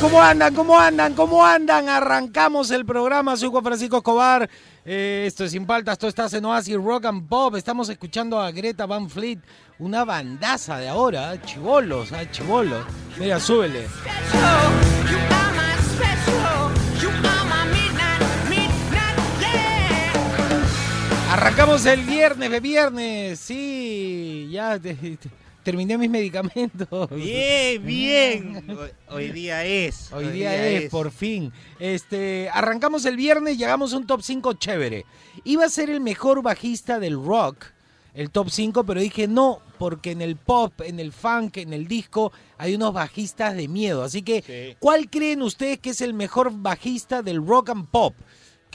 ¿Cómo 0.00 0.22
andan? 0.22 0.54
¿Cómo 0.54 0.78
andan? 0.78 1.14
¿Cómo 1.14 1.44
andan? 1.44 1.88
Arrancamos 1.88 2.70
el 2.70 2.84
programa, 2.86 3.36
soy 3.36 3.48
Juan 3.50 3.64
Francisco 3.64 3.96
Escobar. 3.98 4.48
Eh, 4.84 5.24
esto 5.26 5.44
es 5.44 5.50
Sin 5.52 5.66
Paltas, 5.66 5.94
esto 5.94 6.06
está 6.08 6.26
en 6.36 6.44
Oasis 6.44 6.76
Rock 6.76 7.06
and 7.06 7.28
Pop. 7.28 7.56
Estamos 7.56 7.88
escuchando 7.88 8.40
a 8.40 8.50
Greta 8.52 8.86
Van 8.86 9.08
Fleet, 9.10 9.40
una 9.78 10.04
bandaza 10.04 10.78
de 10.78 10.88
ahora, 10.88 11.34
¿eh? 11.34 11.40
chivolos, 11.44 12.12
¿eh? 12.12 12.28
chivolos. 12.30 12.84
Mira, 13.18 13.40
súbele. 13.40 13.86
Arrancamos 21.32 21.84
el 21.86 22.02
viernes, 22.02 22.50
de 22.50 22.60
viernes, 22.60 23.40
sí, 23.40 24.48
ya 24.52 24.78
te- 24.78 25.18
terminé 25.64 25.98
mis 25.98 26.10
medicamentos. 26.10 27.10
Bien, 27.10 27.84
bien. 27.86 28.78
Hoy, 29.08 29.32
día 29.32 29.64
es. 29.64 30.12
Hoy 30.12 30.28
día, 30.28 30.54
es, 30.68 30.90
por 30.90 31.10
fin. 31.10 31.52
Este, 31.80 32.48
arrancamos 32.52 33.04
el 33.06 33.16
viernes, 33.16 33.58
llegamos 33.58 33.92
a 33.92 33.96
un 33.96 34.06
top 34.06 34.22
5 34.22 34.52
chévere. 34.54 35.04
Iba 35.42 35.64
a 35.64 35.68
ser 35.68 35.90
el 35.90 36.00
mejor 36.00 36.42
bajista 36.42 37.00
del 37.00 37.14
rock, 37.14 37.64
el 38.14 38.30
top 38.30 38.50
5, 38.50 38.84
pero 38.84 39.00
dije 39.00 39.26
no, 39.26 39.60
porque 39.78 40.12
en 40.12 40.22
el 40.22 40.36
pop, 40.36 40.80
en 40.82 41.00
el 41.00 41.12
funk, 41.12 41.56
en 41.56 41.72
el 41.72 41.88
disco, 41.88 42.30
hay 42.58 42.74
unos 42.76 42.92
bajistas 42.92 43.56
de 43.56 43.66
miedo. 43.66 44.04
Así 44.04 44.22
que, 44.22 44.42
Sí. 44.42 44.76
¿cuál 44.78 45.10
creen 45.10 45.42
ustedes 45.42 45.78
que 45.80 45.90
es 45.90 46.00
el 46.00 46.14
mejor 46.14 46.52
bajista 46.52 47.22
del 47.22 47.44
rock 47.44 47.70
and 47.70 47.88
pop? 47.88 48.14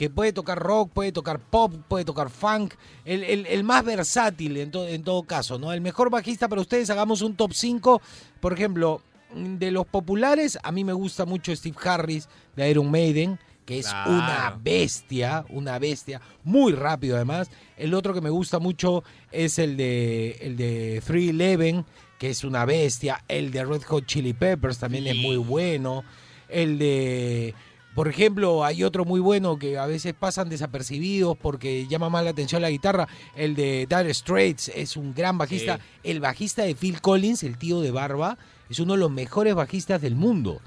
Que 0.00 0.08
puede 0.08 0.32
tocar 0.32 0.58
rock, 0.58 0.90
puede 0.94 1.12
tocar 1.12 1.38
pop, 1.38 1.74
puede 1.86 2.06
tocar 2.06 2.30
funk, 2.30 2.72
el, 3.04 3.22
el- 3.22 3.44
el 3.44 3.64
más 3.64 3.84
versátil 3.84 4.56
en, 4.56 4.70
to- 4.70 4.88
en 4.88 5.04
todo 5.04 5.24
caso, 5.24 5.58
¿no? 5.58 5.74
El 5.74 5.82
mejor 5.82 6.08
bajista 6.08 6.48
para 6.48 6.62
ustedes, 6.62 6.88
hagamos 6.88 7.20
un 7.20 7.36
top 7.36 7.52
5. 7.52 8.00
Por 8.40 8.54
ejemplo, 8.54 9.02
de 9.34 9.70
los 9.70 9.84
populares, 9.84 10.58
a 10.62 10.72
mí 10.72 10.84
me 10.84 10.94
gusta 10.94 11.26
mucho 11.26 11.54
Steve 11.54 11.76
Harris 11.84 12.30
de 12.56 12.70
Iron 12.70 12.90
Maiden, 12.90 13.38
que 13.66 13.78
es 13.80 13.88
Claro. 13.88 14.12
una 14.12 14.58
bestia, 14.64 15.44
una 15.50 15.78
bestia, 15.78 16.22
muy 16.44 16.72
rápido 16.72 17.16
además. 17.16 17.50
El 17.76 17.92
otro 17.92 18.14
que 18.14 18.22
me 18.22 18.30
gusta 18.30 18.58
mucho 18.58 19.04
es 19.30 19.58
el 19.58 19.76
de 19.76 20.30
el 20.40 20.56
de 20.56 21.02
311, 21.06 21.84
que 22.18 22.30
es 22.30 22.42
una 22.42 22.64
bestia. 22.64 23.22
El 23.28 23.50
de 23.50 23.66
Red 23.66 23.82
Hot 23.82 24.06
Chili 24.06 24.32
Peppers 24.32 24.78
también 24.78 25.06
es 25.08 25.16
muy 25.16 25.36
bueno. 25.36 26.04
El 26.48 26.78
de 26.78 27.54
por 28.00 28.08
ejemplo, 28.08 28.64
hay 28.64 28.82
otro 28.82 29.04
muy 29.04 29.20
bueno 29.20 29.58
que 29.58 29.76
a 29.76 29.84
veces 29.84 30.14
pasan 30.18 30.48
desapercibidos 30.48 31.36
porque 31.36 31.86
llama 31.86 32.08
más 32.08 32.24
la 32.24 32.30
atención 32.30 32.62
la 32.62 32.70
guitarra. 32.70 33.06
El 33.36 33.54
de 33.54 33.86
Dire 33.90 34.14
Straits 34.14 34.68
es 34.74 34.96
un 34.96 35.12
gran 35.12 35.36
bajista. 35.36 35.76
Sí. 35.76 35.82
El 36.04 36.20
bajista 36.20 36.62
de 36.62 36.74
Phil 36.74 37.02
Collins, 37.02 37.42
el 37.42 37.58
tío 37.58 37.82
de 37.82 37.90
Barba, 37.90 38.38
es 38.70 38.78
uno 38.78 38.94
de 38.94 39.00
los 39.00 39.10
mejores 39.10 39.54
bajistas 39.54 40.00
del 40.00 40.14
mundo. 40.14 40.62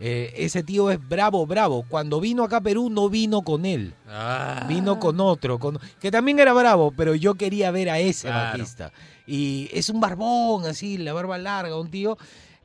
Eh, 0.00 0.32
ese 0.38 0.62
tío 0.62 0.90
es 0.90 0.98
bravo, 1.06 1.44
bravo. 1.46 1.84
Cuando 1.86 2.20
vino 2.20 2.42
acá 2.42 2.56
a 2.56 2.60
Perú 2.62 2.88
no 2.88 3.10
vino 3.10 3.42
con 3.42 3.66
él, 3.66 3.92
Ah. 4.08 4.64
vino 4.66 4.98
con 4.98 5.20
otro, 5.20 5.58
con, 5.58 5.78
que 6.00 6.10
también 6.10 6.38
era 6.40 6.54
bravo, 6.54 6.90
pero 6.96 7.14
yo 7.14 7.34
quería 7.34 7.70
ver 7.70 7.90
a 7.90 7.98
ese 7.98 8.28
Claro. 8.28 8.58
bajista. 8.58 8.92
Y 9.26 9.68
es 9.74 9.90
un 9.90 10.00
barbón, 10.00 10.64
así, 10.64 10.96
la 10.96 11.12
barba 11.12 11.36
larga, 11.36 11.78
un 11.78 11.90
tío. 11.90 12.16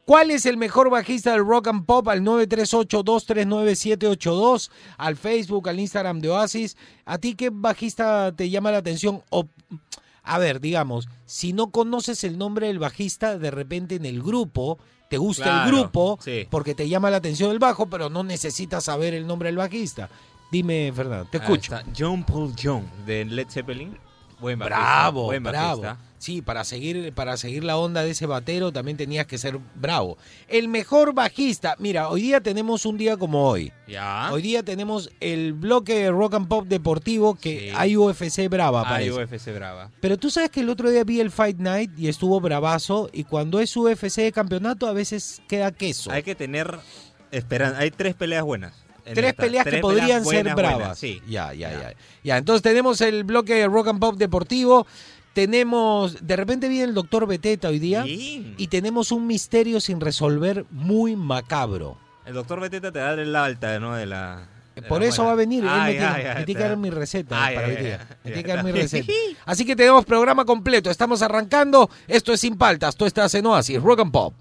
¿Cuál 0.08 0.32
es 0.32 0.46
el 0.46 0.56
mejor 0.56 0.90
bajista 0.90 1.34
del 1.34 1.46
rock 1.46 1.68
and 1.68 1.86
pop? 1.86 2.08
Al 2.08 2.22
938-239-782, 2.22 4.72
al 4.98 5.18
Facebook, 5.18 5.68
al 5.68 5.82
Instagram 5.82 6.22
de 6.22 6.30
Oasis. 6.30 6.78
¿A 7.04 7.18
ti 7.18 7.36
qué 7.36 7.50
bajista 7.52 8.34
te 8.34 8.50
llama 8.50 8.72
la 8.72 8.78
atención? 8.78 9.22
O, 9.32 9.50
a 10.24 10.38
ver, 10.38 10.62
digamos, 10.62 11.10
si 11.26 11.52
no 11.52 11.72
conoces 11.72 12.24
el 12.24 12.38
nombre 12.38 12.68
del 12.68 12.80
bajista, 12.80 13.38
de 13.38 13.52
repente 13.52 13.96
en 13.96 14.06
el 14.06 14.24
grupo, 14.24 14.80
te 15.10 15.18
gusta 15.18 15.66
el 15.66 15.74
grupo, 15.74 16.18
sí. 16.22 16.48
porque 16.50 16.74
te 16.74 16.88
llama 16.88 17.10
la 17.10 17.18
atención 17.18 17.52
el 17.52 17.60
bajo, 17.60 17.88
pero 17.88 18.10
no 18.10 18.24
necesitas 18.24 18.86
saber 18.86 19.14
el 19.14 19.28
nombre 19.28 19.50
del 19.50 19.58
bajista. 19.58 20.10
Dime, 20.50 20.90
Fernando, 20.96 21.28
te 21.30 21.40
escucho. 21.40 21.78
John 21.98 22.24
Paul 22.24 22.54
John 22.58 22.90
de 23.06 23.26
Led 23.26 23.50
Zeppelin. 23.50 24.00
Buen 24.40 24.58
bajista. 24.58 24.80
Bravo, 24.80 25.26
buen 25.26 25.44
bravo. 25.44 25.84
Sí, 26.20 26.42
para 26.42 26.64
seguir, 26.64 27.14
para 27.14 27.38
seguir 27.38 27.64
la 27.64 27.78
onda 27.78 28.02
de 28.04 28.10
ese 28.10 28.26
batero 28.26 28.72
también 28.72 28.98
tenías 28.98 29.28
que 29.28 29.38
ser 29.38 29.60
bravo. 29.76 30.18
El 30.48 30.68
mejor 30.68 31.14
bajista, 31.14 31.76
mira, 31.78 32.10
hoy 32.10 32.22
día 32.24 32.42
tenemos 32.42 32.86
un 32.88 32.98
día 32.98 33.18
como 33.18 33.48
hoy. 33.48 33.72
Ya. 33.88 34.30
Hoy 34.32 34.42
día 34.42 34.64
tenemos 34.64 35.12
el 35.20 35.54
bloque 35.54 35.94
de 35.94 36.10
rock 36.12 36.34
and 36.34 36.48
pop 36.48 36.66
deportivo 36.68 37.36
que 37.36 37.60
Sí. 37.70 37.70
hay 37.76 37.96
UFC 37.96 38.48
brava, 38.50 38.84
parece. 38.84 39.12
UFC 39.12 39.54
Brava. 39.54 39.92
Pero 40.02 40.18
tú 40.18 40.32
sabes 40.32 40.50
que 40.50 40.62
el 40.62 40.70
otro 40.70 40.90
día 40.90 41.04
vi 41.04 41.20
el 41.20 41.30
Fight 41.30 41.60
Night 41.60 41.92
y 41.98 42.08
estuvo 42.08 42.40
bravazo 42.42 43.10
y 43.14 43.24
cuando 43.24 43.60
es 43.60 43.76
UFC 43.78 44.24
de 44.24 44.32
campeonato 44.32 44.88
a 44.88 44.94
veces 44.94 45.42
queda 45.48 45.72
queso. 45.72 46.12
Hay 46.12 46.24
que 46.24 46.34
tener 46.34 46.80
esperanza. 47.32 47.80
Hay 47.80 47.92
tres 47.92 48.16
peleas 48.16 48.44
buenas. 48.44 48.74
en 49.06 49.14
Tres 49.14 49.30
esta. 49.30 49.44
peleas 49.44 49.66
que 49.66 49.78
podrían 49.78 50.26
ser 50.26 50.34
buenas, 50.44 50.56
bravas. 50.56 50.78
buenas, 50.80 51.00
Sí. 51.00 51.22
Ya, 51.30 51.54
ya, 51.54 51.72
ya, 51.72 51.94
ya. 52.26 52.38
entonces 52.38 52.62
tenemos 52.62 53.00
el 53.00 53.24
bloque 53.24 53.54
de 53.56 53.66
rock 53.68 53.88
and 53.88 54.00
pop 54.02 54.18
deportivo. 54.18 54.86
Tenemos, 55.38 56.26
de 56.26 56.36
repente 56.36 56.68
viene 56.68 56.86
el 56.86 56.96
doctor 56.96 57.28
Beteta 57.28 57.68
hoy 57.68 57.78
día 57.78 58.06
y 58.08 58.68
tenemos 58.72 59.12
un 59.12 59.28
misterio 59.28 59.80
sin 59.80 60.02
resolver 60.02 60.66
muy 60.72 61.16
macabro. 61.16 61.96
El 62.26 62.34
doctor 62.34 62.60
Beteta 62.60 62.92
te 62.92 62.98
da 62.98 63.14
el 63.14 63.36
alta, 63.36 63.80
¿no? 63.80 63.94
De 63.94 64.08
la. 64.08 64.48
Por 64.90 65.04
eso 65.04 65.18
buena. 65.22 65.28
va 65.28 65.32
a 65.34 65.36
venir, 65.36 65.64
él 65.64 65.70
me, 65.70 65.92
tiene, 65.92 66.34
me 66.40 66.46
que 66.46 66.54
dar 66.56 66.70
da- 66.72 66.76
mi 66.76 66.90
receta 66.90 67.36
para 67.54 67.68
hoy 67.68 67.76
día. 67.76 68.08
Me 68.24 68.32
tiene 68.32 68.44
que 68.44 68.52
dar 68.56 68.64
mi 68.66 68.72
receta. 68.72 69.14
Así 69.46 69.64
que 69.64 69.76
tenemos 69.76 70.06
programa 70.06 70.44
completo, 70.44 70.90
estamos 70.90 71.22
arrancando. 71.22 71.88
Esto 72.08 72.34
es 72.34 72.40
Sin 72.40 72.58
Paltas, 72.58 72.96
tú 72.96 73.06
estás 73.06 73.32
en 73.36 73.46
Oasis, 73.46 73.80
Rock 73.80 74.00
and 74.00 74.12
Pop. 74.12 74.34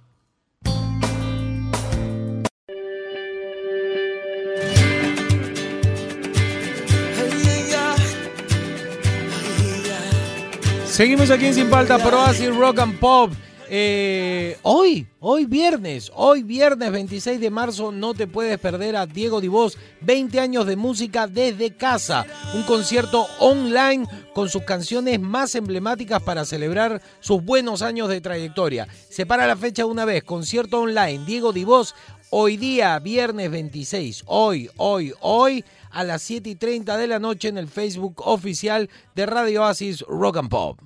Seguimos 10.96 11.30
aquí 11.30 11.44
en 11.44 11.52
Sin 11.52 11.68
Paltas, 11.68 12.00
por 12.00 12.14
Oasis, 12.14 12.56
Rock 12.56 12.78
and 12.78 12.98
Pop. 12.98 13.30
Eh, 13.68 14.56
hoy, 14.62 15.06
hoy 15.20 15.44
viernes, 15.44 16.10
hoy 16.14 16.42
viernes 16.42 16.90
26 16.90 17.38
de 17.38 17.50
marzo, 17.50 17.92
no 17.92 18.14
te 18.14 18.26
puedes 18.26 18.58
perder 18.58 18.96
a 18.96 19.04
Diego 19.04 19.42
Divos, 19.42 19.76
20 20.00 20.40
años 20.40 20.64
de 20.64 20.76
música 20.76 21.26
desde 21.26 21.76
casa, 21.76 22.24
un 22.54 22.62
concierto 22.62 23.26
online 23.40 24.06
con 24.32 24.48
sus 24.48 24.62
canciones 24.62 25.20
más 25.20 25.54
emblemáticas 25.54 26.22
para 26.22 26.46
celebrar 26.46 27.02
sus 27.20 27.44
buenos 27.44 27.82
años 27.82 28.08
de 28.08 28.22
trayectoria. 28.22 28.88
Separa 29.10 29.46
la 29.46 29.56
fecha 29.56 29.84
una 29.84 30.06
vez, 30.06 30.24
concierto 30.24 30.80
online, 30.80 31.26
Diego 31.26 31.52
Divos, 31.52 31.94
hoy 32.30 32.56
día, 32.56 32.98
viernes 33.00 33.50
26, 33.50 34.22
hoy, 34.28 34.70
hoy, 34.78 35.12
hoy, 35.20 35.62
a 35.96 36.04
las 36.04 36.22
7 36.22 36.50
y 36.50 36.56
30 36.56 36.98
de 36.98 37.06
la 37.06 37.18
noche 37.18 37.48
en 37.48 37.56
el 37.56 37.68
Facebook 37.68 38.20
oficial 38.26 38.90
de 39.14 39.24
Radio 39.24 39.62
Oasis 39.62 40.02
Rock 40.02 40.36
and 40.36 40.50
Pop. 40.50 40.80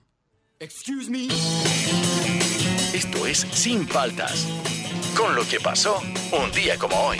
Esto 2.94 3.26
es 3.26 3.38
Sin 3.52 3.86
Paltas. 3.88 4.46
Con 5.16 5.34
lo 5.34 5.42
que 5.48 5.58
pasó 5.58 6.00
un 6.32 6.52
día 6.52 6.78
como 6.78 6.94
hoy. 6.96 7.18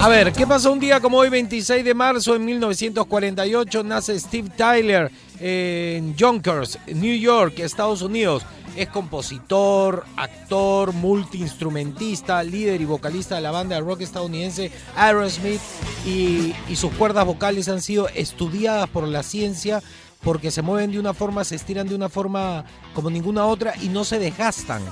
A 0.00 0.08
ver, 0.08 0.32
¿qué 0.32 0.46
pasó 0.46 0.72
un 0.72 0.78
día 0.80 0.98
como 0.98 1.18
hoy, 1.18 1.28
26 1.28 1.84
de 1.84 1.92
marzo 1.92 2.34
en 2.34 2.42
1948? 2.46 3.84
Nace 3.84 4.18
Steve 4.18 4.48
Tyler 4.56 5.12
en 5.38 6.16
Yonkers, 6.16 6.78
New 6.86 7.14
York, 7.18 7.58
Estados 7.58 8.00
Unidos. 8.00 8.42
Es 8.76 8.88
compositor, 8.88 10.06
actor, 10.16 10.94
multiinstrumentista, 10.94 12.42
líder 12.42 12.80
y 12.80 12.86
vocalista 12.86 13.34
de 13.34 13.42
la 13.42 13.50
banda 13.50 13.74
de 13.76 13.82
rock 13.82 14.00
estadounidense 14.00 14.72
Aerosmith 14.96 15.60
y, 16.06 16.54
y 16.66 16.76
sus 16.76 16.92
cuerdas 16.92 17.26
vocales 17.26 17.68
han 17.68 17.82
sido 17.82 18.08
estudiadas 18.08 18.88
por 18.88 19.06
la 19.06 19.22
ciencia 19.22 19.82
porque 20.22 20.50
se 20.50 20.62
mueven 20.62 20.92
de 20.92 20.98
una 20.98 21.12
forma, 21.12 21.44
se 21.44 21.56
estiran 21.56 21.86
de 21.86 21.94
una 21.94 22.08
forma 22.08 22.64
como 22.94 23.10
ninguna 23.10 23.44
otra 23.44 23.74
y 23.82 23.88
no 23.88 24.04
se 24.04 24.18
desgastan. 24.18 24.82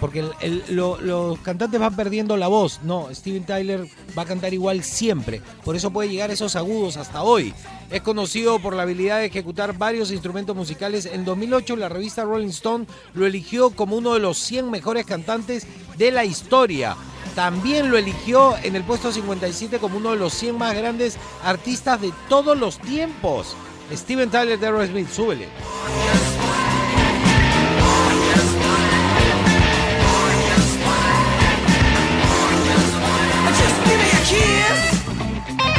Porque 0.00 0.22
los 0.68 1.38
cantantes 1.40 1.80
van 1.80 1.96
perdiendo 1.96 2.36
la 2.36 2.48
voz. 2.48 2.80
No, 2.82 3.08
Steven 3.12 3.44
Tyler 3.44 3.86
va 4.16 4.22
a 4.22 4.26
cantar 4.26 4.52
igual 4.52 4.82
siempre. 4.82 5.40
Por 5.64 5.76
eso 5.76 5.90
puede 5.90 6.08
llegar 6.08 6.30
a 6.30 6.34
esos 6.34 6.56
agudos 6.56 6.96
hasta 6.96 7.22
hoy. 7.22 7.54
Es 7.90 8.02
conocido 8.02 8.58
por 8.58 8.74
la 8.74 8.82
habilidad 8.82 9.18
de 9.18 9.26
ejecutar 9.26 9.76
varios 9.78 10.10
instrumentos 10.10 10.56
musicales. 10.56 11.06
En 11.06 11.24
2008 11.24 11.76
la 11.76 11.88
revista 11.88 12.24
Rolling 12.24 12.48
Stone 12.48 12.86
lo 13.14 13.26
eligió 13.26 13.70
como 13.70 13.96
uno 13.96 14.14
de 14.14 14.20
los 14.20 14.38
100 14.38 14.70
mejores 14.70 15.06
cantantes 15.06 15.66
de 15.96 16.10
la 16.10 16.24
historia. 16.24 16.96
También 17.34 17.90
lo 17.90 17.98
eligió 17.98 18.54
en 18.62 18.76
el 18.76 18.84
puesto 18.84 19.12
57 19.12 19.78
como 19.78 19.98
uno 19.98 20.12
de 20.12 20.16
los 20.16 20.32
100 20.34 20.56
más 20.56 20.74
grandes 20.74 21.16
artistas 21.44 22.00
de 22.00 22.12
todos 22.28 22.56
los 22.56 22.78
tiempos. 22.78 23.54
Steven 23.92 24.30
Tyler 24.30 24.58
de 24.58 24.66
Aerosmith, 24.66 25.08
súbele. 25.10 25.46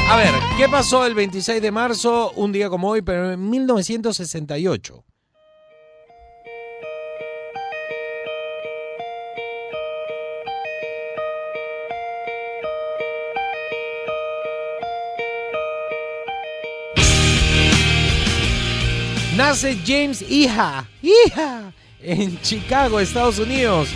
A 0.09 0.15
ver, 0.15 0.33
¿qué 0.57 0.69
pasó 0.69 1.05
el 1.05 1.13
26 1.13 1.61
de 1.61 1.69
marzo, 1.69 2.31
un 2.37 2.53
día 2.53 2.69
como 2.69 2.89
hoy, 2.89 3.01
pero 3.01 3.33
en 3.33 3.49
1968? 3.49 5.03
Nace 19.35 19.77
James 19.85 20.21
Hija, 20.21 20.89
hija, 21.01 21.73
en 22.01 22.41
Chicago, 22.41 23.01
Estados 23.01 23.39
Unidos. 23.39 23.89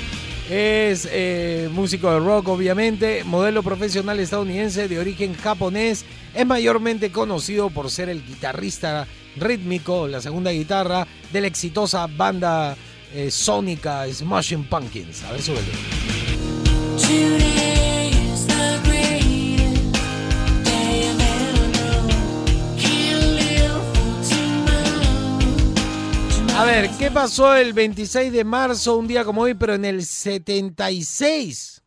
Es 0.53 1.07
eh, 1.09 1.69
músico 1.71 2.11
de 2.11 2.19
rock, 2.19 2.49
obviamente, 2.49 3.23
modelo 3.23 3.63
profesional 3.63 4.19
estadounidense 4.19 4.89
de 4.89 4.99
origen 4.99 5.33
japonés. 5.33 6.03
Es 6.35 6.45
mayormente 6.45 7.09
conocido 7.09 7.69
por 7.69 7.89
ser 7.89 8.09
el 8.09 8.21
guitarrista 8.21 9.07
rítmico, 9.37 10.09
la 10.09 10.19
segunda 10.19 10.51
guitarra 10.51 11.07
de 11.31 11.39
la 11.39 11.47
exitosa 11.47 12.05
banda 12.05 12.75
eh, 13.13 13.31
sónica 13.31 14.05
Smashing 14.11 14.65
Pumpkins. 14.65 15.23
A 15.23 15.31
ver, 15.31 15.41
súbele. 15.41 15.69
A 26.61 26.63
ver, 26.63 26.91
¿qué 26.91 27.09
pasó 27.09 27.55
el 27.55 27.73
26 27.73 28.31
de 28.31 28.43
marzo, 28.43 28.95
un 28.95 29.07
día 29.07 29.25
como 29.25 29.41
hoy, 29.41 29.55
pero 29.55 29.73
en 29.73 29.83
el 29.83 30.05
76? 30.05 31.81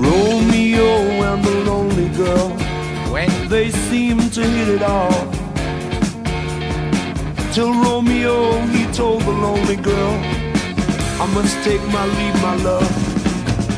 Romeo 0.00 1.24
and 1.24 1.44
the 1.44 1.64
lonely 1.64 2.08
girl, 2.16 2.52
Bueno, 3.10 3.34
they 3.48 3.72
seem 3.72 4.18
to 4.30 4.42
hit 4.42 4.68
it 4.68 4.82
off. 4.82 5.26
Till 7.52 7.74
Romeo, 7.82 8.60
he 8.68 8.86
told 8.92 9.22
the 9.22 9.32
lonely 9.32 9.74
girl, 9.74 10.20
I 11.20 11.26
must 11.34 11.56
take 11.64 11.82
my 11.88 12.06
leave, 12.06 12.40
my 12.40 12.54
love. 12.62 13.05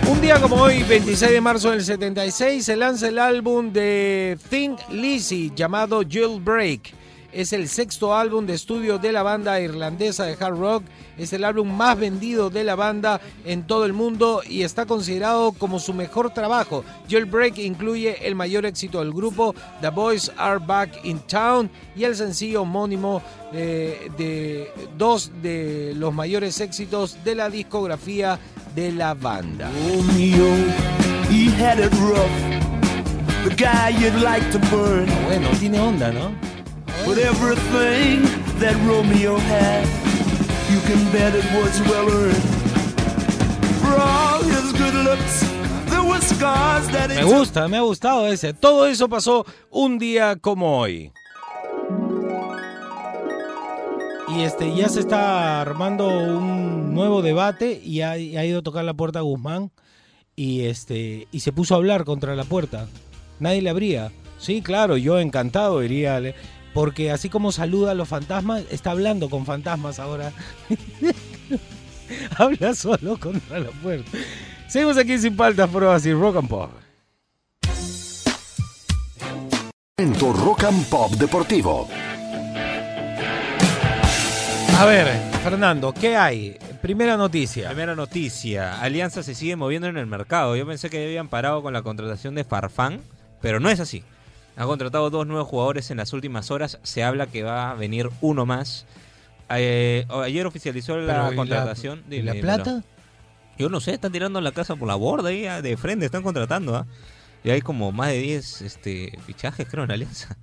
Un 0.08 0.20
día 0.22 0.40
como 0.40 0.56
hoy, 0.56 0.82
26 0.84 1.32
de 1.32 1.40
marzo 1.40 1.70
del 1.70 1.84
76, 1.84 2.64
se 2.64 2.76
lanza 2.76 3.08
el 3.08 3.19
álbum 3.19 3.72
de 3.72 4.38
Think 4.49 4.78
Lizzy 4.90 5.52
llamado 5.55 6.02
Jailbreak. 6.08 6.94
Es 7.30 7.52
el 7.52 7.69
sexto 7.69 8.14
álbum 8.14 8.46
de 8.46 8.54
estudio 8.54 8.98
de 8.98 9.12
la 9.12 9.22
banda 9.22 9.60
irlandesa 9.60 10.25
de 10.25 10.32
hard 10.32 10.56
rock. 10.56 10.84
Es 11.19 11.32
el 11.34 11.44
álbum 11.44 11.70
más 11.70 11.98
vendido 11.98 12.48
de 12.48 12.64
la 12.64 12.75
banda 12.75 13.20
en 13.44 13.66
todo 13.66 13.84
el 13.84 13.92
mundo 13.92 14.40
y 14.48 14.62
está 14.62 14.86
considerado 14.86 15.52
como 15.52 15.78
su 15.78 15.92
mejor 15.92 16.30
trabajo. 16.30 16.84
Jailbreak 17.08 17.58
incluye 17.58 18.26
el 18.26 18.34
mayor 18.34 18.64
éxito 18.64 19.00
del 19.00 19.12
grupo, 19.12 19.54
The 19.82 19.90
Boys 19.90 20.32
Are 20.38 20.58
Back 20.58 21.04
in 21.04 21.19
Town, 21.20 21.70
y 21.94 22.04
el 22.04 22.16
sencillo 22.16 22.62
homónimo 22.62 23.22
eh, 23.52 24.10
de 24.16 24.72
dos 24.96 25.31
de 25.42 25.92
los 25.96 26.14
mayores 26.14 26.60
éxitos 26.60 27.22
de 27.24 27.34
la 27.34 27.50
discografía 27.50 28.38
de 28.74 28.92
la 28.92 29.12
banda. 29.12 29.70
Bueno, 35.26 35.48
tiene 35.58 35.78
onda, 35.78 36.10
¿no? 36.10 36.47
But 37.08 37.16
everything 37.16 38.20
that 38.60 38.76
Romeo 38.87 39.38
had, 39.38 39.87
you 40.69 40.78
can 40.84 41.00
bet 41.10 41.34
it 41.34 41.44
was 41.56 41.81
well 41.88 42.05
earned. 42.05 42.44
For 43.81 43.96
all 43.96 44.43
his 44.43 44.75
good 44.75 44.93
looks, 44.93 45.40
there 45.88 46.05
were 46.05 46.20
scars 46.20 46.87
that 46.88 47.08
Me 47.08 47.25
gusta, 47.25 47.66
me 47.66 47.78
ha 47.78 47.81
gustado 47.81 48.26
ese. 48.28 48.52
Todo 48.52 48.84
eso 48.87 49.08
pasó 49.08 49.46
un 49.70 49.99
día 49.99 50.37
como 50.37 50.81
hoy. 50.81 51.10
Y 54.28 54.43
este 54.43 54.76
ya 54.76 54.90
se 54.90 55.00
está 55.00 55.62
armando 55.62 56.08
un 56.10 56.93
nuevo 56.93 57.22
debate 57.22 57.81
y 57.82 58.02
ha, 58.02 58.19
ido 58.19 58.58
a 58.58 58.62
tocar 58.62 58.84
la 58.84 58.93
puerta 58.93 59.20
a 59.20 59.22
Guzmán 59.22 59.70
y 60.37 60.66
este 60.66 61.26
y 61.32 61.40
se 61.40 61.52
puso 61.52 61.72
a 61.72 61.78
hablar 61.78 62.05
contra 62.05 62.37
la 62.37 62.44
puerta. 62.44 62.87
Nadie 63.40 63.62
le 63.62 63.70
abría. 63.70 64.12
Sí, 64.38 64.60
claro, 64.60 64.96
yo 64.96 65.19
encantado 65.19 65.82
iría, 65.82 66.20
porque 66.75 67.11
así 67.11 67.29
como 67.29 67.53
saluda 67.53 67.93
a 67.93 67.94
los 67.94 68.09
fantasmas, 68.09 68.65
está 68.70 68.93
hablando 68.93 69.31
con 69.31 69.47
fantasmas 69.47 69.99
ahora. 69.99 70.32
Habla 72.38 72.75
solo 72.75 73.19
contra 73.19 73.61
la 73.61 73.70
puerta. 73.70 74.11
Seguimos 74.69 74.97
aquí 74.97 75.19
sin 75.19 75.37
paltas, 75.37 75.69
pruebas 75.70 76.05
y 76.06 76.12
rock 76.12 76.37
and 76.37 76.49
pop. 76.49 76.70
En 79.97 80.12
tu 80.12 80.32
Rock 80.32 80.65
and 80.65 80.87
Pop 80.87 81.11
Deportivo. 81.15 81.88
A 84.79 84.85
ver, 84.85 85.09
Fernando, 85.43 85.93
¿qué 85.93 86.17
hay? 86.17 86.56
Primera 86.81 87.17
noticia. 87.17 87.67
Primera 87.70 87.97
noticia. 87.97 88.81
Alianza 88.81 89.25
se 89.25 89.35
sigue 89.35 89.56
moviendo 89.56 89.88
en 89.88 89.97
el 89.97 90.06
mercado. 90.06 90.55
Yo 90.55 90.65
pensé 90.67 90.88
que 90.88 91.05
habían 91.05 91.26
parado 91.26 91.62
con 91.62 91.73
la 91.73 91.82
contratación 91.82 92.37
de 92.37 92.44
Farfán, 92.44 93.00
pero 93.41 93.59
no 93.59 93.70
es 93.70 93.81
así. 93.81 94.05
Ha 94.58 94.66
contratado 94.66 95.08
dos 95.08 95.25
nuevos 95.25 95.46
jugadores 95.46 95.93
en 95.93 95.99
las 95.99 96.12
últimas 96.12 96.50
horas. 96.50 96.81
Se 96.82 97.05
habla 97.05 97.28
que 97.28 97.44
va 97.44 97.70
a 97.70 97.75
venir 97.75 98.10
uno 98.20 98.44
más. 98.44 98.87
Eh, 99.50 100.05
ayer 100.10 100.44
oficializó 100.46 100.94
Pero, 100.94 101.06
la 101.06 101.32
¿y 101.32 101.36
contratación. 101.36 102.03
¿Y 102.10 102.22
la 102.22 102.32
Dime, 102.32 102.43
plata? 102.43 102.82
Yo 103.56 103.69
no 103.69 103.79
sé, 103.79 103.93
están 103.94 104.10
tirando 104.10 104.41
la 104.41 104.50
casa 104.50 104.74
por 104.74 104.88
la 104.88 104.96
borda 104.96 105.29
ahí, 105.29 105.46
ah, 105.46 105.62
de 105.62 105.77
frente, 105.77 106.06
están 106.06 106.24
contratando. 106.24 106.74
¿ah? 106.74 106.86
Y 107.44 107.50
hay 107.50 107.60
como 107.60 107.93
más 107.93 108.08
de 108.08 108.19
10 108.19 108.62
este, 108.62 109.17
fichajes, 109.24 109.69
creo, 109.70 109.84
en 109.84 109.93
Alianza. 109.93 110.36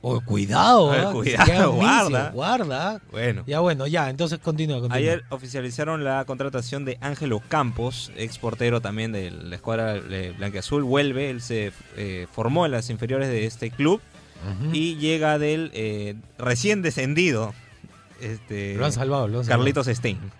Oh, 0.00 0.20
cuidado, 0.20 0.90
ver, 0.90 1.06
cuidado, 1.12 1.72
guarda. 1.72 2.30
guarda. 2.30 3.00
Bueno. 3.10 3.42
Ya 3.46 3.58
bueno, 3.60 3.86
ya, 3.86 4.10
entonces 4.10 4.38
continúa, 4.38 4.76
continúa. 4.76 4.96
Ayer 4.96 5.24
oficializaron 5.30 6.04
la 6.04 6.24
contratación 6.24 6.84
de 6.84 6.98
Ángelo 7.00 7.42
Campos, 7.48 8.12
ex 8.16 8.38
portero 8.38 8.80
también 8.80 9.10
de 9.10 9.30
la 9.30 9.56
escuadra 9.56 10.00
blanqueazul. 10.36 10.84
Vuelve, 10.84 11.30
él 11.30 11.42
se 11.42 11.72
eh, 11.96 12.28
formó 12.32 12.64
en 12.64 12.72
las 12.72 12.90
inferiores 12.90 13.28
de 13.28 13.46
este 13.46 13.70
club 13.70 14.00
y 14.72 14.94
llega 14.96 15.38
del 15.38 15.72
eh, 15.74 16.14
recién 16.38 16.80
descendido 16.80 17.52
este, 18.20 18.74
lo 18.74 18.84
han 18.84 18.92
salvado, 18.92 19.28
lo 19.28 19.38
han 19.38 19.44
salvado. 19.44 19.60
Carlitos 19.60 19.86
Stein. 19.86 20.18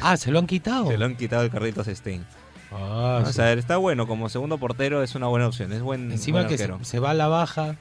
Ah, 0.00 0.16
se 0.16 0.30
lo 0.30 0.38
han 0.38 0.46
quitado. 0.46 0.86
Se 0.86 0.96
lo 0.96 1.06
han 1.06 1.16
quitado 1.16 1.42
el 1.42 1.50
Carlitos 1.50 1.88
Stein. 1.88 2.24
Ah, 2.70 3.20
o 3.22 3.26
sí. 3.26 3.32
sea, 3.32 3.52
está 3.52 3.78
bueno, 3.78 4.06
como 4.06 4.28
segundo 4.28 4.58
portero 4.58 5.02
es 5.02 5.14
una 5.16 5.26
buena 5.26 5.48
opción, 5.48 5.72
es 5.72 5.80
buen, 5.82 6.12
Encima 6.12 6.40
buen 6.42 6.48
que 6.48 6.58
se, 6.58 6.68
se 6.82 6.98
va 7.00 7.10
a 7.10 7.14
la 7.14 7.26
baja, 7.28 7.76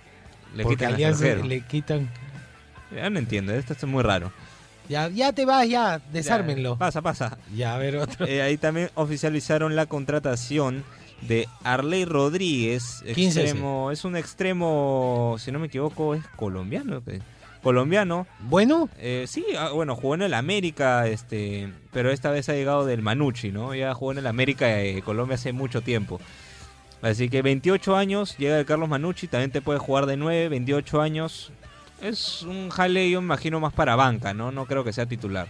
Le 0.53 0.63
porque 0.63 0.77
quitan 0.77 0.93
Alianza 0.93 1.25
le 1.35 1.61
quitan. 1.61 2.09
Ya 2.95 3.09
no 3.09 3.19
entiendo, 3.19 3.53
esto 3.53 3.73
es 3.73 3.83
muy 3.85 4.03
raro. 4.03 4.31
Ya, 4.89 5.07
ya 5.07 5.31
te 5.31 5.45
vas, 5.45 5.67
ya, 5.67 5.99
desármenlo. 6.11 6.73
Ya, 6.73 6.79
pasa, 6.79 7.01
pasa. 7.01 7.37
Ya, 7.55 7.73
a 7.73 7.77
ver 7.77 7.97
otro. 7.97 8.27
Eh, 8.27 8.41
ahí 8.41 8.57
también 8.57 8.89
oficializaron 8.95 9.75
la 9.75 9.85
contratación 9.85 10.83
de 11.21 11.47
Arley 11.63 12.05
Rodríguez, 12.05 13.03
15 13.13 13.41
extremo, 13.41 13.91
es 13.91 14.03
un 14.03 14.17
extremo, 14.17 15.37
si 15.39 15.51
no 15.51 15.59
me 15.59 15.67
equivoco, 15.67 16.15
es 16.15 16.23
colombiano. 16.35 17.01
Colombiano, 17.61 18.27
Bueno, 18.41 18.89
eh, 18.97 19.23
sí, 19.25 19.45
ah, 19.57 19.69
bueno, 19.69 19.95
jugó 19.95 20.15
en 20.15 20.23
el 20.23 20.33
América, 20.33 21.07
este, 21.07 21.71
pero 21.93 22.11
esta 22.11 22.29
vez 22.29 22.49
ha 22.49 22.53
llegado 22.53 22.85
del 22.85 23.01
Manucci, 23.01 23.53
¿no? 23.53 23.73
Ya 23.73 23.93
jugó 23.93 24.11
en 24.11 24.17
el 24.17 24.27
América 24.27 24.67
de 24.67 25.01
Colombia 25.01 25.35
hace 25.35 25.53
mucho 25.53 25.79
tiempo. 25.79 26.19
Así 27.03 27.29
que 27.29 27.41
28 27.43 27.95
años, 27.95 28.35
llega 28.37 28.57
el 28.57 28.65
Carlos 28.65 28.89
Manucci, 28.89 29.27
también 29.27 29.51
te 29.51 29.61
puede 29.61 29.77
jugar 29.77 30.07
de 30.07 30.17
9, 30.17 30.49
28 30.49 31.01
años. 31.01 31.51
Es 32.01 32.41
un 32.41 32.69
jale, 32.69 33.09
yo 33.11 33.21
me 33.21 33.25
imagino, 33.25 33.59
más 33.59 33.73
para 33.73 33.95
banca, 33.95 34.33
¿no? 34.33 34.51
No 34.51 34.65
creo 34.65 34.83
que 34.83 34.91
sea 34.93 35.05
titular. 35.05 35.47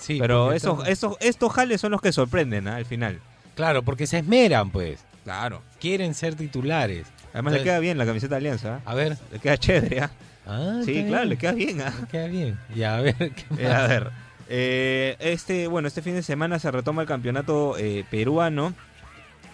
sí. 0.00 0.18
Pero 0.20 0.52
esos, 0.52 0.86
esos, 0.88 1.16
estos 1.20 1.52
jales 1.52 1.80
son 1.80 1.92
los 1.92 2.00
que 2.00 2.10
sorprenden 2.12 2.66
¿ah? 2.68 2.76
al 2.76 2.84
final. 2.86 3.20
Claro, 3.54 3.82
porque 3.82 4.06
se 4.06 4.18
esmeran, 4.18 4.70
pues. 4.70 5.00
Claro. 5.24 5.62
Quieren 5.80 6.14
ser 6.14 6.34
titulares. 6.34 7.06
Además 7.34 7.52
le 7.54 7.62
queda 7.62 7.78
bien 7.80 7.98
la 7.98 8.06
camiseta 8.06 8.34
de 8.36 8.38
Alianza. 8.38 8.76
¿ah? 8.86 8.90
A 8.90 8.94
ver. 8.94 9.16
Le 9.30 9.38
queda 9.38 9.56
chévere, 9.58 10.00
¿ah? 10.00 10.10
Ah, 10.46 10.80
Sí, 10.84 10.92
claro, 11.04 11.08
bien. 11.24 11.28
le 11.28 11.36
queda 11.36 11.52
bien, 11.52 11.80
¿ah? 11.82 11.92
Le 12.00 12.06
queda 12.06 12.26
bien. 12.28 12.58
Ya, 12.74 12.96
a 12.96 13.00
ver. 13.02 13.14
¿qué 13.16 13.44
Eh, 13.58 13.66
a 13.66 13.78
más? 13.78 13.88
ver, 13.88 14.10
eh, 14.48 15.16
este, 15.20 15.66
bueno, 15.66 15.88
este 15.88 16.00
fin 16.00 16.14
de 16.14 16.22
semana 16.22 16.58
se 16.58 16.70
retoma 16.70 17.02
el 17.02 17.08
campeonato 17.08 17.76
eh, 17.78 18.04
peruano. 18.10 18.72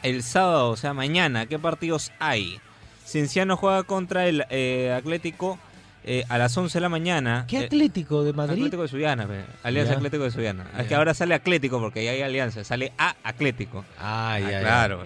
El 0.04 0.22
sábado, 0.22 0.68
o 0.70 0.76
sea, 0.76 0.92
mañana, 0.94 1.46
¿qué 1.46 1.58
partidos 1.58 2.12
hay? 2.18 2.60
Cienciano 3.06 3.56
juega 3.56 3.82
contra 3.84 4.26
el 4.26 4.44
eh, 4.50 4.92
Atlético 4.96 5.58
eh, 6.04 6.24
a 6.28 6.36
las 6.36 6.54
11 6.56 6.76
de 6.76 6.80
la 6.82 6.90
mañana. 6.90 7.46
¿Qué 7.48 7.60
Eh, 7.60 7.64
Atlético 7.64 8.22
de 8.22 8.34
Madrid? 8.34 8.58
Atlético 8.58 8.82
de 8.82 8.88
Sullana, 8.88 9.26
pe. 9.26 9.44
Alianza 9.62 9.92
Ya. 9.92 9.96
Atlético 9.96 10.24
de 10.24 10.30
Sullana. 10.30 10.66
Es 10.78 10.86
que 10.86 10.94
ahora 10.94 11.14
sale 11.14 11.34
Atlético 11.34 11.80
porque 11.80 12.04
ya 12.04 12.10
hay 12.10 12.20
alianza, 12.20 12.62
sale 12.64 12.92
a 12.98 13.16
Atlético. 13.24 13.84
Ah, 13.98 14.38
ya, 14.38 14.58
Ah, 14.58 14.60
claro. 14.60 15.02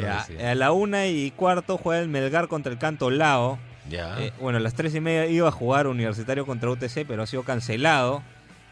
Ya, 0.00 0.26
a 0.50 0.54
la 0.54 0.72
una 0.72 1.06
y 1.08 1.30
cuarto 1.32 1.76
juega 1.76 2.00
el 2.02 2.08
Melgar 2.08 2.48
contra 2.48 2.72
el 2.72 2.78
Canto 2.78 3.10
Lao. 3.10 3.58
Ya. 3.90 4.18
Eh, 4.18 4.32
bueno, 4.40 4.56
a 4.58 4.60
las 4.62 4.72
tres 4.72 4.94
y 4.94 5.00
media 5.00 5.26
iba 5.26 5.48
a 5.48 5.52
jugar 5.52 5.86
Universitario 5.86 6.46
contra 6.46 6.70
UTC, 6.70 7.04
pero 7.06 7.22
ha 7.22 7.26
sido 7.26 7.42
cancelado. 7.42 8.22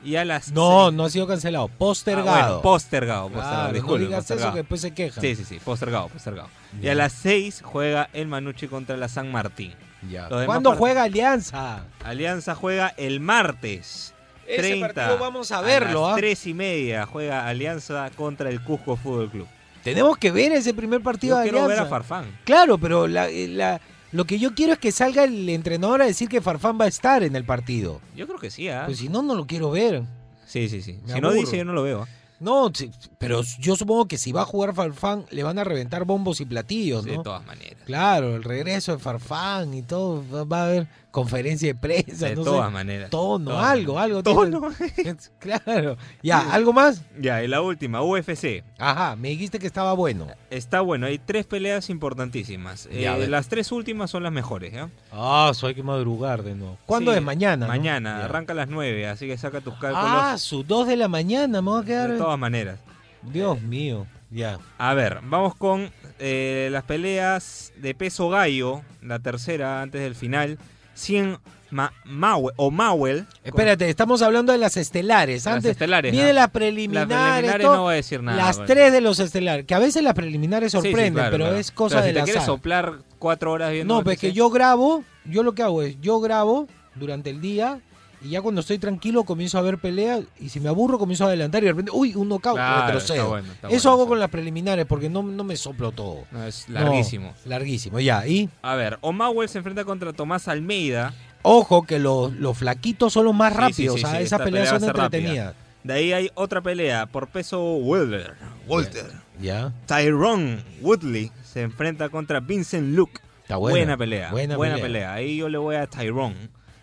Y 0.03 0.17
a 0.17 0.25
las 0.25 0.51
no, 0.53 0.87
seis- 0.87 0.97
no 0.97 1.05
ha 1.05 1.11
sido 1.11 1.27
cancelado. 1.27 1.71
Ah, 1.73 1.77
Postergado. 1.79 2.31
bueno, 2.31 2.63
postergado, 2.63 3.23
postergado. 3.29 3.51
Claro, 3.55 3.69
no 3.69 3.75
disculpe, 3.75 4.05
digas 4.07 4.31
eso 4.31 4.51
que 4.53 4.59
después 4.59 4.81
se 4.81 4.91
quejan. 4.93 5.21
Sí, 5.21 5.37
sí, 5.37 5.45
sí, 5.45 5.59
postergado, 5.63 6.09
postergado. 6.09 6.49
Y 6.81 6.89
a 6.89 6.95
las 6.95 7.13
6 7.13 7.61
juega 7.65 8.09
el 8.13 8.27
Manucci 8.27 8.67
contra 8.69 8.97
la 8.97 9.09
San 9.09 9.31
Martín. 9.31 9.75
Ya. 10.11 10.29
¿Cuándo 10.47 10.73
juega 10.77 11.03
Alianza? 11.03 11.85
Alianza 12.03 12.55
juega 12.55 12.95
el 12.97 13.21
martes. 13.21 14.15
Ese 14.47 14.63
30, 14.63 14.95
partido 14.95 15.19
vamos 15.19 15.53
a 15.53 15.61
verlo, 15.61 16.07
las 16.09 16.13
¿ah? 16.15 16.17
3 16.17 16.47
y 16.47 16.55
media 16.55 17.07
juega 17.07 17.47
Alianza 17.47 18.11
contra 18.17 18.49
el 18.51 18.61
Cusco 18.63 18.97
Fútbol 18.97 19.31
Club. 19.31 19.47
Tenemos 19.85 20.17
que 20.19 20.31
ver 20.33 20.53
ese 20.53 20.75
primer 20.75 21.03
partido 21.03 21.37
Yo 21.37 21.39
de 21.39 21.43
quiero 21.51 21.59
ver 21.69 21.79
Alianza. 21.79 21.87
a 21.95 21.99
Farfán. 22.01 22.39
Claro, 22.45 22.77
pero 22.79 23.07
la- 23.07 23.29
la- 23.31 23.81
lo 24.13 24.25
que 24.25 24.39
yo 24.39 24.55
quiero 24.55 24.73
es 24.75 24.79
que 24.79 24.93
salga 24.93 25.25
el 25.25 25.49
entrenador 25.49 26.03
a 26.03 26.07
decir 26.07 26.29
que 26.29 26.41
Farfán 26.41 26.79
va 26.81 26.85
a 26.85 26.89
estar 26.89 27.23
en 27.23 27.37
el 27.37 27.45
partido. 27.45 28.01
Yo 28.17 28.27
creo 28.27 28.39
que 28.39 28.51
sí, 28.51 28.69
¿ah? 28.69 28.83
Pues 28.87 28.99
si 28.99 29.09
no, 29.09 29.23
no 29.23 29.35
lo 29.35 29.47
quiero 29.47 29.71
ver. 29.71 30.03
Sí, 30.47 30.69
sí, 30.69 30.83
sí. 30.83 30.99
Me 31.07 31.15
Si 31.15 31.21
no 31.21 31.33
dice, 31.33 31.57
yo 31.57 31.65
no 31.65 31.73
lo 31.73 31.83
veo. 31.83 32.07
No, 32.41 32.71
sí, 32.73 32.91
pero 33.19 33.43
yo 33.59 33.77
supongo 33.77 34.09
que 34.09 34.17
si 34.17 34.33
va 34.33 34.43
a 34.43 34.47
jugar 34.47 34.75
Farfán, 34.75 35.27
le 35.31 35.43
van 35.43 35.59
a 35.59 35.65
reventar 35.65 36.07
bombos 36.07 36.41
y 36.41 36.47
platillos, 36.47 37.05
De 37.05 37.17
¿no? 37.17 37.23
todas 37.23 37.45
maneras. 37.45 37.77
Claro, 37.85 38.35
el 38.35 38.43
regreso 38.43 38.93
de 38.93 38.99
Farfán 38.99 39.75
y 39.75 39.83
todo. 39.83 40.25
Va 40.49 40.63
a 40.63 40.65
haber 40.65 40.89
conferencia 41.11 41.69
de 41.69 41.75
prensa, 41.75 42.27
De 42.29 42.37
no 42.37 42.45
todas 42.45 42.67
sé. 42.69 42.73
maneras. 42.73 43.11
Tono, 43.11 43.51
Todas 43.51 43.65
algo, 43.67 43.99
algo. 43.99 44.23
Tono. 44.23 44.63
claro. 45.39 45.97
Ya, 46.23 46.53
¿algo 46.53 46.73
más? 46.73 47.03
Ya, 47.19 47.43
y 47.43 47.49
la 47.49 47.61
última, 47.63 48.03
UFC. 48.03 48.63
Ajá, 48.79 49.17
me 49.17 49.29
dijiste 49.31 49.59
que 49.59 49.67
estaba 49.67 49.93
bueno. 49.95 50.27
Está 50.51 50.81
bueno, 50.81 51.07
hay 51.07 51.19
tres 51.19 51.47
peleas 51.47 51.91
importantísimas. 51.91 52.87
Eh, 52.91 53.03
Ya, 53.03 53.17
ver. 53.17 53.29
las 53.29 53.49
tres 53.49 53.73
últimas 53.73 54.11
son 54.11 54.23
las 54.23 54.33
mejores, 54.33 54.73
¿ya? 54.73 54.89
Ah, 55.13 55.49
eso 55.53 55.67
hay 55.67 55.75
que 55.75 55.83
madrugar 55.83 56.43
de 56.43 56.55
nuevo. 56.55 56.79
¿Cuándo 56.87 57.11
Sí, 57.13 57.19
es? 57.19 57.25
Mañana. 57.25 57.67
Mañana, 57.67 58.25
arranca 58.25 58.53
a 58.53 58.57
las 58.57 58.69
9, 58.69 59.09
así 59.09 59.27
que 59.27 59.37
saca 59.39 59.61
tus 59.61 59.75
cálculos 59.75 60.05
Ah, 60.07 60.37
sus 60.39 60.67
dos 60.67 60.87
de 60.87 60.97
la 60.97 61.09
mañana, 61.09 61.61
me 61.63 61.71
voy 61.71 61.83
a 61.83 61.85
quedar. 61.87 62.13
de 62.13 62.19
todas 62.19 62.39
maneras. 62.39 62.79
Dios 63.23 63.61
mío, 63.61 64.07
ya. 64.31 64.59
A 64.79 64.95
ver, 64.95 65.21
vamos 65.25 65.55
con 65.55 65.91
eh, 66.19 66.69
las 66.73 66.85
peleas 66.85 67.73
de 67.77 67.95
peso 67.95 68.29
gallo, 68.31 68.83
la 69.03 69.19
tercera 69.19 69.83
antes 69.83 70.01
del 70.01 70.15
final. 70.15 70.59
100 71.01 71.39
Ma- 71.73 71.93
Mauel, 72.05 72.53
o 72.57 72.71
Mauel. 72.73 73.27
Espérate, 73.45 73.89
estamos 73.89 74.23
hablando 74.23 74.51
de 74.53 74.59
las 74.59 74.77
estelares. 74.77 75.45
Las 75.45 75.55
Antes 75.55 75.71
estelares, 75.73 76.11
vienen 76.11 76.31
¿no? 76.31 76.35
las 76.35 76.43
Las 76.47 76.51
preliminares. 76.51 77.17
preliminares 77.17 77.67
todo. 77.67 77.77
no 77.77 77.83
voy 77.83 77.93
a 77.93 77.97
decir 77.97 78.23
nada. 78.23 78.37
las 78.39 78.65
tres 78.67 78.93
de 78.93 79.01
los 79.01 79.21
estelares. 79.21 79.67
Que 79.67 79.75
a 79.75 79.79
veces 79.79 80.03
las 80.03 80.15
preliminares 80.15 80.73
Sí, 80.73 80.79
sí, 80.79 80.83
sorprenden, 80.89 81.15
claro, 81.15 81.31
pero 81.31 81.45
claro. 81.45 81.59
es 81.59 81.71
cosa 81.71 81.97
Pero 81.97 82.07
de 82.07 82.11
si 82.13 82.15
te 82.19 82.25
quieres 82.25 82.45
soplar 82.45 82.95
cuatro 83.21 83.53
horas 83.53 83.71
viendo 83.73 83.95
No, 83.95 84.03
pues 84.03 84.19
que 84.19 84.33
yo 84.33 84.51
grabo, 84.51 85.05
yo 85.25 85.45
lo 85.45 85.53
que 85.55 85.63
hago 85.63 85.83
es, 85.83 86.01
yo 86.01 86.19
grabo 86.21 86.67
durante 86.97 87.31
el 87.31 87.41
día 87.41 87.79
y 88.23 88.31
ya 88.31 88.43
cuando 88.43 88.61
estoy 88.61 88.79
tranquilo 88.79 89.25
comienzo 89.25 89.59
a 89.59 89.63
ver 89.63 89.79
peleas 89.79 90.21
y 90.39 90.49
si 90.51 90.61
me 90.61 90.69
aburro 90.69 90.99
comienzo 90.99 91.25
a 91.25 91.29
adelantar 91.29 91.63
y 91.63 91.67
de 91.67 91.73
repente, 91.73 91.91
uy, 91.95 92.15
un 92.15 92.29
knockout, 92.29 92.57
Claro, 92.57 92.87
retrocedo. 92.87 93.17
está 93.17 93.29
bueno, 93.29 93.53
está 93.53 93.69
Eso 93.69 93.89
bueno, 93.91 94.03
hago 94.03 94.09
con 94.11 94.21
las 94.21 94.29
preliminares 94.31 94.87
porque 94.87 95.09
no, 95.09 95.23
no 95.23 95.45
me 95.45 95.57
soplo 95.57 95.93
todo. 95.93 96.25
No, 96.31 96.45
es 96.45 96.69
No, 96.69 96.81
larguísimo. 96.81 97.33
larguísimo, 97.47 98.01
ya. 98.01 98.27
Y 98.27 98.49
A 98.63 98.75
ver, 98.75 98.99
O'Mauel 99.01 99.49
se 99.49 99.59
enfrenta 99.59 99.85
contra 99.85 100.13
Tomás 100.13 100.49
Almeida. 100.49 101.15
ojo 101.43 101.83
que 101.85 101.99
los, 101.99 102.33
los 102.35 102.59
flaquitos 102.59 103.13
son 103.13 103.25
los 103.25 103.35
más 103.35 103.53
Sí, 103.53 103.57
sí, 103.57 103.61
rápidos, 103.61 103.95
sí, 104.01 104.05
o 104.05 104.09
sea, 104.09 104.19
sí, 104.19 104.25
esas 104.25 104.41
peleas 104.43 104.69
pelea 104.69 104.81
son 104.81 104.89
rápida. 104.89 105.05
entretenidas. 105.07 105.55
De 105.83 105.93
ahí 105.95 106.13
hay 106.13 106.31
otra 106.35 106.61
pelea 106.61 107.07
por 107.07 107.29
peso 107.29 107.77
Welter. 107.77 108.35
Walter. 108.67 109.07
Ya. 109.41 109.73
Tyrone 109.87 110.63
Woodley 110.83 111.33
se 111.43 111.63
enfrenta 111.63 112.11
contra 112.11 112.41
Vincent 112.41 112.95
Luke. 112.95 113.21
Está 113.43 113.57
buena. 113.57 113.79
buena 113.79 113.97
pelea. 113.97 114.31
Buena 114.31 114.57
Buena, 114.59 114.75
pelea. 114.75 114.87
pelea. 114.87 115.15
Ahí 115.15 115.37
yo 115.39 115.49
le 115.49 115.57
voy 115.57 115.77
a 115.77 115.87
Tyrone. 115.87 116.37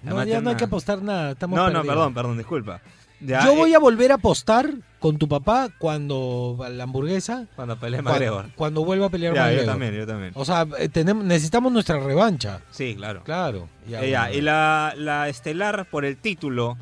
No, 0.07 0.23
ya 0.23 0.41
no 0.41 0.49
hay 0.49 0.55
que 0.55 0.63
apostar 0.65 1.01
nada, 1.01 1.31
estamos 1.31 1.57
No, 1.57 1.67
no, 1.67 1.73
perdidos. 1.73 1.87
perdón, 1.95 2.13
perdón, 2.13 2.37
disculpa. 2.37 2.81
Ya, 3.19 3.43
Yo 3.45 3.53
eh, 3.53 3.55
voy 3.55 3.73
a 3.73 3.79
volver 3.79 4.11
a 4.11 4.15
apostar 4.15 4.71
con 4.99 5.17
tu 5.17 5.27
papá 5.27 5.69
cuando 5.79 6.57
la 6.69 6.83
hamburguesa, 6.83 7.45
Cuando 7.55 7.75
pelee 7.79 8.01
McGregor. 8.03 8.45
cuando 8.55 8.85
vuelva 8.85 9.07
a 9.07 9.09
pelear 9.09 9.33
Ya, 9.33 9.41
yo 9.41 9.45
McGregor. 9.47 9.71
también, 9.73 9.93
yo 9.95 10.05
también. 10.07 10.31
O 10.35 10.45
sea, 10.45 10.67
eh, 10.77 10.87
tenemos, 10.89 11.23
necesitamos 11.25 11.71
nuestra 11.71 11.99
revancha. 11.99 12.61
Sí, 12.69 12.93
claro. 12.95 13.23
Claro. 13.23 13.69
Ya, 13.89 14.03
Eh, 14.03 14.11
bueno. 14.11 14.33
y 14.35 14.41
la, 14.41 14.93
la 14.97 15.29
estelar 15.29 15.87
por 15.89 16.05
el 16.05 16.15
título 16.17 16.77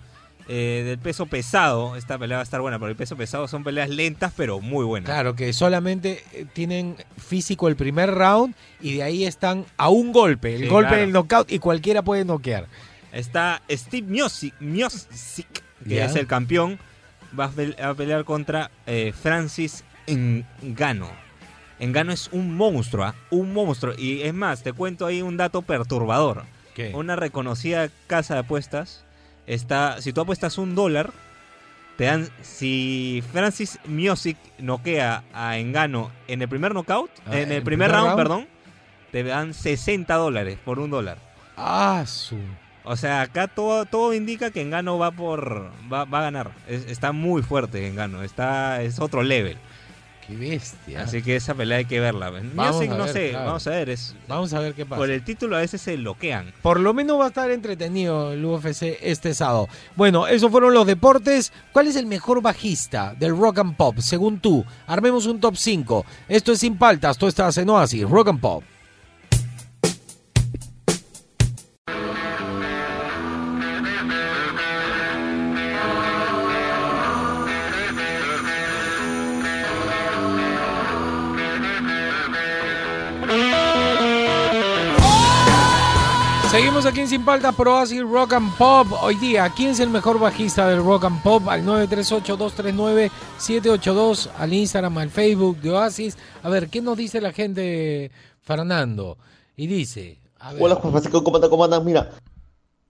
eh, 0.48 0.84
del 0.86 1.00
peso 1.00 1.26
pesado, 1.26 1.96
esta 1.96 2.18
pelea 2.20 2.38
va 2.38 2.42
a 2.42 2.44
estar 2.44 2.60
buena, 2.62 2.78
porque 2.80 2.92
el 2.92 2.98
peso 2.98 3.16
pesado 3.16 3.48
son 3.48 3.64
peleas 3.64 3.90
lentas, 3.90 4.32
pero 4.36 4.60
muy 4.60 4.84
buenas. 4.86 5.10
Claro, 5.10 5.36
que 5.36 5.54
solamente 5.54 6.22
eh, 6.34 6.46
tienen 6.54 6.98
físico 7.18 7.68
el 7.70 7.76
primer 7.78 8.12
round 8.14 8.54
y 8.82 8.96
de 8.96 9.04
ahí 9.04 9.26
están 9.26 9.66
a 9.78 9.88
un 9.90 10.12
golpe. 10.12 10.56
El 10.56 10.64
Sí, 10.64 10.68
golpe 10.68 10.90
claro. 10.90 11.02
del 11.02 11.12
knockout 11.14 11.52
y 11.52 11.60
cualquiera 11.60 12.02
puede 12.04 12.26
noquear. 12.26 12.68
Está 13.16 13.62
Steve 13.70 14.06
Miosic, 14.08 14.54
Miosic, 14.60 15.48
que 15.88 16.04
es 16.04 16.16
el 16.16 16.28
campeón, 16.28 16.78
va 17.38 17.46
a, 17.46 17.50
pe- 17.50 17.76
a 17.82 17.94
pelear 17.94 18.26
contra 18.26 18.70
eh, 18.86 19.14
Francis 19.20 19.84
Engano. 20.62 21.10
Engano 21.80 22.12
es 22.12 22.30
un 22.32 22.56
monstruo, 22.56 23.06
¿ah? 23.06 23.16
un 23.32 23.54
monstruo. 23.54 23.94
Y 23.98 24.22
es 24.22 24.34
más, 24.34 24.64
te 24.64 24.74
cuento 24.74 25.06
ahí 25.06 25.22
un 25.22 25.38
dato 25.38 25.62
perturbador. 25.62 26.44
¿Qué? 26.74 26.92
Una 26.94 27.16
reconocida 27.16 27.90
casa 28.08 28.34
de 28.36 28.40
apuestas 28.42 29.04
está, 29.48 30.02
si 30.02 30.12
tú 30.14 30.22
apuestas 30.22 30.58
un 30.58 30.76
dólar, 30.76 31.12
te 31.98 32.06
dan, 32.06 32.30
si 32.42 33.24
Francis 33.32 33.80
Miosic 33.86 34.38
noquea 34.60 35.24
a 35.34 35.58
Engano 35.58 36.12
en 36.28 36.42
el 36.42 36.50
primer 36.50 36.74
knockout, 36.74 37.10
Ah, 37.26 37.32
en 37.38 37.52
el 37.52 37.58
¿en 37.58 37.64
primer 37.64 37.64
primer 37.64 37.92
round, 37.92 38.06
round? 38.08 38.18
perdón, 38.18 38.48
te 39.12 39.24
dan 39.24 39.54
60 39.54 40.14
dólares 40.16 40.58
por 40.66 40.80
un 40.80 40.90
dólar. 40.92 41.18
Ah, 41.56 42.04
su. 42.06 42.38
O 42.86 42.96
sea, 42.96 43.22
acá 43.22 43.48
todo, 43.48 43.86
todo 43.86 44.14
indica 44.14 44.52
que 44.52 44.62
Engano 44.62 44.98
va 44.98 45.12
por 45.12 45.72
va, 45.92 46.06
va 46.06 46.20
a 46.20 46.24
ganar. 46.24 46.52
Es- 46.68 46.86
está 46.88 47.12
muy 47.12 47.42
fuerte 47.42 47.88
Engano, 47.88 48.22
está 48.24 48.82
es 48.84 49.00
otro 49.00 49.24
level. 49.24 49.58
Qué 50.28 50.36
bestia. 50.36 51.02
Así 51.04 51.22
que 51.22 51.36
esa 51.36 51.54
pelea 51.54 51.78
hay 51.78 51.86
que 51.86 52.00
verla. 52.00 52.32
Vamos 52.32 52.82
a 52.82 52.86
no 52.86 53.04
ver, 53.04 53.14
sé, 53.14 53.30
claro. 53.30 53.46
vamos 53.46 53.68
a 53.68 53.70
ver, 53.70 53.90
es 53.92 54.16
Vamos 54.28 54.54
a 54.56 54.60
ver 54.60 54.74
qué 54.74 54.84
pasa. 54.84 54.98
por 55.00 55.12
el 55.12 55.24
título 55.24 55.56
a 55.56 55.60
veces 55.60 55.80
se 55.82 55.96
bloquean. 55.98 56.52
Por 56.64 56.80
lo 56.80 56.96
menos 56.96 57.20
va 57.20 57.26
a 57.26 57.28
estar 57.28 57.52
entretenido 57.52 58.32
el 58.34 58.44
UFC 58.44 58.98
este 59.04 59.36
sábado. 59.36 59.68
Bueno, 59.96 60.26
esos 60.26 60.50
fueron 60.50 60.74
los 60.74 60.88
deportes. 60.88 61.54
¿Cuál 61.72 61.86
es 61.88 61.96
el 61.96 62.08
mejor 62.08 62.42
bajista 62.42 63.14
del 63.20 63.38
rock 63.38 63.60
and 63.60 63.76
pop, 63.78 63.98
según 64.00 64.40
tú? 64.40 64.66
Armemos 64.88 65.28
un 65.28 65.40
top 65.40 65.56
5. 65.58 66.04
Esto 66.28 66.54
es 66.54 66.60
Sin 66.60 66.76
Paltas, 66.76 67.20
tú 67.20 67.28
estás 67.28 67.56
en 67.60 67.70
Oasis, 67.70 68.10
Rock 68.10 68.30
and 68.30 68.40
Pop. 68.40 68.64
Paltas 87.26 87.56
por 87.56 87.68
Oasis 87.68 88.04
Rock 88.04 88.34
and 88.34 88.56
Pop. 88.56 88.86
Hoy 89.02 89.16
día, 89.16 89.52
¿quién 89.56 89.72
es 89.72 89.80
el 89.80 89.90
mejor 89.90 90.20
bajista 90.20 90.68
del 90.68 90.84
Rock 90.84 91.06
and 91.06 91.24
Pop? 91.24 91.50
Al 91.50 91.66
938-239-782, 91.66 94.30
al 94.38 94.54
Instagram, 94.54 94.96
al 95.00 95.10
Facebook 95.10 95.58
de 95.60 95.72
Oasis. 95.72 96.16
A 96.44 96.50
ver, 96.50 96.70
¿qué 96.70 96.82
nos 96.82 96.96
dice 96.96 97.20
la 97.20 97.34
gente, 97.34 98.12
Fernando? 98.42 99.18
Y 99.58 99.66
dice, 99.66 100.20
a 100.40 100.54
ver, 100.54 100.62
Hola 100.62 100.76
Juan 100.76 100.92
Francisco, 100.92 101.24
¿cómo 101.24 101.38
andas? 101.38 101.50
¿Cómo 101.50 101.64
andas? 101.64 101.84
Mira, 101.84 102.12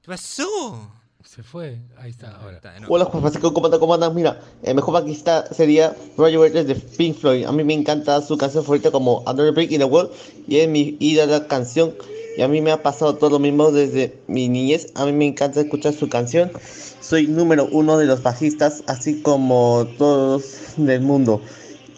¿Qué 0.02 0.08
pasó? 0.08 0.90
se 1.24 1.42
fue, 1.42 1.80
ahí 1.98 2.12
está, 2.12 2.36
ahora. 2.38 2.60
hola 2.88 3.06
Juan 3.06 3.22
Francisco, 3.22 3.54
¿cómo 3.54 3.68
andas? 3.68 3.80
¿Cómo 3.80 3.94
andas? 3.94 4.14
Mira, 4.14 4.42
el 4.64 4.76
mejor 4.76 4.94
bajista 4.96 5.46
sería 5.54 5.96
Roger 6.18 6.40
Waters 6.40 6.68
de 6.68 6.76
Pink 6.76 7.18
Floyd. 7.18 7.46
A 7.46 7.52
mí 7.54 7.64
me 7.64 7.74
encanta 7.74 8.22
su 8.22 8.38
canción 8.38 8.64
favorita 8.64 8.92
como 8.92 9.20
Under 9.28 9.46
the 9.46 9.52
Brick 9.52 9.72
in 9.72 9.80
the 9.80 9.86
World 9.86 10.12
y 10.48 10.58
es 10.58 10.68
mi 10.70 10.98
ídola 11.00 11.48
canción. 11.48 11.94
Y 12.38 12.42
a 12.42 12.48
mí 12.48 12.62
me 12.62 12.72
ha 12.72 12.84
pasado 12.84 13.16
todo 13.16 13.32
lo 13.32 13.40
mismo 13.40 13.72
desde 13.72 14.20
mi 14.28 14.50
niñez. 14.50 14.92
A 14.96 15.06
mí 15.06 15.14
me 15.14 15.26
encanta 15.26 15.62
escuchar 15.62 15.94
su 15.94 16.10
canción. 16.10 16.52
Soy 17.00 17.28
número 17.28 17.68
uno 17.72 17.98
de 17.98 18.06
los 18.06 18.24
bajistas, 18.24 18.84
así 18.88 19.22
como 19.22 19.88
todos 19.98 20.74
del 20.78 21.02
mundo. 21.02 21.42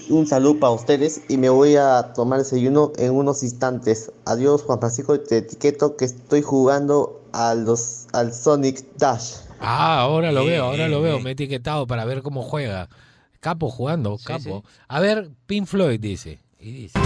un 0.09 0.27
saludo 0.27 0.59
para 0.59 0.73
ustedes 0.73 1.21
y 1.27 1.37
me 1.37 1.49
voy 1.49 1.75
a 1.75 2.13
tomar 2.13 2.39
desayuno 2.39 2.91
en 2.97 3.13
unos 3.13 3.41
instantes. 3.41 4.11
Adiós, 4.25 4.63
Juan 4.63 4.79
Francisco, 4.79 5.19
te 5.19 5.37
etiqueto 5.37 5.95
que 5.95 6.05
estoy 6.05 6.41
jugando 6.41 7.21
a 7.33 7.55
los, 7.55 8.07
al 8.13 8.33
Sonic 8.33 8.83
Dash. 8.97 9.35
Ah, 9.59 10.01
ahora 10.01 10.31
lo 10.31 10.45
veo, 10.45 10.65
ahora 10.65 10.87
lo 10.87 11.01
veo. 11.01 11.19
Me 11.19 11.31
he 11.31 11.33
etiquetado 11.33 11.87
para 11.87 12.05
ver 12.05 12.21
cómo 12.21 12.43
juega. 12.43 12.89
Capo 13.39 13.69
jugando, 13.69 14.17
capo. 14.23 14.63
A 14.87 14.99
ver, 14.99 15.29
Pink 15.45 15.67
Floyd 15.67 15.99
dice. 15.99 16.39
Y 16.59 16.71
dice. 16.71 16.99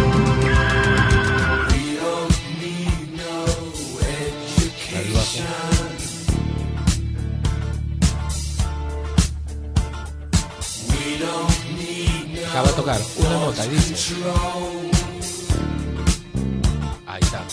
Acaba 12.52 12.68
de 12.68 12.74
tocar 12.74 13.00
una 13.16 13.30
nota, 13.30 13.66
dice. 13.66 14.14
Ahí 17.08 17.22
está. 17.22 17.46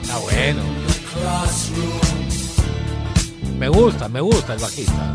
Está 0.00 0.16
bueno. 0.16 0.62
Me 3.58 3.68
gusta, 3.68 4.08
me 4.08 4.22
gusta 4.22 4.54
el 4.54 4.60
bajista. 4.60 5.14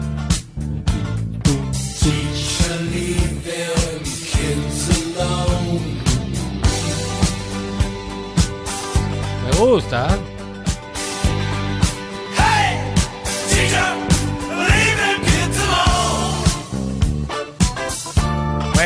Me 9.44 9.58
gusta. 9.58 10.35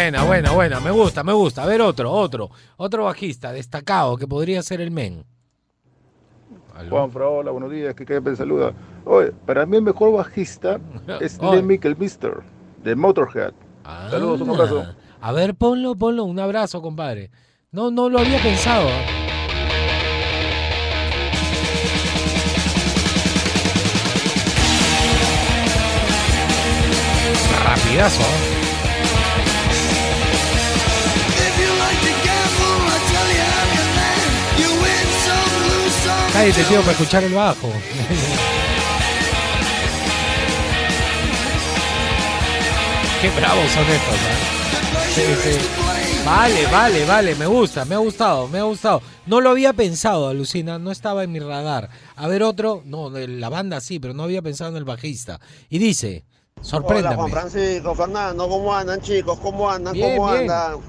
Buena, 0.09 0.23
buena, 0.23 0.51
buena. 0.53 0.79
Me 0.79 0.89
gusta, 0.89 1.23
me 1.23 1.33
gusta. 1.33 1.61
A 1.61 1.65
ver 1.67 1.81
otro, 1.81 2.11
otro. 2.11 2.49
Otro 2.77 3.03
bajista 3.03 3.51
destacado 3.53 4.17
que 4.17 4.25
podría 4.25 4.63
ser 4.63 4.81
el 4.81 4.89
men. 4.89 5.23
Aló. 6.73 6.89
Juan 6.89 7.11
Fra, 7.11 7.27
hola, 7.27 7.51
buenos 7.51 7.69
días, 7.69 7.93
que 7.93 8.05
te 8.05 8.35
saluda. 8.35 8.73
Oye, 9.05 9.31
para 9.45 9.67
mí 9.67 9.77
el 9.77 9.83
mejor 9.83 10.11
bajista 10.11 10.79
es. 11.21 11.39
Lemmy 11.39 11.79
Mister 11.99 12.41
de 12.83 12.95
Motorhead. 12.95 13.53
Saludos, 14.09 14.41
un 14.41 14.49
abrazo. 14.49 14.83
Ah. 14.83 14.95
A 15.29 15.31
ver, 15.31 15.53
ponlo, 15.53 15.95
ponlo. 15.95 16.23
Un 16.23 16.39
abrazo, 16.39 16.81
compadre. 16.81 17.29
No, 17.71 17.91
no 17.91 18.09
lo 18.09 18.17
había 18.17 18.41
pensado. 18.41 18.89
¿eh? 18.89 19.05
Rapidazo. 27.63 28.48
¿Eh? 36.39 36.51
Cállate, 36.53 36.63
tío, 36.63 36.79
para 36.81 36.91
escuchar 36.93 37.23
el 37.23 37.33
bajo. 37.33 37.69
Qué 43.21 43.29
bravos 43.31 43.71
son 43.71 43.83
estos, 43.83 44.15
¿eh? 44.15 44.59
Sí, 45.13 45.21
sí. 45.43 45.57
Vale, 46.25 46.65
vale, 46.67 47.05
vale, 47.05 47.35
me 47.35 47.45
gusta, 47.47 47.83
me 47.85 47.95
ha 47.95 47.97
gustado, 47.97 48.47
me 48.47 48.59
ha 48.59 48.63
gustado. 48.63 49.01
No 49.25 49.41
lo 49.41 49.49
había 49.49 49.73
pensado, 49.73 50.29
Alucina, 50.29 50.79
no 50.79 50.91
estaba 50.91 51.23
en 51.23 51.31
mi 51.31 51.39
radar. 51.39 51.89
A 52.15 52.27
ver 52.27 52.43
otro, 52.43 52.81
no, 52.85 53.09
de 53.09 53.27
la 53.27 53.49
banda 53.49 53.81
sí, 53.81 53.99
pero 53.99 54.13
no 54.13 54.23
había 54.23 54.41
pensado 54.41 54.69
en 54.71 54.77
el 54.77 54.85
bajista. 54.85 55.39
Y 55.69 55.79
dice, 55.79 56.23
Hola 56.55 56.65
sorpréndame. 56.65 57.15
Juan 57.15 57.31
Francisco, 57.31 57.95
Fernando, 57.95 58.47
¿cómo 58.47 58.75
andan 58.75 59.01
chicos? 59.01 59.39
¿Cómo 59.39 59.69
andan? 59.69 59.93
Bien, 59.93 60.15
¿Cómo 60.17 60.29
bien. 60.31 60.41
andan? 60.43 60.79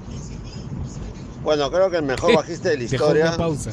Bueno, 1.42 1.70
creo 1.70 1.90
que 1.90 1.96
el 1.96 2.02
mejor 2.02 2.34
bajista 2.36 2.68
de 2.68 2.78
la 2.78 2.84
historia, 2.84 3.36
pausa. 3.36 3.70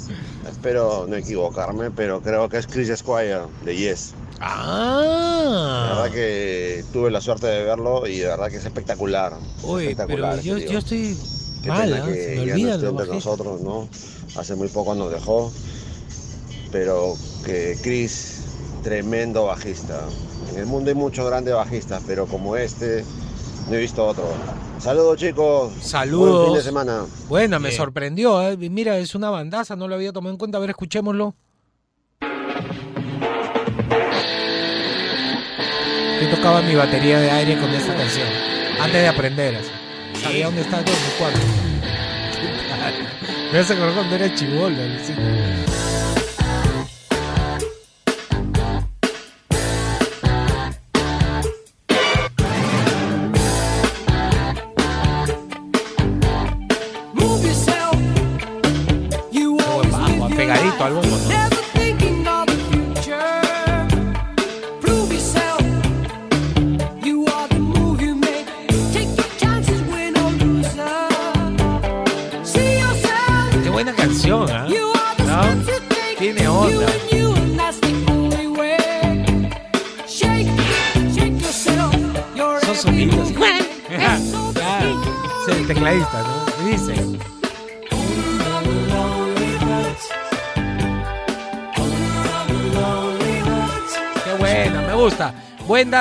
espero 0.50 1.06
no 1.08 1.16
equivocarme, 1.16 1.92
pero 1.92 2.22
creo 2.22 2.48
que 2.50 2.58
es 2.58 2.68
Chris 2.68 2.92
Squire 2.98 3.42
de 3.66 3.76
Yes. 3.76 4.14
La 4.40 4.46
Ah, 4.50 5.94
verdad 6.03 6.12
que 6.16 6.86
tuve 6.94 7.10
la 7.12 7.20
suerte 7.22 7.48
de 7.48 7.64
verlo 7.64 8.06
y 8.08 8.20
de 8.20 8.27
verdad 8.27 8.50
que 8.50 8.58
es 8.58 8.66
espectacular. 8.66 9.34
Uy, 9.64 9.84
espectacular. 9.88 10.40
pero 10.42 10.60
yo, 10.60 10.72
yo 10.72 10.80
estoy 10.80 11.18
Qué 11.64 11.70
mal, 11.70 11.90
pena 11.90 12.03
¿ah? 12.03 12.08
que 12.08 12.14
se 12.24 12.36
me 12.36 12.62
ya 12.62 12.77
no 12.77 12.90
entre 12.90 13.08
nosotros, 13.08 13.62
¿no? 13.62 13.90
Hace 14.38 14.56
muy 14.56 14.68
poco 14.68 14.94
nos 14.96 15.12
dejó, 15.12 15.51
pero 16.72 17.16
que 17.46 17.77
Chris, 17.82 18.42
tremendo 18.84 19.46
bajista. 19.46 20.01
En 20.53 20.60
el 20.60 20.66
mundo 20.68 20.90
hay 20.90 20.96
muchos 20.96 21.25
grandes 21.25 21.53
bajistas, 21.56 22.01
pero 22.06 22.27
como 22.27 22.56
este, 22.56 23.03
no 23.70 23.75
he 23.75 23.80
visto 23.80 24.06
otro. 24.06 24.24
Saludos 24.80 25.18
chicos. 25.18 25.74
Saludos. 25.82 26.36
Buen 26.36 26.46
fin 26.46 26.56
de 26.56 26.64
semana. 26.64 27.06
Buena, 27.27 27.60
me 27.60 27.72
sorprendió. 27.72 28.42
¿eh? 28.42 28.58
Mira, 28.58 28.98
es 28.98 29.16
una 29.16 29.30
bandaza, 29.30 29.75
no 29.75 29.88
lo 29.88 29.96
había 29.96 30.14
tomado 30.14 30.32
en 30.32 30.38
cuenta. 30.38 30.58
A 30.58 30.62
ver, 30.62 30.70
escuchémoslo. 30.72 31.36
Yo 36.22 36.36
tocaba 36.36 36.62
mi 36.62 36.75
batería 36.75 37.20
de 37.20 37.30
aire 37.30 37.60
con 37.60 37.70
esta 37.70 37.96
canción. 37.96 38.27
Antes 38.82 39.01
de 39.01 39.08
aprender. 39.08 39.56
así. 39.56 39.70
Sabía 40.22 40.46
dónde 40.46 40.62
estaba 40.62 40.84
todo 40.84 40.96
mi 40.96 41.20
cuarto. 41.20 41.40
Me 43.51 43.60
hace 43.60 43.74
acordar 43.74 43.96
cuando 43.96 44.16
era 44.16 44.36
chivolo. 44.36 44.75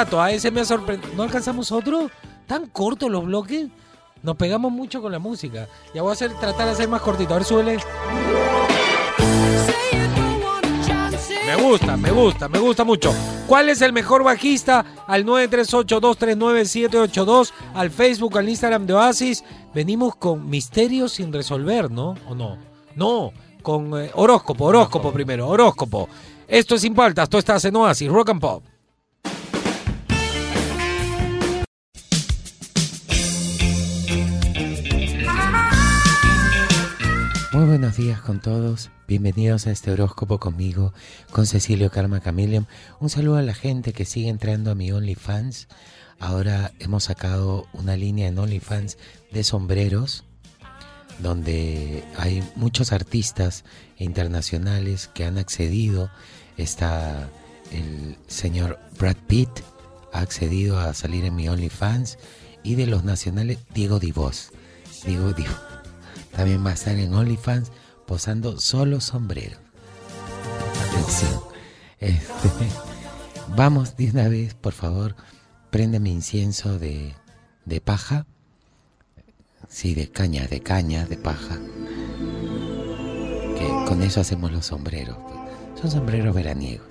Dato, 0.06 0.22
a 0.22 0.30
ese 0.30 0.52
me 0.52 0.60
ha 0.60 0.64
sorprendido. 0.64 1.12
¿No 1.16 1.24
alcanzamos 1.24 1.72
otro? 1.72 2.08
¿Tan 2.46 2.66
cortos 2.66 3.10
los 3.10 3.24
bloques? 3.24 3.66
Nos 4.22 4.36
pegamos 4.36 4.70
mucho 4.70 5.02
con 5.02 5.10
la 5.10 5.18
música. 5.18 5.66
Ya 5.92 6.02
voy 6.02 6.10
a 6.10 6.12
hacer, 6.12 6.32
tratar 6.38 6.66
de 6.66 6.72
hacer 6.74 6.88
más 6.88 7.02
cortito. 7.02 7.34
A 7.34 7.38
ver, 7.38 7.44
súbele. 7.44 7.78
Me 11.44 11.56
gusta, 11.60 11.96
me 11.96 12.12
gusta, 12.12 12.48
me 12.48 12.60
gusta 12.60 12.84
mucho. 12.84 13.12
¿Cuál 13.48 13.68
es 13.68 13.82
el 13.82 13.92
mejor 13.92 14.22
bajista? 14.22 14.86
Al 15.08 15.26
938-239-782, 15.26 17.50
al 17.74 17.90
Facebook, 17.90 18.38
al 18.38 18.48
Instagram 18.48 18.86
de 18.86 18.94
Oasis. 18.94 19.42
Venimos 19.74 20.14
con 20.14 20.48
misterios 20.48 21.14
sin 21.14 21.32
resolver, 21.32 21.90
¿no? 21.90 22.14
¿O 22.28 22.36
no? 22.36 22.58
No, 22.94 23.32
con 23.60 24.00
eh, 24.00 24.12
horóscopo, 24.14 24.66
horóscopo 24.66 25.12
primero, 25.12 25.48
horóscopo. 25.48 26.08
Esto 26.46 26.76
es 26.76 26.82
Sin 26.82 26.94
Paltas, 26.94 27.28
tú 27.28 27.38
estás 27.38 27.64
en 27.64 27.74
Oasis, 27.74 28.08
Rock 28.08 28.30
and 28.30 28.40
Pop. 28.40 28.62
Buenos 37.78 37.98
días 37.98 38.22
con 38.22 38.40
todos. 38.40 38.90
Bienvenidos 39.06 39.66
a 39.66 39.70
este 39.70 39.90
horóscopo 39.90 40.40
conmigo, 40.40 40.94
con 41.30 41.44
Cecilio 41.44 41.90
Karma 41.90 42.22
Chameleon. 42.22 42.66
Un 43.00 43.10
saludo 43.10 43.36
a 43.36 43.42
la 43.42 43.52
gente 43.52 43.92
que 43.92 44.06
sigue 44.06 44.30
entrando 44.30 44.70
a 44.70 44.74
mi 44.74 44.90
OnlyFans. 44.92 45.68
Ahora 46.18 46.72
hemos 46.78 47.04
sacado 47.04 47.66
una 47.74 47.94
línea 47.94 48.28
en 48.28 48.38
OnlyFans 48.38 48.96
de 49.30 49.44
sombreros, 49.44 50.24
donde 51.18 52.02
hay 52.16 52.42
muchos 52.54 52.92
artistas 52.92 53.66
internacionales 53.98 55.10
que 55.12 55.26
han 55.26 55.36
accedido. 55.36 56.10
Está 56.56 57.28
el 57.72 58.16
señor 58.26 58.80
Brad 58.98 59.18
Pitt, 59.26 59.50
ha 60.14 60.20
accedido 60.20 60.78
a 60.78 60.94
salir 60.94 61.26
en 61.26 61.36
mi 61.36 61.46
OnlyFans. 61.46 62.16
Y 62.62 62.76
de 62.76 62.86
los 62.86 63.04
nacionales, 63.04 63.58
Diego 63.74 63.98
Divos. 63.98 64.50
Diego 65.04 65.34
Divos 65.34 65.75
también 66.37 66.64
va 66.64 66.70
a 66.70 66.75
estar 66.75 66.94
en 66.99 67.14
OnlyFans 67.14 67.72
posando 68.07 68.61
solo 68.61 69.01
sombrero. 69.01 69.57
Atención. 70.90 71.40
Este, 71.99 72.51
vamos 73.57 73.96
de 73.96 74.11
una 74.11 74.29
vez, 74.29 74.53
por 74.53 74.75
favor, 74.75 75.16
préndeme 75.70 76.11
incienso 76.11 76.79
de, 76.79 77.14
de 77.64 77.81
paja. 77.81 78.27
Sí, 79.68 79.94
de 79.94 80.11
caña, 80.11 80.46
de 80.46 80.61
caña, 80.61 81.07
de 81.07 81.16
paja. 81.16 81.59
Que 83.59 83.88
con 83.88 84.03
eso 84.03 84.20
hacemos 84.20 84.53
los 84.53 84.66
sombreros. 84.66 85.16
Son 85.81 85.90
sombreros 85.90 86.35
veraniegos. 86.35 86.87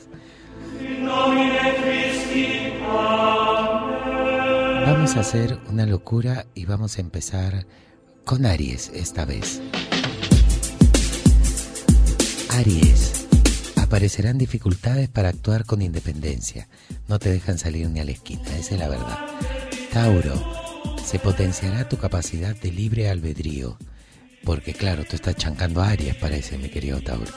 Vamos 4.86 5.16
a 5.16 5.20
hacer 5.20 5.60
una 5.70 5.86
locura 5.86 6.48
y 6.56 6.66
vamos 6.66 6.98
a 6.98 7.02
empezar 7.02 7.66
con 8.26 8.46
Aries 8.46 8.92
esta 8.94 9.24
vez. 9.24 9.62
Aries. 12.50 13.28
Aparecerán 13.76 14.40
dificultades 14.40 15.10
para 15.10 15.30
actuar 15.30 15.66
con 15.66 15.84
independencia. 15.84 16.68
No 17.08 17.20
te 17.20 17.30
dejan 17.30 17.60
salir 17.60 17.88
ni 17.90 18.00
a 18.00 18.04
la 18.04 18.12
esquina, 18.12 18.58
esa 18.58 18.74
es 18.74 18.80
la 18.80 18.90
verdad. 18.90 19.20
Tauro. 19.94 20.34
Se 21.06 21.20
potenciará 21.20 21.88
tu 21.88 21.98
capacidad 21.98 22.56
de 22.56 22.72
libre 22.72 23.10
albedrío. 23.10 23.78
Porque 24.44 24.74
claro, 24.74 25.06
tú 25.08 25.16
estás 25.16 25.36
chancando 25.36 25.82
a 25.82 25.90
Aries, 25.90 26.16
parece, 26.16 26.58
mi 26.58 26.70
querido 26.70 27.00
Tauro. 27.02 27.32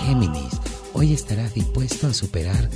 Géminis. 0.00 0.58
Hoy 0.94 1.12
estarás 1.12 1.52
dispuesto 1.54 2.06
a 2.06 2.14
superar 2.14 2.68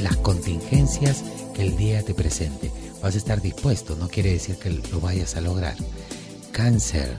las 0.00 0.16
contingencias 0.18 1.24
que 1.54 1.62
el 1.62 1.76
día 1.76 2.02
te 2.04 2.14
presente. 2.14 2.70
Vas 3.02 3.16
a 3.16 3.18
estar 3.18 3.42
dispuesto, 3.42 3.96
no 3.96 4.08
quiere 4.08 4.32
decir 4.32 4.56
que 4.56 4.70
lo 4.70 5.00
vayas 5.00 5.34
a 5.34 5.40
lograr. 5.40 5.74
Cáncer. 6.52 7.18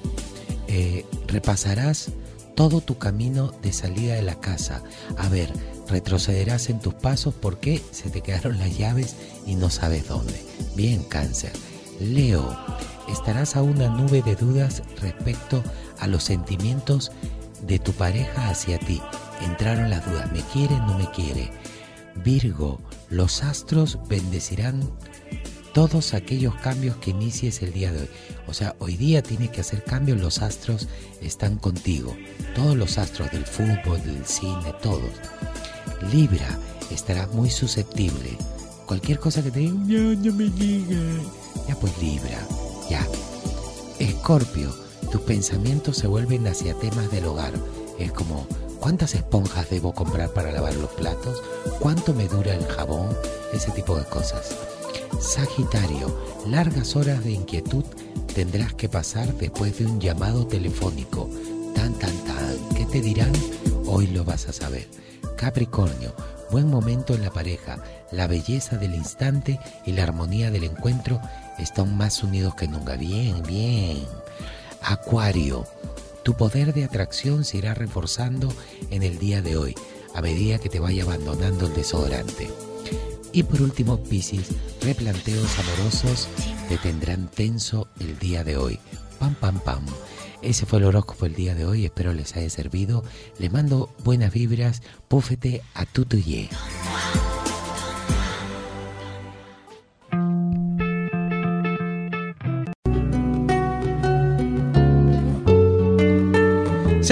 Eh, 0.68 1.06
repasarás 1.28 2.12
todo 2.56 2.82
tu 2.82 2.98
camino 2.98 3.52
de 3.62 3.74
salida 3.74 4.16
de 4.16 4.22
la 4.22 4.40
casa. 4.40 4.84
A 5.18 5.28
ver, 5.30 5.52
retrocederás 5.88 6.70
en 6.70 6.80
tus 6.80 6.94
pasos 6.94 7.34
porque 7.34 7.82
se 7.92 8.10
te 8.10 8.22
quedaron 8.22 8.60
las 8.60 8.78
llaves 8.78 9.16
y 9.46 9.56
no 9.56 9.70
sabes 9.70 10.08
dónde. 10.08 10.40
Bien, 10.76 11.04
cáncer. 11.04 11.52
Leo, 12.00 12.56
estarás 13.10 13.56
a 13.56 13.64
una 13.64 13.90
nube 13.90 14.22
de 14.22 14.36
dudas 14.36 14.84
respecto 15.02 15.64
a 16.00 16.08
los 16.08 16.24
sentimientos 16.24 17.12
de 17.66 17.80
tu 17.80 17.92
pareja 17.94 18.50
hacia 18.50 18.78
ti. 18.80 19.02
Entraron 19.42 19.90
las 19.90 20.06
dudas, 20.06 20.32
¿me 20.32 20.42
quiere 20.42 20.76
no 20.78 20.98
me 20.98 21.10
quiere? 21.12 21.52
Virgo, 22.24 22.80
los 23.10 23.44
astros 23.44 24.00
bendecirán 24.08 24.92
todos 25.74 26.14
aquellos 26.14 26.56
cambios 26.56 26.96
que 26.98 27.12
inicies 27.12 27.62
el 27.62 27.74
día 27.74 27.92
de 27.92 28.02
hoy. 28.02 28.10
O 28.48 28.54
sea, 28.54 28.76
hoy 28.80 28.96
día 28.96 29.24
tienes 29.24 29.50
que 29.50 29.62
hacer 29.62 29.84
cambios, 29.84 30.22
los 30.22 30.42
astros 30.42 30.88
están 31.22 31.58
contigo. 31.58 32.16
Todos 32.56 32.78
los 32.78 32.98
astros 32.98 33.32
del 33.32 33.46
fútbol, 33.46 34.02
del 34.04 34.26
cine, 34.26 34.74
todos. 34.82 35.12
Libra, 36.12 36.58
estarás 36.92 37.32
muy 37.34 37.50
susceptible. 37.50 38.38
Cualquier 38.86 39.20
cosa 39.20 39.44
que 39.44 39.52
te 39.52 39.60
digan, 39.60 39.88
no, 39.88 40.14
no 40.14 40.34
me 40.34 40.50
digas. 40.50 41.26
Ya 41.68 41.76
pues 41.76 41.98
Libra, 42.00 42.40
ya. 42.90 43.06
Escorpio, 44.00 44.76
tus 45.12 45.22
pensamientos 45.22 45.98
se 45.98 46.08
vuelven 46.08 46.46
hacia 46.48 46.76
temas 46.76 47.10
del 47.10 47.26
hogar. 47.26 47.54
Es 47.98 48.12
como, 48.12 48.46
¿cuántas 48.80 49.16
esponjas 49.16 49.70
debo 49.70 49.94
comprar 49.94 50.30
para 50.34 50.52
lavar 50.52 50.76
los 50.76 50.92
platos? 50.92 51.42
¿Cuánto 51.80 52.14
me 52.14 52.28
dura 52.28 52.54
el 52.54 52.66
jabón? 52.66 53.16
Ese 53.54 53.72
tipo 53.72 53.96
de 53.96 54.04
cosas. 54.06 54.56
Sagitario, 55.20 56.16
largas 56.48 56.96
horas 56.96 57.24
de 57.24 57.32
inquietud 57.32 57.84
tendrás 58.34 58.74
que 58.74 58.90
pasar 58.90 59.34
después 59.36 59.78
de 59.78 59.86
un 59.86 60.00
llamado 60.00 60.48
telefónico. 60.48 61.30
Tan, 61.76 61.94
tan, 61.94 62.16
tan. 62.26 62.70
¿Qué 62.76 62.86
te 62.86 63.02
dirán? 63.02 63.32
Hoy 63.86 64.08
lo 64.08 64.24
vas 64.24 64.48
a 64.48 64.54
saber. 64.54 64.88
Capricornio, 65.38 66.14
buen 66.52 66.68
momento 66.70 67.14
en 67.14 67.22
la 67.22 67.32
pareja. 67.32 67.78
La 68.12 68.28
belleza 68.28 68.78
del 68.78 68.96
instante 68.96 69.60
y 69.86 69.92
la 69.92 70.04
armonía 70.04 70.52
del 70.52 70.64
encuentro 70.64 71.22
están 71.58 71.96
más 71.96 72.24
unidos 72.24 72.56
que 72.56 72.68
nunca. 72.68 72.96
Bien, 72.96 73.42
bien. 73.44 74.06
Acuario, 74.82 75.66
tu 76.24 76.36
poder 76.36 76.74
de 76.74 76.86
atracción 76.86 77.44
se 77.44 77.58
irá 77.58 77.74
reforzando 77.74 78.54
en 78.90 79.04
el 79.04 79.20
día 79.20 79.42
de 79.42 79.58
hoy, 79.58 79.76
a 80.16 80.22
medida 80.22 80.60
que 80.60 80.70
te 80.70 80.80
vaya 80.80 81.04
abandonando 81.04 81.68
el 81.68 81.74
desodorante. 81.74 82.50
Y 83.34 83.42
por 83.42 83.64
último, 83.64 83.98
Piscis, 83.98 84.50
replanteos 84.82 85.58
amorosos 85.58 86.28
te 86.70 86.78
tendrán 86.78 87.28
tenso 87.28 87.88
el 88.00 88.20
día 88.20 88.44
de 88.44 88.58
hoy. 88.58 88.80
Pam, 89.20 89.34
pam, 89.34 89.60
pam. 89.60 89.84
Ese 90.44 90.68
fue 90.68 90.78
el 90.78 90.86
horóscopo 90.86 91.26
el 91.26 91.34
día 91.34 91.56
de 91.56 91.66
hoy, 91.66 91.86
espero 91.86 92.14
les 92.14 92.36
haya 92.36 92.50
servido. 92.52 93.04
Les 93.40 93.52
mando 93.52 93.90
buenas 94.04 94.32
vibras, 94.32 94.84
púfete 95.08 95.64
a 95.74 95.86
tutuyé. 95.88 96.50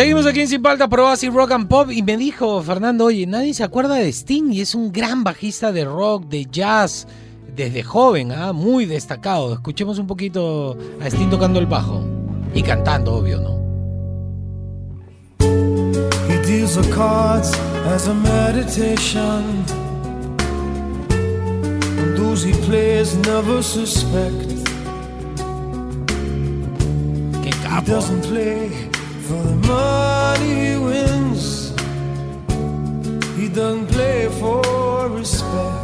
Seguimos 0.02 0.26
aquí 0.26 0.42
en 0.42 0.48
Sin 0.48 0.64
Palta 0.64 0.88
Pro 0.88 1.08
Así 1.10 1.30
Rock 1.30 1.52
and 1.52 1.68
Pop 1.68 1.92
y 1.92 2.02
me 2.02 2.18
dijo 2.18 2.60
Fernando, 2.64 3.06
oye, 3.06 3.28
nadie 3.28 3.54
se 3.54 3.64
acuerda 3.64 3.94
de 3.94 4.12
Sting 4.12 4.52
y 4.52 4.62
es 4.62 4.74
un 4.74 4.92
gran 4.92 5.24
bajista 5.24 5.72
de 5.72 5.86
rock, 5.86 6.26
de 6.26 6.48
jazz, 6.52 7.06
desde 7.56 7.84
joven, 7.84 8.32
¿ah? 8.32 8.52
muy 8.52 8.88
destacado. 8.88 9.54
Escuchemos 9.54 10.00
un 10.00 10.08
poquito 10.08 10.76
a 11.00 11.06
Sting 11.06 11.30
tocando 11.30 11.60
el 11.60 11.68
bajo 11.68 12.04
y 12.52 12.64
cantando, 12.64 13.14
obvio, 13.14 13.42
¿no? 13.42 13.62
He 15.40 16.40
deals 16.48 16.74
the 16.74 16.90
cards 16.90 17.52
as 17.94 18.08
a 18.08 18.14
meditation. 18.16 19.64
And 22.00 22.18
those 22.18 22.44
he 22.44 22.54
plays 22.66 23.16
never 23.18 23.62
suspect. 23.62 24.50
He 27.46 27.86
doesn't 27.86 28.24
play 28.24 28.90
for 29.32 29.44
the 29.48 29.56
money 29.68 30.72
he 30.72 30.78
wins. 30.78 31.72
He 33.38 33.48
doesn't 33.50 33.88
play 33.88 34.28
for 34.40 34.62
respect. 35.18 35.80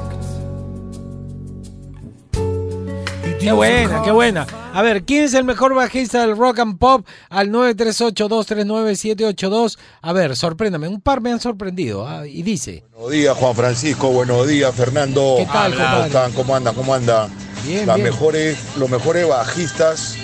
Qué 3.40 3.52
buena, 3.54 4.02
qué 4.04 4.12
buena. 4.12 4.46
A 4.74 4.82
ver, 4.82 5.04
¿quién 5.06 5.24
es 5.24 5.34
el 5.34 5.46
mejor 5.46 5.74
bajista 5.74 6.20
del 6.22 6.36
rock 6.38 6.60
and 6.60 6.78
pop? 6.78 7.08
Al 7.30 7.50
938-239-782. 7.50 9.78
A 10.02 10.14
ver, 10.14 10.36
sorpréndame. 10.36 10.88
Un 10.90 11.00
par 11.02 11.22
me 11.22 11.32
han 11.32 11.40
sorprendido. 11.40 12.06
ah, 12.08 12.28
Y 12.28 12.44
dice. 12.44 12.84
Buenos 12.94 13.12
días, 13.12 13.36
Juan 13.38 13.56
Francisco. 13.56 14.10
Buenos 14.12 14.46
días, 14.48 14.76
Fernando. 14.76 15.36
¿Qué 15.38 15.46
tal, 15.46 15.74
¿Cómo 15.76 16.06
están? 16.06 16.32
¿Cómo 16.34 16.56
andan? 16.56 16.76
¿Cómo 16.76 16.94
andan? 16.94 17.30
Bien, 17.66 17.88
Las 17.88 17.96
bien. 17.96 18.10
mejores, 18.10 18.58
los 18.78 18.90
mejores 18.90 19.28
bajistas 19.28 20.16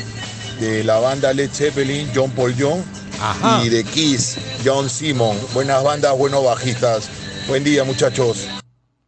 de 0.60 0.84
la 0.84 1.00
banda 1.00 1.34
Led 1.34 1.50
Zeppelin, 1.52 2.08
John 2.14 2.30
Paul 2.32 2.54
Young, 2.56 2.82
Ajá. 3.22 3.64
y 3.66 3.70
de 3.70 3.84
Kiss, 3.84 4.38
John 4.66 4.90
Simon. 4.90 5.38
Buenas 5.54 5.84
bandas, 5.84 6.18
buenos 6.18 6.44
bajistas. 6.44 7.10
Buen 7.48 7.64
día, 7.64 7.84
muchachos. 7.84 8.48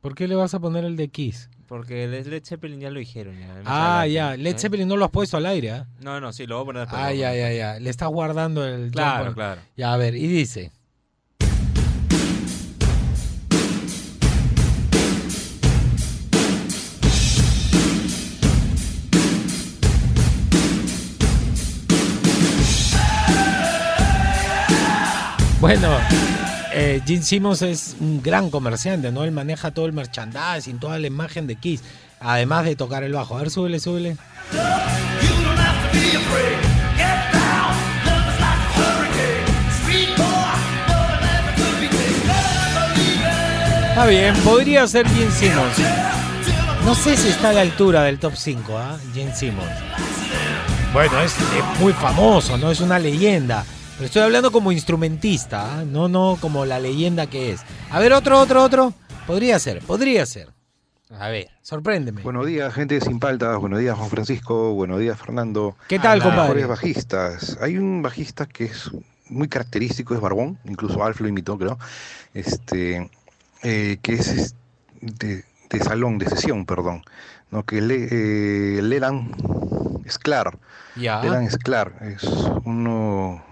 ¿Por 0.01 0.15
qué 0.15 0.27
le 0.27 0.35
vas 0.35 0.53
a 0.53 0.59
poner 0.59 0.85
el 0.85 0.95
de 0.95 1.09
Kiss? 1.09 1.49
Porque 1.67 2.07
Led 2.07 2.27
Led 2.27 2.43
Zeppelin 2.45 2.79
ya 2.79 2.91
lo 2.91 2.99
dijeron. 2.99 3.37
Ya, 3.39 3.47
Ah, 3.65 4.01
adelante, 4.01 4.13
ya. 4.13 4.37
Led 4.37 4.55
¿eh? 4.55 4.59
Zeppelin 4.59 4.87
no 4.87 4.97
lo 4.97 5.05
has 5.05 5.11
puesto 5.11 5.37
al 5.37 5.47
aire, 5.47 5.71
¿ah? 5.71 5.87
No, 6.01 6.21
no, 6.21 6.31
sí, 6.31 6.45
lo 6.45 6.55
voy 6.57 6.63
a 6.63 6.65
poner 6.65 6.81
después. 6.83 7.01
Ah, 7.03 7.11
ya, 7.13 7.33
ya, 7.33 7.51
ya. 7.51 7.79
Le 7.79 7.89
estás 7.89 8.09
guardando 8.09 8.65
el. 8.65 8.91
Claro, 8.91 9.33
claro. 9.33 9.61
Ya, 9.75 9.91
a 9.93 9.97
ver, 9.97 10.15
y 10.15 10.27
dice. 10.27 10.71
Bueno, 25.65 25.89
eh, 26.73 27.01
Gene 27.07 27.23
Simmons 27.23 27.63
es 27.63 27.95
un 27.99 28.21
gran 28.21 28.51
comerciante, 28.51 29.11
¿no? 29.11 29.23
Él 29.23 29.31
maneja 29.31 29.71
todo 29.71 29.87
el 29.87 29.93
merchandising, 29.93 30.77
toda 30.77 30.99
la 30.99 31.07
imagen 31.07 31.47
de 31.47 31.55
Kiss, 31.55 31.81
además 32.19 32.65
de 32.65 32.75
tocar 32.75 33.03
el 33.03 33.13
bajo. 33.13 33.35
A 33.35 33.39
ver, 33.39 33.49
súbele, 33.49 33.79
súbele. 33.79 34.15
Está 43.89 44.05
bien, 44.05 44.35
podría 44.43 44.85
ser 44.85 45.09
Gene 45.09 45.31
Simmons. 45.31 45.77
No 46.85 46.93
sé 46.93 47.17
si 47.17 47.29
está 47.29 47.49
a 47.49 47.53
la 47.53 47.61
altura 47.61 48.03
del 48.03 48.19
top 48.19 48.33
5, 48.35 48.77
¿ah? 48.77 48.99
Gene 49.15 49.35
Simmons. 49.35 49.65
Bueno, 50.93 51.19
es 51.21 51.33
muy 51.79 51.93
famoso, 51.93 52.55
¿no? 52.55 52.69
Es 52.69 52.81
una 52.81 52.99
leyenda. 52.99 53.65
Pero 53.95 54.05
estoy 54.07 54.21
hablando 54.23 54.51
como 54.51 54.71
instrumentista, 54.71 55.79
¿ah? 55.79 55.83
no, 55.85 56.07
no 56.09 56.37
como 56.41 56.65
la 56.65 56.79
leyenda 56.79 57.27
que 57.27 57.51
es. 57.51 57.61
A 57.91 57.99
ver, 57.99 58.11
otro, 58.13 58.39
otro, 58.39 58.61
otro. 58.63 58.93
Podría 59.25 59.57
ser, 59.59 59.79
podría 59.81 60.25
ser. 60.25 60.49
A 61.17 61.29
ver, 61.29 61.49
sorpréndeme. 61.61 62.21
Buenos 62.21 62.45
días, 62.45 62.73
gente 62.73 62.95
de 62.95 63.01
Sin 63.01 63.19
Paltas. 63.19 63.57
Buenos 63.57 63.79
días, 63.79 63.95
Juan 63.97 64.09
Francisco. 64.09 64.73
Buenos 64.73 64.99
días, 64.99 65.17
Fernando. 65.17 65.77
¿Qué 65.87 65.97
tal, 65.99 66.19
Los 66.19 66.27
compadre? 66.27 66.55
Mejores 66.55 66.67
bajistas. 66.67 67.57
Hay 67.61 67.77
un 67.77 68.01
bajista 68.01 68.45
que 68.47 68.65
es 68.65 68.91
muy 69.29 69.47
característico, 69.47 70.13
es 70.13 70.19
Barbón. 70.19 70.59
Incluso 70.65 71.01
Alf 71.03 71.21
lo 71.21 71.29
imitó, 71.29 71.57
creo. 71.57 71.79
Este, 72.33 73.09
eh, 73.63 73.97
que 74.01 74.13
es, 74.13 74.55
de- 74.99 75.45
de 75.69 75.79
salón, 75.79 76.17
de 76.17 76.29
sesión, 76.29 76.65
perdón, 76.65 77.03
¿no? 77.49 77.63
que 77.63 77.81
le, 77.81 78.07
eh, 78.77 78.81
Leland 78.81 79.35
Sklar. 80.09 80.57
Ya. 80.97 81.21
Leland 81.21 81.49
Sklar 81.49 81.93
es 82.01 82.23
uno 82.65 83.43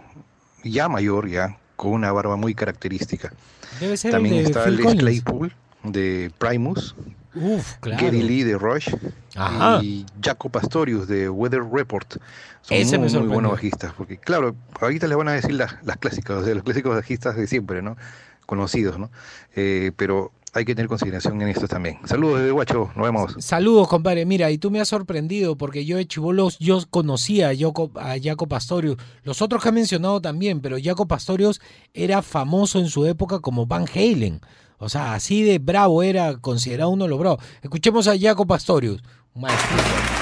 ya 0.64 0.90
mayor, 0.90 1.30
ya, 1.30 1.58
con 1.76 1.92
una 1.92 2.12
barba 2.12 2.36
muy 2.36 2.54
característica. 2.56 3.32
Debe 3.80 3.98
ser 3.98 4.12
También 4.12 4.36
el 4.36 4.44
de 4.46 4.50
está 4.50 4.64
Phil. 4.66 4.98
Claypool 4.98 5.56
de 5.84 6.32
Primus, 6.38 6.96
Uf, 7.36 7.74
claro. 7.80 8.00
Geddy 8.00 8.22
Lee 8.22 8.44
de 8.44 8.58
Rush 8.58 8.90
Ajá. 9.36 9.80
y 9.84 10.06
Jaco 10.24 10.50
Pastorius 10.50 11.08
de 11.08 11.30
Weather 11.30 11.64
Report. 11.64 12.18
Son 12.62 12.78
Ese 12.78 12.98
muy, 12.98 13.12
muy 13.12 13.28
buenos 13.28 13.52
bajistas, 13.52 13.92
porque 13.94 14.18
claro, 14.18 14.56
ahorita 14.80 15.08
les 15.08 15.18
van 15.18 15.28
a 15.28 15.34
decir 15.34 15.54
las, 15.54 15.76
las 15.84 15.98
clásicas, 15.98 16.38
o 16.38 16.46
sea, 16.46 16.54
los 16.54 16.64
clásicos 16.64 16.96
bajistas 16.96 17.36
de 17.36 17.48
siempre, 17.48 17.82
¿no? 17.82 17.98
Conocidos, 18.46 19.00
¿no? 19.00 19.10
Eh, 19.56 19.92
pero 19.98 20.32
hay 20.54 20.66
que 20.66 20.76
tener 20.76 20.88
consideración 20.88 21.42
en 21.42 21.50
esto 21.50 21.68
también. 21.68 21.98
Saludos 22.06 22.40
desde 22.40 22.52
Guacho, 22.52 22.92
nos 22.96 23.06
vemos. 23.06 23.36
Saludos, 23.40 23.88
compadre. 23.88 24.26
Mira, 24.26 24.52
y 24.52 24.60
tú 24.60 24.70
me 24.70 24.80
has 24.80 24.88
sorprendido 24.88 25.58
porque 25.58 25.84
yo 25.84 25.98
de 25.98 26.08
chivolos, 26.08 26.60
yo 26.60 26.80
conocía 26.90 27.50
a, 27.50 27.56
Jaco, 27.56 28.48
Pastorius. 28.48 28.98
Los 29.24 29.42
otros 29.42 29.64
que 29.64 29.70
he 29.70 29.72
mencionado 29.72 30.22
también, 30.22 30.62
pero 30.62 30.78
Jaco 30.82 31.08
Pastorius 31.08 31.60
era 31.94 32.22
famoso 32.22 32.80
en 32.80 32.88
su 32.88 33.06
época 33.06 33.40
como 33.40 33.66
Van 33.66 33.86
Halen. 33.94 34.42
O 34.78 34.90
sea, 34.90 35.14
así 35.14 35.44
de 35.44 35.60
bravo 35.60 36.04
era 36.04 36.38
considerado 36.38 36.92
uno 36.92 37.06
de 37.06 37.10
los 37.10 37.20
bravos. 37.20 37.44
Escuchemos 37.62 38.08
a 38.08 38.18
Jaco 38.20 38.46
Pastorius, 38.46 39.02
maestro. 39.34 40.13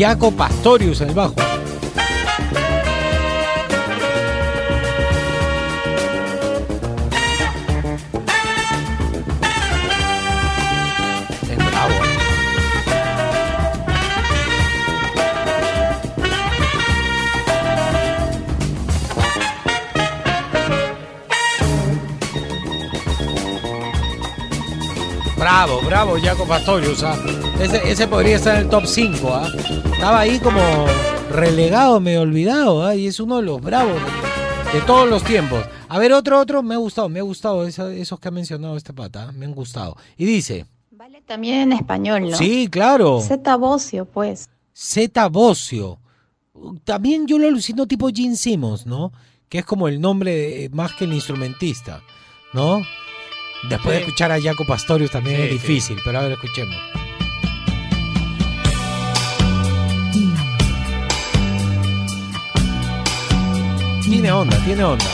Jaco 0.00 0.30
Pastorius 0.30 1.02
en 1.02 1.10
el 1.10 1.14
bajo. 1.14 1.34
Bravo, 25.62 25.82
bravo, 25.82 26.16
Jaco 26.18 26.46
Pastorius. 26.46 27.02
¿ah? 27.02 27.18
Ese, 27.60 27.86
ese 27.90 28.08
podría 28.08 28.36
estar 28.36 28.54
en 28.56 28.62
el 28.62 28.68
top 28.70 28.86
5. 28.86 29.28
¿ah? 29.30 29.46
Estaba 29.92 30.20
ahí 30.20 30.38
como 30.38 30.58
relegado, 31.30 32.00
medio 32.00 32.22
olvidado. 32.22 32.82
¿ah? 32.82 32.94
Y 32.96 33.06
es 33.08 33.20
uno 33.20 33.36
de 33.36 33.42
los 33.42 33.60
bravos 33.60 33.92
de, 34.72 34.78
de 34.78 34.86
todos 34.86 35.06
los 35.06 35.22
tiempos. 35.22 35.62
A 35.90 35.98
ver, 35.98 36.14
otro, 36.14 36.38
otro. 36.40 36.62
Me 36.62 36.76
ha 36.76 36.78
gustado, 36.78 37.10
me 37.10 37.18
ha 37.20 37.22
gustado 37.22 37.66
esa- 37.66 37.92
esos 37.92 38.18
que 38.18 38.28
ha 38.28 38.30
mencionado 38.30 38.74
este 38.78 38.94
pata. 38.94 39.26
¿ah? 39.28 39.32
Me 39.32 39.44
han 39.44 39.52
gustado. 39.52 39.98
Y 40.16 40.24
dice, 40.24 40.64
También 41.26 41.56
en 41.60 41.72
español, 41.72 42.30
¿no? 42.30 42.36
Sí, 42.38 42.66
claro. 42.70 43.20
Zeta 43.20 43.56
Bocio, 43.56 44.06
pues. 44.06 44.48
Z 44.72 45.28
Bocio. 45.28 45.98
También 46.84 47.26
yo 47.26 47.38
lo 47.38 47.48
alucino 47.48 47.86
tipo 47.86 48.08
Gene 48.08 48.34
Simmons, 48.36 48.86
¿no? 48.86 49.12
Que 49.50 49.58
es 49.58 49.66
como 49.66 49.88
el 49.88 50.00
nombre 50.00 50.34
de- 50.34 50.70
más 50.72 50.94
que 50.94 51.04
el 51.04 51.12
instrumentista, 51.12 52.00
¿no? 52.54 52.80
Después 53.68 53.94
de 53.96 54.00
escuchar 54.00 54.32
a 54.32 54.40
Jaco 54.40 54.64
Pastorius 54.64 55.10
también 55.10 55.36
Sí, 55.36 55.42
es 55.42 55.48
sí. 55.48 55.52
difícil, 55.58 56.00
pero 56.04 56.18
a 56.18 56.22
ver, 56.22 56.32
escuchemos. 56.32 56.76
Tiene 64.02 64.32
onda, 64.32 64.56
tiene 64.64 64.84
onda. 64.84 65.04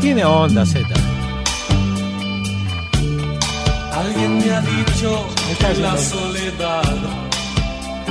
Tiene 0.00 0.24
onda, 0.24 0.66
Z. 0.66 0.86
Alguien 3.92 4.38
me 4.38 4.50
ha 4.50 4.60
dicho 4.60 5.26
que 5.58 5.74
la 5.80 5.96
soledad 5.96 6.82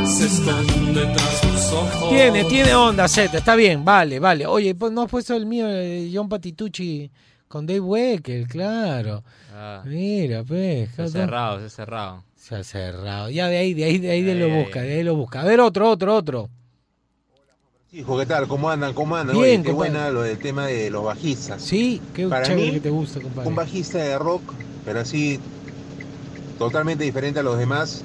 se 0.06 0.26
esconde 0.26 1.06
tras 1.06 1.42
ojos. 1.74 2.10
Tiene, 2.10 2.44
tiene 2.46 2.74
onda, 2.76 3.08
Z, 3.08 3.38
está 3.38 3.56
bien, 3.56 3.84
vale, 3.84 4.20
vale. 4.20 4.46
Oye, 4.46 4.76
pues 4.76 4.92
no 4.92 5.02
has 5.04 5.10
puesto 5.10 5.36
el 5.36 5.46
mío, 5.46 5.66
eh, 5.70 6.10
John 6.14 6.30
Patitucci 6.30 7.10
con 7.48 7.66
Dave 7.66 7.80
Wecker, 7.82 8.48
claro. 8.48 9.24
Ah, 9.54 9.82
Mira, 9.86 10.44
pues. 10.44 10.90
se 10.96 11.04
ha 11.04 11.08
cerrado, 11.08 11.60
se 11.60 11.66
ha 11.66 11.70
cerrado. 11.70 12.24
Se 12.36 12.56
ha 12.56 12.64
cerrado. 12.64 13.30
Ya 13.30 13.48
de 13.48 13.58
ahí, 13.58 13.74
de 13.74 13.86
ahí, 13.86 13.98
de 14.00 14.12
ahí 14.12 14.22
de 14.22 14.36
lo 14.36 14.50
busca, 14.50 14.82
de 14.82 14.96
ahí 14.96 15.04
lo 15.04 15.16
busca. 15.16 15.42
A 15.42 15.46
ver, 15.46 15.60
otro, 15.60 15.90
otro, 15.90 16.16
otro. 16.16 16.50
Hijo, 17.92 18.18
¿qué 18.18 18.26
tal? 18.26 18.48
¿Cómo 18.48 18.70
andan? 18.72 18.94
¿Cómo 18.94 19.16
andan? 19.16 19.36
Bien, 19.38 19.62
Oye, 19.62 19.70
qué 19.70 19.72
buena 19.72 20.10
lo 20.10 20.24
del 20.24 20.40
tema 20.40 20.66
de 20.66 20.90
los 20.90 21.04
bajistas. 21.04 21.62
Sí, 21.62 22.02
qué 22.16 22.28
Para 22.28 22.44
chévere 22.44 22.66
mí, 22.66 22.72
que 22.74 22.80
te 22.80 22.90
gusta, 22.90 23.22
compadre. 23.22 23.48
Un 23.48 23.56
bajista 23.56 24.00
de 24.00 24.18
rock, 24.18 24.42
pero 24.84 25.00
así 25.02 25.40
totalmente 26.58 27.04
diferente 27.04 27.40
a 27.40 27.44
los 27.44 27.58
demás, 27.58 28.04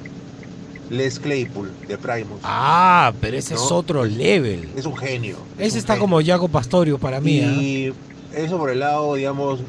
Les 0.91 1.19
Claypool, 1.21 1.71
de 1.87 1.99
Primus. 1.99 2.41
Ah, 2.43 3.13
pero 3.21 3.37
ese 3.37 3.55
es 3.55 3.61
otro 3.71 4.05
level. 4.05 4.69
Es 4.77 4.87
un 4.87 4.97
genio. 4.97 5.37
es 5.59 5.67
Ese 5.69 5.73
un 5.75 5.79
está 5.81 5.93
genio. 5.95 6.01
como 6.09 6.23
Jaco 6.25 6.49
Pastorius 6.49 6.99
para 6.99 7.21
mí. 7.21 7.37
Y 7.39 7.93
eso 8.35 8.57
por 8.59 8.71
el 8.71 8.81
lado, 8.81 9.15
digamos, 9.15 9.61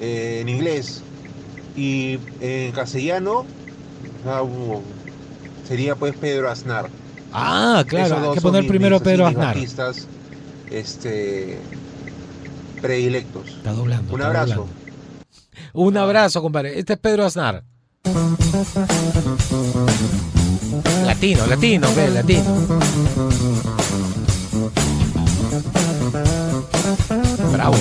eh, 0.00 0.38
en 0.42 0.48
inglés. 0.48 1.02
Y 1.76 2.18
en 2.40 2.72
castellano 2.72 3.46
ah, 4.26 4.42
sería 5.68 5.94
pues 5.94 6.16
Pedro 6.16 6.50
Aznar. 6.50 6.90
Ah, 7.32 7.84
claro, 7.86 8.16
hay 8.30 8.34
que 8.34 8.40
poner 8.40 8.62
mis- 8.62 8.68
primero 8.70 8.96
mis, 8.96 9.04
Pedro 9.04 9.26
Aznar. 9.28 9.56
este, 10.68 11.58
predilectos. 12.82 13.46
Está 13.50 13.72
doblando. 13.72 14.12
Un 14.12 14.20
está 14.20 14.26
abrazo. 14.26 14.54
doblando. 14.56 14.80
Un 15.74 15.96
abrazo, 15.96 16.42
compadre. 16.42 16.76
Este 16.76 16.94
es 16.94 16.98
Pedro 16.98 17.24
Aznar. 17.24 17.62
Latino, 21.04 21.46
latino, 21.46 21.88
ve, 21.94 22.10
latino. 22.10 22.44
Bravo. 27.52 27.76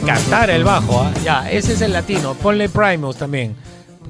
Que 0.00 0.06
cantara 0.06 0.54
el 0.54 0.62
bajo, 0.62 1.00
¿ah? 1.00 1.12
Ya, 1.24 1.50
ese 1.50 1.72
es 1.72 1.80
el 1.80 1.92
latino. 1.92 2.34
Ponle 2.34 2.68
Primus 2.68 3.16
también. 3.16 3.56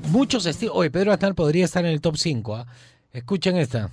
Muchos 0.09 0.44
estilos. 0.46 0.75
Oye, 0.77 0.90
Pedro 0.90 1.12
Aznar 1.12 1.35
podría 1.35 1.64
estar 1.64 1.85
en 1.85 1.92
el 1.92 2.01
top 2.01 2.16
5, 2.16 2.57
¿ah? 2.57 2.66
Escuchen 3.12 3.57
esta. 3.57 3.88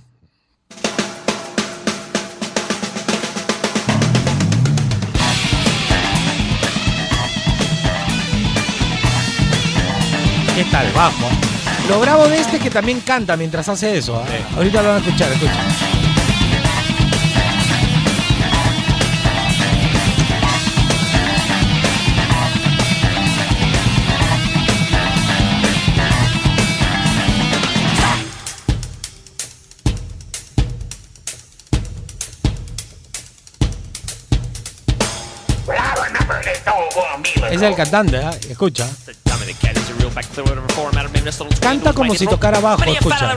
¿Qué 10.56 10.64
tal 10.70 10.92
bajo? 10.92 11.28
Lo 11.88 12.00
bravo 12.00 12.26
de 12.26 12.40
este 12.40 12.56
es 12.56 12.62
que 12.62 12.70
también 12.70 13.00
canta 13.00 13.36
mientras 13.36 13.68
hace 13.68 13.96
eso. 13.96 14.16
¿ah? 14.16 14.26
Ahorita 14.56 14.82
lo 14.82 14.88
van 14.88 14.96
a 14.96 15.06
escuchar, 15.06 15.30
escuchen. 15.30 15.93
dice 37.64 37.68
el 37.68 37.76
cantante, 37.76 38.16
¿eh? 38.16 38.50
escucha. 38.50 38.86
Canta 41.60 41.92
como 41.92 42.14
si 42.14 42.26
tocara 42.26 42.60
bajo, 42.60 42.84
escucha. 42.84 43.34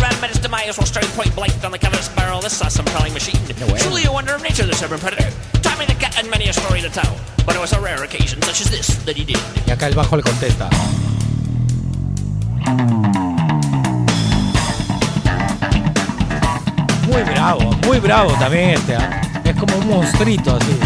Y 9.65 9.71
acá 9.71 9.87
el 9.87 9.95
bajo 9.95 10.17
le 10.17 10.23
contesta. 10.23 10.69
Muy 17.03 17.21
bravo, 17.23 17.71
muy 17.85 17.99
bravo 17.99 18.31
también 18.33 18.71
este. 18.71 18.93
¿eh? 18.93 18.97
Es 19.45 19.55
como 19.55 19.77
un 19.77 19.87
monstruito 19.87 20.57
así. 20.57 20.79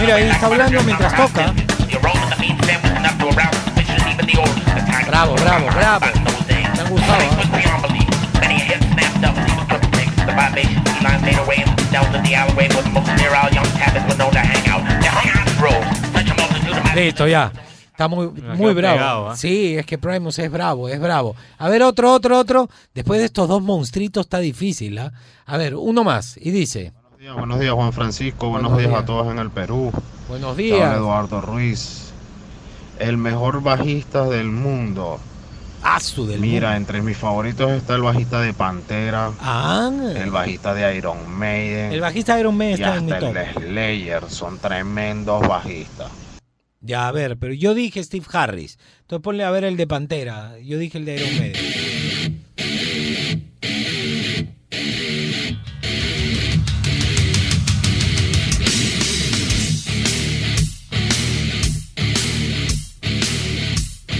Mira, 0.00 0.14
ahí 0.14 0.28
está 0.28 0.46
hablando 0.46 0.82
mientras 0.82 1.16
toca. 1.16 1.52
Bravo, 5.06 5.34
bravo, 5.34 5.66
bravo. 5.74 6.06
Me 6.46 6.80
ha 6.80 6.88
gustado. 6.88 7.24
¿ah? 16.84 16.94
Listo, 16.94 17.26
ya. 17.26 17.52
Está 17.90 18.06
muy, 18.06 18.28
muy 18.28 18.74
bravo. 18.74 18.96
pegado, 18.96 19.30
¿ah? 19.30 19.36
Sí, 19.36 19.76
es 19.76 19.84
que 19.84 19.98
Primus 19.98 20.38
es 20.38 20.50
bravo, 20.50 20.88
es 20.88 21.00
bravo. 21.00 21.34
A 21.58 21.68
ver, 21.68 21.82
otro, 21.82 22.12
otro, 22.12 22.38
otro. 22.38 22.70
Después 22.94 23.18
de 23.18 23.26
estos 23.26 23.48
dos 23.48 23.60
monstruitos 23.60 24.26
está 24.26 24.38
difícil, 24.38 24.98
¿ah? 24.98 25.12
A 25.46 25.56
ver, 25.56 25.74
uno 25.74 26.04
más. 26.04 26.36
Y 26.40 26.52
dice. 26.52 26.92
Buenos 27.18 27.58
días, 27.58 27.72
Juan 27.74 27.92
Francisco. 27.92 28.48
Buenos, 28.48 28.72
Buenos 28.72 28.78
días, 28.78 28.90
días. 28.90 29.02
a 29.02 29.06
todos 29.06 29.32
en 29.32 29.38
el 29.38 29.50
Perú. 29.50 29.92
Buenos 30.28 30.56
días. 30.56 30.80
habla 30.82 30.96
Eduardo 30.98 31.40
Ruiz, 31.40 32.10
el 33.00 33.16
mejor 33.16 33.62
bajista 33.62 34.24
del 34.28 34.46
mundo. 34.46 35.18
Asu 35.82 36.26
del 36.26 36.40
Mira, 36.40 36.68
mundo. 36.70 36.76
entre 36.76 37.02
mis 37.02 37.16
favoritos 37.16 37.70
está 37.70 37.94
el 37.96 38.02
bajista 38.02 38.40
de 38.40 38.52
Pantera, 38.52 39.32
Ah, 39.40 39.90
el 40.16 40.30
bajista 40.30 40.74
de 40.74 40.96
Iron 40.96 41.28
Maiden 41.30 41.92
el 41.92 42.00
bajista 42.00 42.34
de 42.34 42.40
Iron 42.40 42.60
y 42.62 42.72
está 42.72 42.96
en 42.96 43.06
mi 43.06 43.12
hasta 43.12 43.26
top. 43.26 43.36
el 43.36 43.62
Slayer. 43.68 44.24
Son 44.30 44.58
tremendos 44.58 45.46
bajistas. 45.46 46.10
Ya, 46.80 47.08
a 47.08 47.12
ver, 47.12 47.36
pero 47.38 47.52
yo 47.54 47.74
dije 47.74 48.02
Steve 48.02 48.26
Harris. 48.32 48.78
Entonces 49.02 49.22
ponle 49.24 49.42
a 49.44 49.50
ver 49.50 49.64
el 49.64 49.76
de 49.76 49.86
Pantera. 49.88 50.58
Yo 50.60 50.78
dije 50.78 50.98
el 50.98 51.04
de 51.04 51.16
Iron 51.16 51.38
Maiden. 51.38 51.62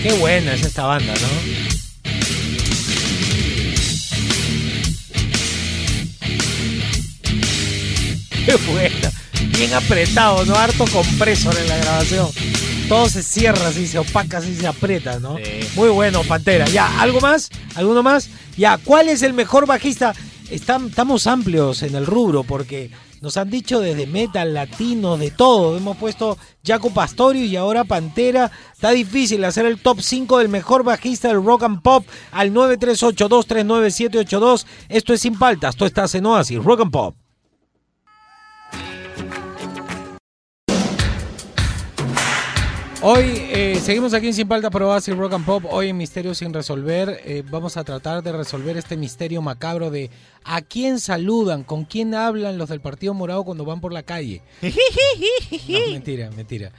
Qué 0.02 0.12
buena 0.14 0.54
es 0.54 0.64
esta 0.64 0.84
banda, 0.87 1.12
¿no? 1.14 1.28
Qué 8.46 8.56
buena. 8.70 9.12
Bien 9.56 9.74
apretado, 9.74 10.44
¿no? 10.44 10.54
Harto 10.56 10.84
compresor 10.92 11.56
en 11.58 11.68
la 11.68 11.76
grabación. 11.78 12.28
Todo 12.88 13.08
se 13.08 13.22
cierra 13.22 13.68
así, 13.68 13.87
se 13.87 13.98
opaca 13.98 14.38
así, 14.38 14.54
se 14.56 14.66
aprieta, 14.66 15.18
¿no? 15.20 15.37
Muy 15.74 15.88
bueno, 15.90 16.22
Pantera. 16.24 16.66
Ya, 16.66 17.00
¿algo 17.00 17.20
más? 17.20 17.50
¿Alguno 17.74 18.02
más? 18.02 18.28
Ya, 18.56 18.78
¿cuál 18.78 19.08
es 19.08 19.22
el 19.22 19.34
mejor 19.34 19.66
bajista? 19.66 20.14
Estam- 20.50 20.88
estamos 20.88 21.26
amplios 21.26 21.82
en 21.82 21.94
el 21.94 22.06
rubro 22.06 22.42
porque 22.44 22.90
nos 23.20 23.37
han 23.37 23.50
dicho 23.50 23.81
desde 23.81 24.07
metal, 24.07 24.54
latino, 24.54 25.16
de 25.16 25.31
todo. 25.31 25.76
Hemos 25.76 25.96
puesto 25.96 26.37
Jaco 26.64 26.90
Pastorio 26.90 27.44
y 27.44 27.57
ahora 27.57 27.85
Pantera. 27.85 28.50
Está 28.72 28.90
difícil 28.90 29.44
hacer 29.44 29.66
el 29.66 29.81
top 29.81 30.00
5 30.00 30.38
del 30.38 30.48
mejor 30.48 30.83
bajista 30.85 31.28
del 31.28 31.44
rock 31.44 31.64
and 31.64 31.83
pop 31.83 32.07
al 32.33 32.52
938239782. 32.52 34.66
Esto 34.88 35.12
es 35.12 35.20
Sin 35.20 35.38
Paltas, 35.38 35.76
tú 35.76 35.85
estás 35.85 36.14
en 36.14 36.24
Oasis, 36.26 36.62
Rock 36.62 36.81
and 36.83 36.92
Pop. 36.92 37.16
Hoy 43.00 43.46
eh, 43.50 43.78
seguimos 43.80 44.12
aquí 44.12 44.26
en 44.26 44.34
Sin 44.34 44.48
Paltas 44.48 44.72
por 44.72 44.82
Oasis 44.82 45.16
Rock 45.16 45.34
and 45.34 45.44
Pop. 45.44 45.64
Hoy 45.70 45.90
en 45.90 45.96
Misterio 45.96 46.34
sin 46.34 46.52
resolver 46.52 47.20
eh, 47.24 47.44
vamos 47.48 47.76
a 47.76 47.84
tratar 47.84 48.24
de 48.24 48.32
resolver 48.32 48.76
este 48.76 48.96
misterio 48.96 49.40
macabro 49.40 49.92
de 49.92 50.11
a 50.42 50.62
quién 50.62 50.98
saludan, 50.98 51.62
con 51.62 51.84
quién 51.84 52.12
hablan 52.12 52.58
los 52.58 52.70
del 52.70 52.80
Partido 52.80 53.14
Morado 53.14 53.44
cuando 53.44 53.64
van 53.64 53.80
por 53.80 53.92
la 53.92 54.02
calle. 54.02 54.42
No, 55.68 55.92
mentira, 55.92 56.30
mentira. 56.32 56.72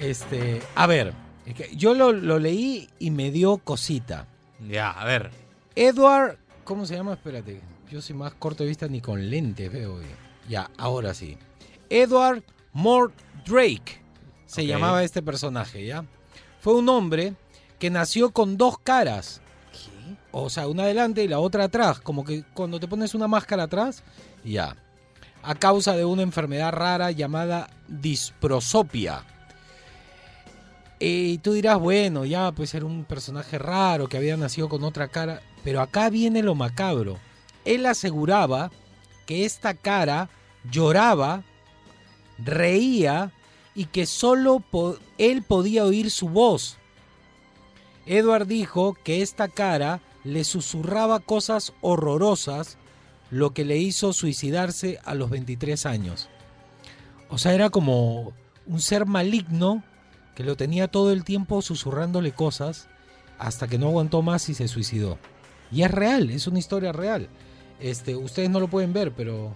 Este, 0.00 0.60
a 0.74 0.86
ver, 0.88 1.12
es 1.46 1.54
que 1.54 1.76
yo 1.76 1.94
lo, 1.94 2.12
lo 2.12 2.40
leí 2.40 2.88
y 2.98 3.12
me 3.12 3.30
dio 3.30 3.58
cosita. 3.58 4.26
Ya, 4.68 4.90
a 4.90 5.04
ver. 5.04 5.30
Edward, 5.76 6.36
¿cómo 6.64 6.84
se 6.84 6.96
llama? 6.96 7.12
Espérate, 7.12 7.60
yo 7.88 8.02
soy 8.02 8.16
más 8.16 8.34
corto 8.34 8.64
de 8.64 8.70
vista 8.70 8.88
ni 8.88 9.00
con 9.00 9.30
lentes 9.30 9.72
veo. 9.72 10.00
Ya, 10.48 10.68
ahora 10.78 11.14
sí. 11.14 11.38
Edward 11.88 12.42
Mort 12.72 13.14
Drake 13.46 13.99
se 14.50 14.66
llamaba 14.66 15.04
este 15.04 15.22
personaje, 15.22 15.86
¿ya? 15.86 16.04
Fue 16.60 16.74
un 16.74 16.88
hombre 16.88 17.34
que 17.78 17.88
nació 17.88 18.30
con 18.30 18.56
dos 18.56 18.78
caras. 18.78 19.40
O 20.32 20.50
sea, 20.50 20.66
una 20.66 20.82
adelante 20.82 21.22
y 21.22 21.28
la 21.28 21.38
otra 21.38 21.64
atrás. 21.64 22.00
Como 22.00 22.24
que 22.24 22.42
cuando 22.52 22.80
te 22.80 22.88
pones 22.88 23.14
una 23.14 23.28
máscara 23.28 23.64
atrás, 23.64 24.02
ya. 24.44 24.74
A 25.44 25.54
causa 25.54 25.94
de 25.94 26.04
una 26.04 26.22
enfermedad 26.22 26.72
rara 26.72 27.12
llamada 27.12 27.70
disprosopia. 27.86 29.24
Y 30.98 31.38
tú 31.38 31.52
dirás, 31.52 31.78
bueno, 31.78 32.24
ya 32.24 32.50
pues 32.50 32.74
era 32.74 32.86
un 32.86 33.04
personaje 33.04 33.56
raro 33.56 34.08
que 34.08 34.16
había 34.16 34.36
nacido 34.36 34.68
con 34.68 34.82
otra 34.82 35.06
cara. 35.06 35.42
Pero 35.62 35.80
acá 35.80 36.10
viene 36.10 36.42
lo 36.42 36.56
macabro. 36.56 37.18
Él 37.64 37.86
aseguraba 37.86 38.72
que 39.26 39.44
esta 39.44 39.74
cara 39.74 40.28
lloraba, 40.68 41.44
reía 42.38 43.32
y 43.74 43.86
que 43.86 44.06
solo 44.06 44.60
po- 44.60 44.98
él 45.18 45.42
podía 45.42 45.84
oír 45.84 46.10
su 46.10 46.28
voz. 46.28 46.76
Edward 48.06 48.46
dijo 48.46 48.96
que 49.04 49.22
esta 49.22 49.48
cara 49.48 50.00
le 50.24 50.44
susurraba 50.44 51.20
cosas 51.20 51.72
horrorosas, 51.80 52.76
lo 53.30 53.52
que 53.54 53.64
le 53.64 53.78
hizo 53.78 54.12
suicidarse 54.12 54.98
a 55.04 55.14
los 55.14 55.30
23 55.30 55.86
años. 55.86 56.28
O 57.28 57.38
sea, 57.38 57.54
era 57.54 57.70
como 57.70 58.32
un 58.66 58.80
ser 58.80 59.06
maligno 59.06 59.84
que 60.34 60.42
lo 60.44 60.56
tenía 60.56 60.88
todo 60.88 61.12
el 61.12 61.22
tiempo 61.24 61.62
susurrándole 61.62 62.32
cosas 62.32 62.88
hasta 63.38 63.68
que 63.68 63.78
no 63.78 63.86
aguantó 63.88 64.20
más 64.22 64.48
y 64.48 64.54
se 64.54 64.66
suicidó. 64.68 65.18
Y 65.70 65.82
es 65.82 65.90
real, 65.90 66.30
es 66.30 66.46
una 66.48 66.58
historia 66.58 66.92
real. 66.92 67.28
Este, 67.78 68.16
ustedes 68.16 68.50
no 68.50 68.58
lo 68.60 68.68
pueden 68.68 68.92
ver, 68.92 69.12
pero 69.12 69.54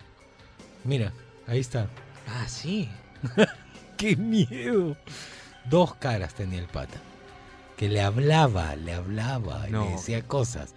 mira, 0.84 1.12
ahí 1.48 1.58
está. 1.58 1.88
Ah, 2.28 2.46
sí. 2.48 2.88
¡Qué 3.96 4.16
miedo! 4.16 4.96
Dos 5.68 5.94
caras 5.94 6.34
tenía 6.34 6.58
el 6.58 6.66
pata. 6.66 7.00
Que 7.76 7.88
le 7.88 8.00
hablaba, 8.00 8.76
le 8.76 8.92
hablaba 8.92 9.68
y 9.68 9.72
le 9.72 9.90
decía 9.90 10.22
cosas. 10.22 10.74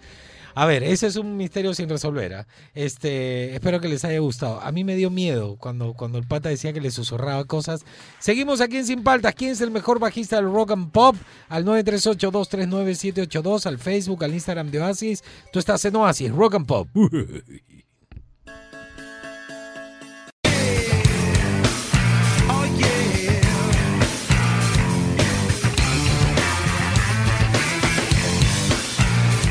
A 0.54 0.66
ver, 0.66 0.82
ese 0.82 1.06
es 1.06 1.14
un 1.14 1.36
misterio 1.36 1.72
sin 1.72 1.88
resolver. 1.88 2.34
¿ah? 2.34 2.48
Este, 2.74 3.54
espero 3.54 3.80
que 3.80 3.86
les 3.86 4.04
haya 4.04 4.18
gustado. 4.18 4.60
A 4.60 4.72
mí 4.72 4.82
me 4.82 4.96
dio 4.96 5.08
miedo 5.08 5.54
cuando, 5.56 5.94
cuando 5.94 6.18
el 6.18 6.26
pata 6.26 6.48
decía 6.48 6.72
que 6.72 6.80
le 6.80 6.90
susurraba 6.90 7.44
cosas. 7.44 7.84
Seguimos 8.18 8.60
aquí 8.60 8.78
en 8.78 8.86
Sin 8.86 9.04
Paltas. 9.04 9.36
¿Quién 9.36 9.52
es 9.52 9.60
el 9.60 9.70
mejor 9.70 10.00
bajista 10.00 10.34
del 10.34 10.46
rock 10.46 10.72
and 10.72 10.90
pop? 10.90 11.14
Al 11.48 11.64
938-239-782, 11.64 13.66
al 13.66 13.78
Facebook, 13.78 14.24
al 14.24 14.34
Instagram 14.34 14.72
de 14.72 14.80
Oasis. 14.80 15.22
Tú 15.52 15.60
estás 15.60 15.84
en 15.84 15.94
Oasis, 15.94 16.32
Rock 16.32 16.56
and 16.56 16.66
Pop. 16.66 16.88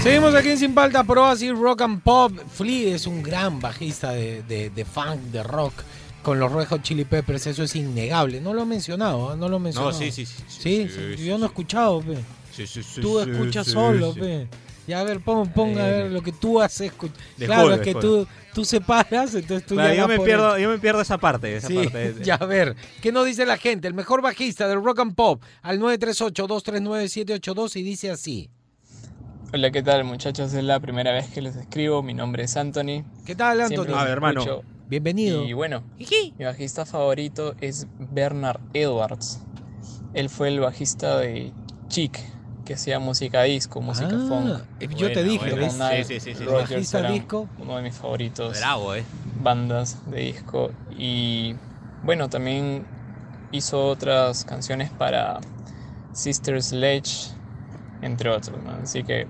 Seguimos 0.07 0.33
aquí 0.35 0.51
en 0.51 0.57
Sin 0.57 0.73
Paltas 0.73 1.05
por 1.05 1.19
Oasis 1.19 1.51
Rock 1.51 1.81
and 1.81 2.01
Pop. 2.01 2.31
Flea 2.53 2.95
es 2.95 3.07
un 3.07 3.21
gran 3.21 3.59
bajista 3.59 4.13
de, 4.13 4.41
de- 4.43 4.69
de 4.69 4.85
funk, 4.85 5.19
de 5.33 5.43
rock, 5.43 5.73
con 6.23 6.39
los 6.39 6.49
Red 6.49 6.67
Hot 6.67 6.81
Chili 6.81 7.03
Peppers. 7.03 7.45
Eso 7.47 7.63
es 7.63 7.75
innegable. 7.75 8.39
No 8.39 8.53
lo 8.53 8.61
he 8.61 8.65
mencionado, 8.65 9.31
¿ah? 9.31 9.35
no 9.35 9.49
lo 9.49 9.57
he 9.57 9.59
mencionado. 9.59 9.91
sí, 9.91 10.09
sí, 10.13 10.25
sí, 10.25 10.35
Sí, 10.47 10.87
sí, 10.87 11.17
sí, 11.17 11.25
yo 11.25 11.37
no 11.37 11.43
he 11.43 11.47
escuchado, 11.49 11.99
pe. 11.99 12.15
Sí, 12.55 12.65
sí, 12.65 12.81
sí, 12.83 13.01
Tú 13.01 13.19
escuchas 13.19 13.67
solo, 13.67 14.13
pe. 14.13 14.47
Ya, 14.87 15.01
a 15.01 15.03
ver, 15.03 15.19
pon, 15.19 15.49
pon 15.51 15.77
a 15.77 15.89
Eh, 15.89 15.91
ver 16.03 16.11
lo 16.13 16.21
que 16.21 16.31
tú 16.31 16.61
has 16.61 16.79
escuchado. 16.79 17.19
Claro, 17.37 17.63
joven, 17.63 17.79
es 17.81 17.85
que 17.85 17.93
tú, 17.95 18.25
tú 18.53 18.63
separas, 18.63 19.35
entonces 19.35 19.67
tú 19.67 19.75
Claro, 19.75 19.93
ya 19.93 20.03
yo, 20.03 20.07
me 20.07 20.19
pierdo, 20.21 20.57
yo 20.57 20.69
me 20.69 20.79
pierdo 20.79 21.01
esa 21.01 21.17
parte. 21.17 21.53
Esa 21.57 21.67
parte 21.67 22.15
ya 22.23 22.35
a 22.35 22.45
ver, 22.45 22.77
¿qué 23.01 23.11
nos 23.11 23.25
dice 23.25 23.45
la 23.45 23.57
gente? 23.57 23.89
El 23.89 23.93
mejor 23.93 24.21
bajista 24.21 24.69
del 24.69 24.81
rock 24.81 24.99
and 24.99 25.15
pop 25.15 25.43
al 25.63 25.81
938-239-782 25.81 27.75
y 27.75 27.83
dice 27.83 28.09
así. 28.09 28.49
Hola, 29.53 29.71
¿qué 29.71 29.81
tal 29.81 30.03
muchachos? 30.03 30.53
Es 30.53 30.63
la 30.63 30.79
primera 30.79 31.11
vez 31.13 31.29
que 31.29 31.41
les 31.41 31.55
escribo. 31.55 32.03
Mi 32.03 32.13
nombre 32.13 32.43
es 32.43 32.57
Anthony. 32.57 33.03
¿Qué 33.25 33.35
tal, 33.35 33.61
Anthony? 33.61 33.75
Siempre 33.75 33.95
A 33.95 34.03
ver, 34.03 34.11
hermano. 34.13 34.41
escucho. 34.41 34.63
Bienvenido. 34.89 35.43
Y 35.43 35.53
bueno, 35.53 35.83
mi 36.37 36.45
bajista 36.45 36.85
favorito 36.85 37.55
es 37.61 37.87
Bernard 37.99 38.59
Edwards. 38.73 39.41
Él 40.13 40.29
fue 40.29 40.49
el 40.49 40.59
bajista 40.59 41.17
de 41.19 41.53
Chic, 41.87 42.17
que 42.65 42.73
hacía 42.73 42.99
música 42.99 43.43
disco, 43.43 43.81
música 43.81 44.09
Ah, 44.13 44.25
funk. 44.27 44.89
yo 44.95 45.11
te 45.11 45.23
dije. 45.23 45.55
Nile 45.55 46.03
Sí, 46.03 46.19
sí, 46.19 46.33
sí, 46.35 46.43
Bajista 46.45 47.09
disco. 47.09 47.47
Uno 47.59 47.77
de 47.77 47.83
mis 47.83 47.95
favoritos. 47.95 48.57
Bravo, 48.59 48.95
eh. 48.95 49.03
Bandas 49.41 49.97
de 50.09 50.19
disco. 50.21 50.71
Y 50.97 51.55
bueno, 52.03 52.29
también 52.29 52.85
hizo 53.51 53.85
otras 53.85 54.43
canciones 54.45 54.89
para 54.91 55.39
Sister 56.13 56.61
Sledge, 56.61 57.31
entre 58.01 58.29
otros. 58.29 58.57
¿no? 58.63 58.71
Así 58.83 59.03
que 59.03 59.27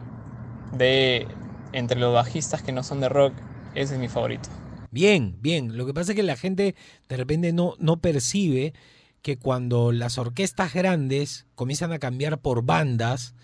de 0.71 1.27
entre 1.73 1.99
los 1.99 2.13
bajistas 2.13 2.61
que 2.61 2.71
no 2.71 2.83
son 2.83 2.99
de 3.01 3.09
rock, 3.09 3.33
ese 3.75 3.95
es 3.95 3.99
mi 3.99 4.07
favorito. 4.07 4.49
Bien, 4.91 5.37
bien. 5.41 5.77
Lo 5.77 5.85
que 5.85 5.93
pasa 5.93 6.11
es 6.11 6.15
que 6.15 6.23
la 6.23 6.37
gente 6.37 6.75
de 7.09 7.17
repente 7.17 7.53
no, 7.53 7.75
no 7.79 7.97
percibe 7.97 8.73
que 9.21 9.37
cuando 9.37 9.91
las 9.91 10.17
orquestas 10.17 10.73
grandes 10.73 11.45
comienzan 11.55 11.91
a 11.91 11.99
cambiar 11.99 12.39
por 12.39 12.63
bandas 12.63 13.35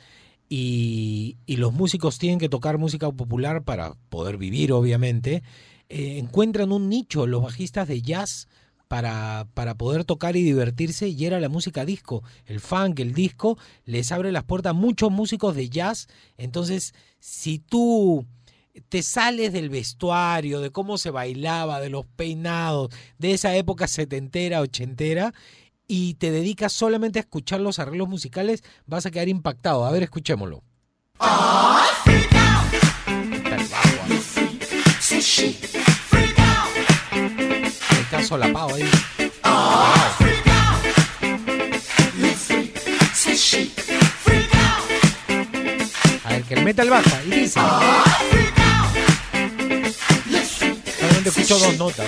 y, 0.49 1.38
y 1.45 1.57
los 1.57 1.74
músicos 1.74 2.17
tienen 2.17 2.39
que 2.39 2.49
tocar 2.49 2.78
música 2.78 3.11
popular 3.11 3.63
para 3.63 3.95
poder 4.09 4.38
vivir, 4.38 4.71
obviamente, 4.71 5.43
eh, 5.89 6.17
encuentran 6.17 6.71
un 6.71 6.89
nicho 6.89 7.28
los 7.28 7.43
bajistas 7.43 7.88
de 7.88 8.01
jazz 8.01 8.47
para, 8.88 9.47
para 9.53 9.75
poder 9.75 10.05
tocar 10.05 10.36
y 10.36 10.43
divertirse 10.43 11.07
y 11.07 11.25
era 11.25 11.39
la 11.39 11.49
música 11.49 11.86
disco. 11.86 12.23
El 12.45 12.59
funk, 12.59 12.99
el 12.99 13.13
disco, 13.13 13.57
les 13.86 14.11
abre 14.11 14.31
las 14.31 14.43
puertas 14.43 14.71
a 14.71 14.73
muchos 14.73 15.11
músicos 15.11 15.55
de 15.55 15.69
jazz. 15.69 16.07
Entonces, 16.38 16.93
si 17.19 17.59
tú 17.59 18.25
te 18.89 19.03
sales 19.03 19.53
del 19.53 19.69
vestuario, 19.69 20.59
de 20.59 20.71
cómo 20.71 20.97
se 20.97 21.11
bailaba, 21.11 21.79
de 21.79 21.89
los 21.89 22.05
peinados, 22.05 22.91
de 23.17 23.34
esa 23.34 23.55
época 23.55 23.88
setentera, 23.88 24.61
ochentera, 24.61 25.34
y 25.88 26.15
te 26.15 26.31
dedicas 26.31 26.73
solamente 26.73 27.19
a 27.19 27.21
escuchar 27.21 27.59
los 27.59 27.79
arreglos 27.79 28.07
musicales, 28.07 28.63
vas 28.86 29.05
a 29.05 29.11
quedar 29.11 29.29
impactado. 29.29 29.86
A 29.86 29.91
ver, 29.91 30.03
escuchémoslo. 30.03 30.63
Está 34.99 35.82
solapado 38.34 38.73
ahí. 38.73 38.89
A 46.23 46.29
ver, 46.29 46.43
que 46.45 46.53
el 46.55 46.63
metal 46.63 46.89
baja 46.89 47.21
y 47.27 47.29
dice. 47.29 47.59
Solamente 50.99 51.29
escucho 51.29 51.59
dos 51.59 51.77
notas. 51.77 52.07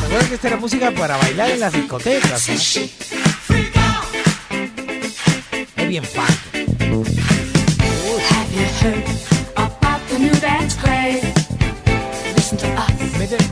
Recuerda 0.00 0.28
que 0.28 0.34
esta 0.36 0.48
era 0.48 0.56
música 0.56 0.90
para 0.92 1.18
bailar 1.18 1.50
en 1.50 1.60
las 1.60 1.74
discotecas. 1.74 2.48
Es 2.48 2.90
bien 5.86 6.02
funk. 6.02 6.56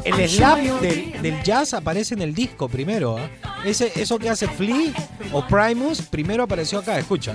El 0.04 0.28
slap 0.28 0.58
del, 0.58 1.20
del 1.20 1.42
jazz 1.42 1.74
aparece 1.74 2.14
en 2.14 2.22
el 2.22 2.34
disco 2.34 2.68
primero. 2.68 3.18
¿ah? 3.18 3.28
Ese, 3.64 3.92
eso 3.96 4.18
que 4.18 4.28
hace 4.30 4.46
Flea 4.46 4.92
o 5.32 5.44
Primus 5.46 6.02
primero 6.02 6.42
apareció 6.44 6.78
acá, 6.78 6.98
escucha. 6.98 7.34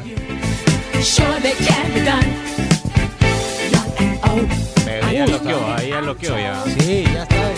Ahí 5.04 5.18
ya 5.18 5.28
loqueó, 5.28 5.74
ahí 5.76 5.90
ya 5.90 6.02
loqueó 6.02 6.38
ya. 6.38 6.64
Sí, 6.80 7.04
ya 7.14 7.24
está. 7.24 7.52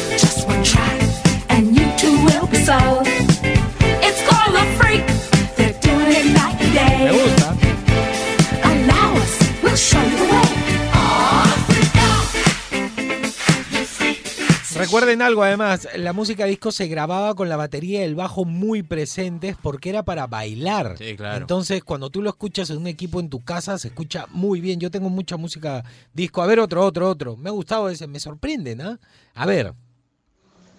Recuerden 14.92 15.22
algo 15.22 15.42
además, 15.44 15.88
la 15.96 16.12
música 16.12 16.44
disco 16.46 16.70
se 16.74 16.88
grababa 16.88 17.34
con 17.34 17.48
la 17.48 17.56
batería 17.56 18.02
y 18.02 18.04
el 18.04 18.16
bajo 18.16 18.44
muy 18.44 18.84
presentes 18.84 19.56
porque 19.62 19.90
era 19.90 20.04
para 20.04 20.28
bailar. 20.28 20.96
Sí, 20.98 21.16
claro. 21.16 21.38
Entonces, 21.38 21.82
cuando 21.82 22.10
tú 22.10 22.22
lo 22.22 22.30
escuchas 22.30 22.70
en 22.72 22.78
un 22.78 22.88
equipo 22.88 23.22
en 23.22 23.30
tu 23.30 23.40
casa, 23.42 23.78
se 23.80 23.88
escucha 23.88 24.26
muy 24.32 24.60
bien. 24.60 24.82
Yo 24.82 24.92
tengo 24.92 25.10
mucha 25.10 25.38
música 25.38 25.86
disco. 26.14 26.42
A 26.42 26.46
ver, 26.46 26.60
otro, 26.60 26.84
otro, 26.86 27.10
otro. 27.10 27.38
Me 27.38 27.48
ha 27.50 27.54
gustado 27.54 27.88
ese, 27.90 28.06
me 28.08 28.20
sorprenden, 28.20 28.82
¿ah? 28.82 29.00
A 29.34 29.46
ver. 29.46 29.74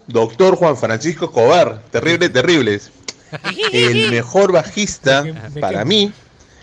Doctor 0.06 0.56
Juan 0.56 0.76
Francisco 0.76 1.24
Escobar, 1.26 1.82
terrible, 1.90 2.28
terribles. 2.28 2.90
El 3.72 4.10
mejor 4.10 4.52
bajista 4.52 5.24
para 5.58 5.84
mí 5.86 6.12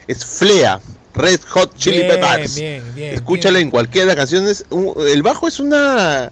es 0.08 0.24
Flea, 0.24 0.80
Red 1.16 1.40
Hot 1.50 1.76
Chili 1.76 2.04
Bien, 2.04 2.10
Peppers. 2.10 2.56
bien, 2.56 2.84
bien, 2.94 3.14
Escúchalo 3.16 3.58
en 3.58 3.72
cualquiera 3.72 4.06
de 4.06 4.16
las 4.16 4.18
canciones. 4.18 4.66
Un- 4.70 4.94
El 5.08 5.24
bajo 5.24 5.48
es 5.48 5.60
una 5.60 6.32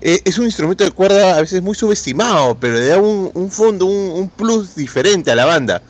eh, 0.00 0.20
es 0.24 0.38
un 0.38 0.44
instrumento 0.46 0.84
de 0.84 0.90
cuerda 0.90 1.36
a 1.36 1.40
veces 1.40 1.62
muy 1.62 1.74
subestimado, 1.74 2.56
pero 2.58 2.74
le 2.74 2.86
da 2.86 2.98
un, 2.98 3.30
un 3.34 3.50
fondo, 3.50 3.86
un, 3.86 4.10
un 4.20 4.28
plus 4.28 4.74
diferente 4.74 5.30
a 5.30 5.34
la 5.34 5.44
banda. 5.44 5.82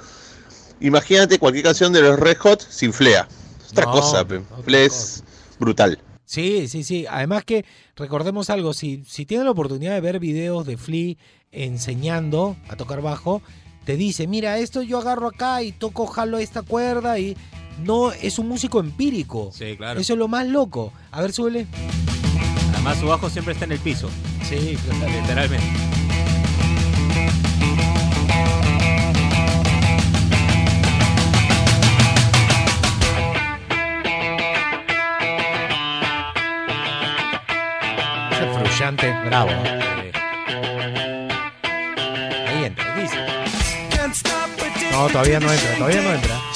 Imagínate 0.81 1.39
cualquier 1.39 1.65
canción 1.65 1.93
de 1.93 2.01
los 2.01 2.19
Red 2.19 2.39
Hot 2.39 2.67
sin 2.69 2.93
Flea. 2.93 3.29
Otra 3.71 3.85
No, 3.85 3.93
cosa. 3.93 4.27
Flea 4.65 4.85
es 4.85 5.23
brutal. 5.59 5.99
Sí, 6.25 6.69
sí, 6.69 6.85
sí. 6.85 7.07
Además 7.11 7.45
que 7.45 7.65
recordemos 7.97 8.51
algo, 8.51 8.73
si, 8.73 9.05
si 9.07 9.27
tienen 9.27 9.45
la 9.45 9.51
oportunidad 9.51 9.95
de 9.95 10.01
ver 10.01 10.19
videos 10.21 10.67
de 10.67 10.77
Flea 10.77 11.17
enseñando 11.53 12.57
a 12.69 12.77
tocar 12.77 13.03
bajo, 13.03 13.43
te 13.85 13.97
dice, 13.97 14.27
mira, 14.27 14.59
esto 14.59 14.83
yo 14.83 14.99
agarro 14.99 15.29
acá 15.29 15.63
y 15.63 15.73
toco, 15.73 16.07
jalo 16.07 16.39
esta 16.39 16.63
cuerda 16.63 17.19
y 17.19 17.37
no, 17.85 18.13
es 18.13 18.39
un 18.39 18.49
músico 18.49 18.81
empírico. 18.81 19.51
Sí, 19.53 19.77
claro. 19.77 20.01
Eso 20.01 20.13
es 20.13 20.19
lo 20.19 20.29
más 20.29 20.47
loco. 20.47 20.93
A 21.11 21.21
ver, 21.21 21.33
súbele. 21.33 21.67
Además 22.81 22.99
su 22.99 23.07
bajo 23.09 23.29
siempre 23.29 23.53
está 23.53 23.67
en 23.67 23.73
el 23.73 23.79
piso. 23.79 24.09
Sí, 24.43 24.79
literalmente. 25.07 25.67
Ese 38.33 38.47
frullante, 38.55 39.15
bravo. 39.27 39.51
Ahí 42.49 42.65
entra, 42.65 42.95
dice. 42.95 43.19
No, 44.91 45.07
todavía 45.09 45.39
no 45.39 45.53
entra, 45.53 45.75
todavía 45.77 46.01
no 46.01 46.15
entra. 46.15 46.50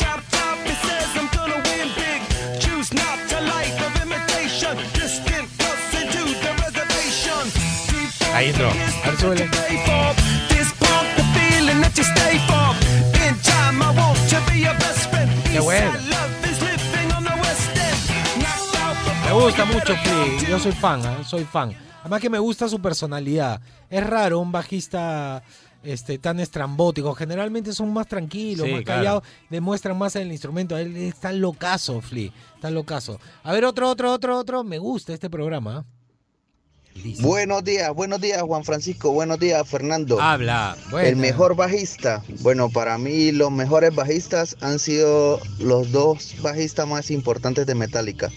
Ahí 8.34 8.48
entró. 8.48 8.68
A 8.68 9.06
ver, 9.10 9.16
súbele. 9.18 9.50
Qué 15.52 15.60
bueno. 15.60 15.92
Me 19.24 19.32
gusta 19.32 19.64
mucho 19.64 19.94
Flea, 19.96 20.48
yo 20.48 20.58
soy 20.58 20.72
fan, 20.72 21.00
¿eh? 21.00 21.24
soy 21.24 21.44
fan. 21.44 21.72
Además 22.00 22.20
que 22.20 22.28
me 22.30 22.38
gusta 22.38 22.68
su 22.68 22.80
personalidad. 22.80 23.60
Es 23.88 24.04
raro 24.04 24.40
un 24.40 24.52
bajista 24.52 25.42
este, 25.82 26.18
tan 26.18 26.40
estrambótico. 26.40 27.14
Generalmente 27.14 27.72
son 27.72 27.92
más 27.92 28.06
tranquilos, 28.08 28.66
Sí, 28.66 28.72
más 28.72 28.82
claro. 28.82 29.00
callados, 29.00 29.22
demuestran 29.48 29.96
más 29.96 30.16
en 30.16 30.22
el 30.22 30.32
instrumento. 30.32 30.76
Él 30.76 30.96
es 30.96 31.16
tan 31.16 31.40
locazo, 31.40 32.00
Flea, 32.00 32.30
tan 32.60 32.74
locazo. 32.74 33.20
A 33.42 33.52
ver, 33.52 33.64
otro, 33.64 33.88
otro, 33.88 34.12
otro, 34.12 34.38
otro. 34.38 34.64
Me 34.64 34.78
gusta 34.78 35.12
este 35.14 35.30
programa. 35.30 35.84
Buenos 37.20 37.64
días, 37.64 37.92
buenos 37.92 38.20
días 38.20 38.40
Juan 38.42 38.64
Francisco, 38.64 39.10
buenos 39.12 39.38
días 39.38 39.68
Fernando. 39.68 40.20
Habla. 40.20 40.76
El 41.02 41.16
mejor 41.16 41.56
bajista. 41.56 42.22
Bueno, 42.40 42.70
para 42.70 42.96
mí 42.98 43.32
los 43.32 43.50
mejores 43.50 43.94
bajistas 43.94 44.56
han 44.60 44.78
sido 44.78 45.40
los 45.58 45.90
dos 45.92 46.36
bajistas 46.40 46.86
más 46.86 47.10
importantes 47.10 47.66
de 47.66 47.74
Metallica, 47.74 48.30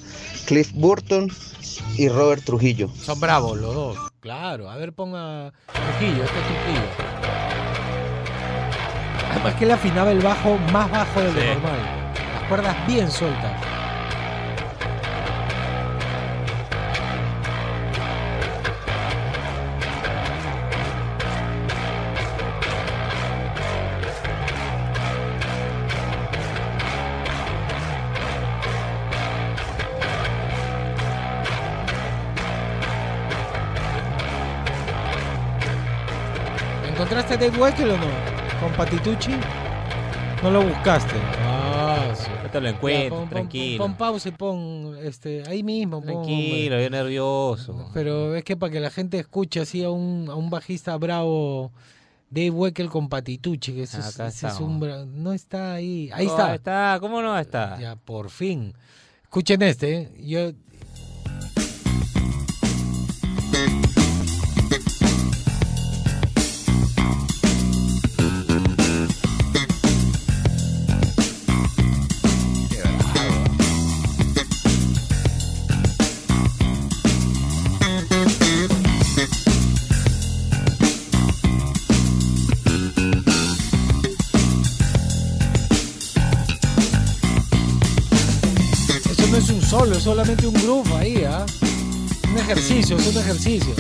Cliff 0.48 0.72
Burton 0.74 1.32
y 1.98 2.10
Robert 2.10 2.44
Trujillo. 2.44 2.90
Son 3.02 3.20
bravos 3.20 3.58
los 3.60 3.74
dos. 3.74 3.98
Claro, 4.20 4.70
a 4.70 4.76
ver, 4.76 4.92
ponga 4.94 5.54
Trujillo, 5.72 6.24
este 6.24 6.40
es 6.40 6.46
Trujillo. 6.48 6.88
Además 9.32 9.54
que 9.56 9.66
él 9.66 9.72
afinaba 9.72 10.12
el 10.12 10.20
bajo 10.20 10.58
más 10.74 10.90
bajo 10.92 11.20
de 11.22 11.32
lo 11.32 11.40
Sí. 11.42 11.48
normal. 11.48 12.14
Las 12.34 12.44
cuerdas 12.50 12.88
bien 12.88 13.12
sueltas. 13.12 13.62
¿Encontraste 37.30 37.46
a 37.46 37.50
Dave 37.50 37.62
Weckl 37.62 37.90
o 37.92 37.98
no? 37.98 38.60
¿Con 38.62 38.72
Patitucci? 38.78 39.32
No 40.44 40.50
lo 40.52 40.62
buscaste. 40.64 41.14
Ah, 41.44 42.14
sí. 42.16 42.30
Te 42.52 42.62
lo 42.62 42.70
encuentro, 42.70 43.10
pon- 43.10 43.20
pon- 43.20 43.30
tranquilo. 43.30 43.84
Pon, 43.84 43.96
pausa 43.98 44.30
y 44.30 44.32
pon 44.32 44.98
este, 45.04 45.44
ahí 45.48 45.62
mismo. 45.62 45.98
pon, 46.02 46.06
Tranquilo, 46.08 46.80
yo 46.80 46.90
nervioso. 46.90 47.90
Pero 47.94 48.34
es 48.36 48.44
que 48.46 48.56
para 48.56 48.72
que 48.72 48.80
la 48.80 48.90
gente 48.90 49.20
escuche 49.20 49.60
así 49.60 49.84
a 49.84 49.90
un, 49.90 50.28
a 50.30 50.36
un 50.36 50.50
bajista 50.50 50.96
bravo 50.98 51.72
Dave 52.30 52.52
Weckl 52.52 52.88
con 52.88 53.10
Patitucci, 53.10 53.74
que 53.74 53.84
ese 53.84 54.00
es- 54.00 54.18
ese 54.20 54.48
es 54.48 54.60
un 54.62 54.80
no 55.22 55.34
está 55.34 55.74
ahí. 55.74 56.10
Ahí 56.14 56.28
Oh, 56.28 56.30
está. 56.30 56.56
está, 56.56 56.98
¿cómo 57.02 57.22
no 57.22 57.38
está? 57.38 57.78
Ya, 57.80 57.96
por 57.98 58.30
fin. 58.30 58.74
Escuchen 59.24 59.62
este, 59.64 59.94
¿eh? 59.98 60.12
yo 60.20 60.52
solamente 90.08 90.48
un 90.48 90.54
groove 90.54 90.90
ahí, 90.94 91.26
¿ah? 91.26 91.46
Un 92.32 92.38
ejercicio, 92.38 92.96
es 92.96 93.08
un 93.08 93.18
ejercicio. 93.18 93.74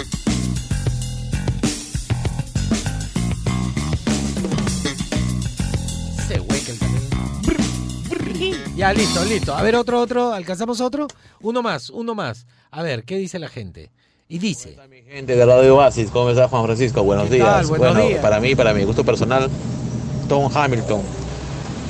Ese 6.19 6.41
Weckl 6.41 6.77
también. 6.79 7.05
Ya, 8.75 8.91
listo, 8.91 9.23
listo. 9.23 9.55
A 9.55 9.61
ver, 9.61 9.77
otro, 9.77 10.01
otro. 10.01 10.33
¿Alcanzamos 10.33 10.81
otro? 10.81 11.07
Uno 11.39 11.63
más, 11.63 11.89
uno 11.89 12.13
más. 12.13 12.45
A 12.71 12.83
ver, 12.83 13.05
¿qué 13.05 13.17
dice 13.17 13.39
la 13.39 13.47
gente? 13.47 13.93
Y 14.27 14.39
dice. 14.39 14.75
Gente 15.09 15.33
de 15.33 15.45
Radio 15.45 15.77
Oasis, 15.77 16.09
¿cómo 16.11 16.31
está 16.31 16.49
Juan 16.49 16.65
Francisco? 16.65 17.03
Buenos 17.03 17.29
días. 17.29 17.69
Buenos 17.69 17.93
bueno, 17.93 18.05
días. 18.05 18.21
para 18.21 18.41
mí, 18.41 18.53
para 18.53 18.73
mi 18.73 18.83
gusto 18.83 19.05
personal, 19.05 19.49
Tom 20.27 20.51
Hamilton, 20.53 21.01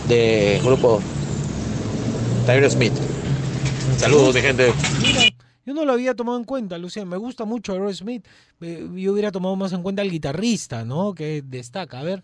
de 0.07 0.61
grupo 0.63 1.01
Tyler 2.45 2.69
Smith. 2.69 2.93
Saludos, 3.97 4.35
mi 4.35 4.41
gente. 4.41 4.73
Mira, 5.01 5.21
yo 5.65 5.73
no 5.73 5.85
lo 5.85 5.93
había 5.93 6.13
tomado 6.15 6.37
en 6.37 6.43
cuenta, 6.43 6.77
Luciano. 6.77 7.09
Me 7.09 7.17
gusta 7.17 7.45
mucho 7.45 7.73
Aerosmith. 7.73 8.25
Eh, 8.61 8.87
Yo 8.95 9.13
hubiera 9.13 9.31
tomado 9.31 9.55
más 9.55 9.73
en 9.73 9.81
cuenta 9.81 10.01
al 10.01 10.11
guitarrista, 10.11 10.85
¿no? 10.85 11.13
Que 11.15 11.41
destaca. 11.43 11.99
A 11.99 12.03
ver. 12.03 12.23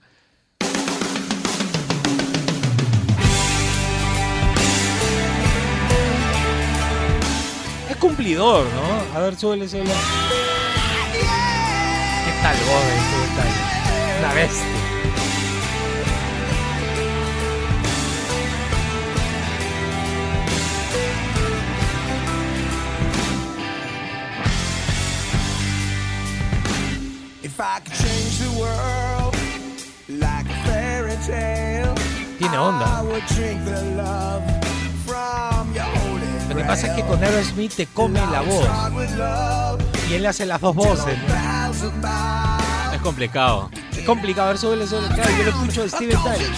Es 7.90 7.98
cumplidor, 7.98 8.66
¿no? 8.66 9.18
A 9.18 9.22
ver, 9.22 9.36
súbele, 9.36 9.68
súbele. 9.68 9.90
¿Qué 12.26 12.32
tal, 12.42 12.56
Gobe? 12.66 12.96
¿Qué 13.12 13.36
tal? 13.36 14.20
Una 14.20 14.34
bestia. 14.34 14.83
Your 35.74 35.84
holy 35.84 36.50
Lo 36.50 36.56
que 36.56 36.64
pasa 36.64 36.88
es 36.88 36.94
que 36.94 37.04
con 37.04 37.24
Aerosmith 37.24 37.74
te 37.76 37.86
come 37.88 38.20
la 38.20 38.42
voz. 38.42 38.68
Y 40.10 40.14
él 40.16 40.26
hace 40.26 40.46
las 40.46 40.62
dos 40.62 40.76
voces. 40.76 41.18
Es 42.94 43.02
complicado. 43.02 43.70
Es 43.96 44.06
complicado. 44.06 44.48
A 44.48 44.52
ver, 44.52 44.58
súbele, 44.60 44.88
súbele. 44.88 45.14
Claro, 45.14 45.32
yo 45.38 45.44
lo 45.44 45.50
escucho 45.50 45.84
de 45.84 45.90
Steven 45.90 46.24
Tyler. 46.24 46.52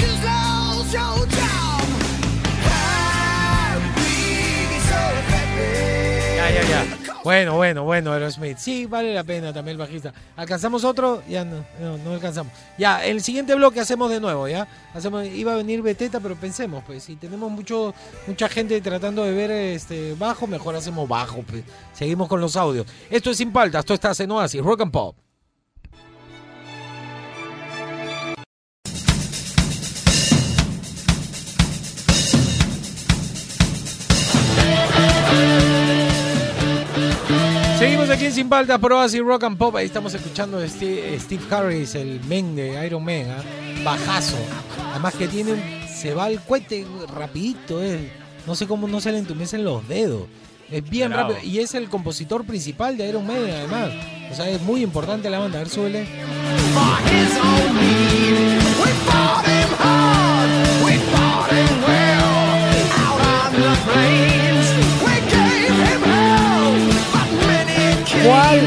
Ya, 6.38 6.52
ya, 6.52 6.64
ya. 6.64 7.05
Bueno, 7.26 7.56
bueno, 7.56 7.84
bueno, 7.84 8.14
Aerosmith. 8.14 8.60
Sí, 8.60 8.86
vale 8.86 9.12
la 9.12 9.24
pena 9.24 9.52
también 9.52 9.74
el 9.74 9.78
bajista. 9.80 10.14
¿Alcanzamos 10.36 10.84
otro? 10.84 11.24
Ya 11.28 11.44
no, 11.44 11.66
no, 11.82 11.98
no 11.98 12.12
alcanzamos. 12.12 12.54
Ya, 12.78 13.04
el 13.04 13.24
siguiente 13.24 13.56
bloque 13.56 13.80
hacemos 13.80 14.12
de 14.12 14.20
nuevo, 14.20 14.48
¿ya? 14.48 14.68
Hacemos, 14.94 15.26
iba 15.26 15.54
a 15.54 15.56
venir 15.56 15.82
Beteta, 15.82 16.20
pero 16.20 16.36
pensemos, 16.36 16.84
pues, 16.86 17.04
si 17.04 17.16
tenemos 17.16 17.52
mucho, 17.52 17.96
mucha 18.28 18.48
gente 18.48 18.80
tratando 18.80 19.24
de 19.24 19.34
ver 19.34 19.50
este 19.50 20.14
bajo, 20.14 20.46
mejor 20.46 20.76
hacemos 20.76 21.10
bajo, 21.10 21.42
pues. 21.42 21.64
Seguimos 21.94 22.28
con 22.28 22.40
los 22.40 22.56
audios. 22.56 22.86
Esto 23.10 23.32
es 23.32 23.38
Sin 23.38 23.52
Paltas, 23.52 23.80
esto 23.80 23.96
está 23.96 24.12
en 24.24 24.30
Oasis, 24.30 24.62
Rock 24.62 24.82
and 24.82 24.92
Pop. 24.92 25.25
Aquí 38.16 38.26
en 38.28 38.34
Sin 38.34 38.48
Paltas, 38.48 38.80
por 38.80 38.94
Oasis 38.94 39.22
Rock 39.22 39.44
and 39.44 39.58
Pop. 39.58 39.76
Ahí 39.76 39.88
estamos 39.88 40.14
escuchando 40.14 40.58
a 40.58 40.68
Steve, 40.68 41.20
Steve 41.20 41.44
Harris, 41.52 41.96
el 41.96 42.22
men 42.24 42.56
de 42.56 42.86
Iron 42.86 43.04
Man, 43.04 43.26
bajazo. 43.84 44.38
Además 44.92 45.16
que 45.16 45.28
tiene 45.28 45.52
un, 45.52 45.62
se 45.94 46.14
va 46.14 46.26
al 46.26 46.42
cohete 46.42 46.86
rapidito, 47.14 47.84
eh. 47.84 48.10
no 48.48 48.56
sé 48.56 48.68
cómo 48.68 48.88
no 48.88 49.02
se 49.02 49.12
le 49.12 49.18
entumecen 49.18 49.66
los 49.66 49.86
dedos. 49.90 50.28
Es 50.72 50.90
bien 50.90 51.10
Bravo. 51.10 51.34
rápido 51.34 51.52
y 51.52 51.60
es 51.60 51.76
el 51.76 51.90
compositor 51.90 52.46
principal 52.46 52.96
de 52.96 53.10
Iron 53.10 53.28
Man 53.28 53.38
además. 53.38 53.92
O 54.32 54.36
sea, 54.36 54.50
es 54.50 54.62
muy 54.62 54.82
importante 54.82 55.30
la 55.30 55.40
banda. 55.40 55.60
A 55.60 55.64
ver, 55.64 55.70
súbele. 55.70 56.08
¿Cuál, 68.26 68.62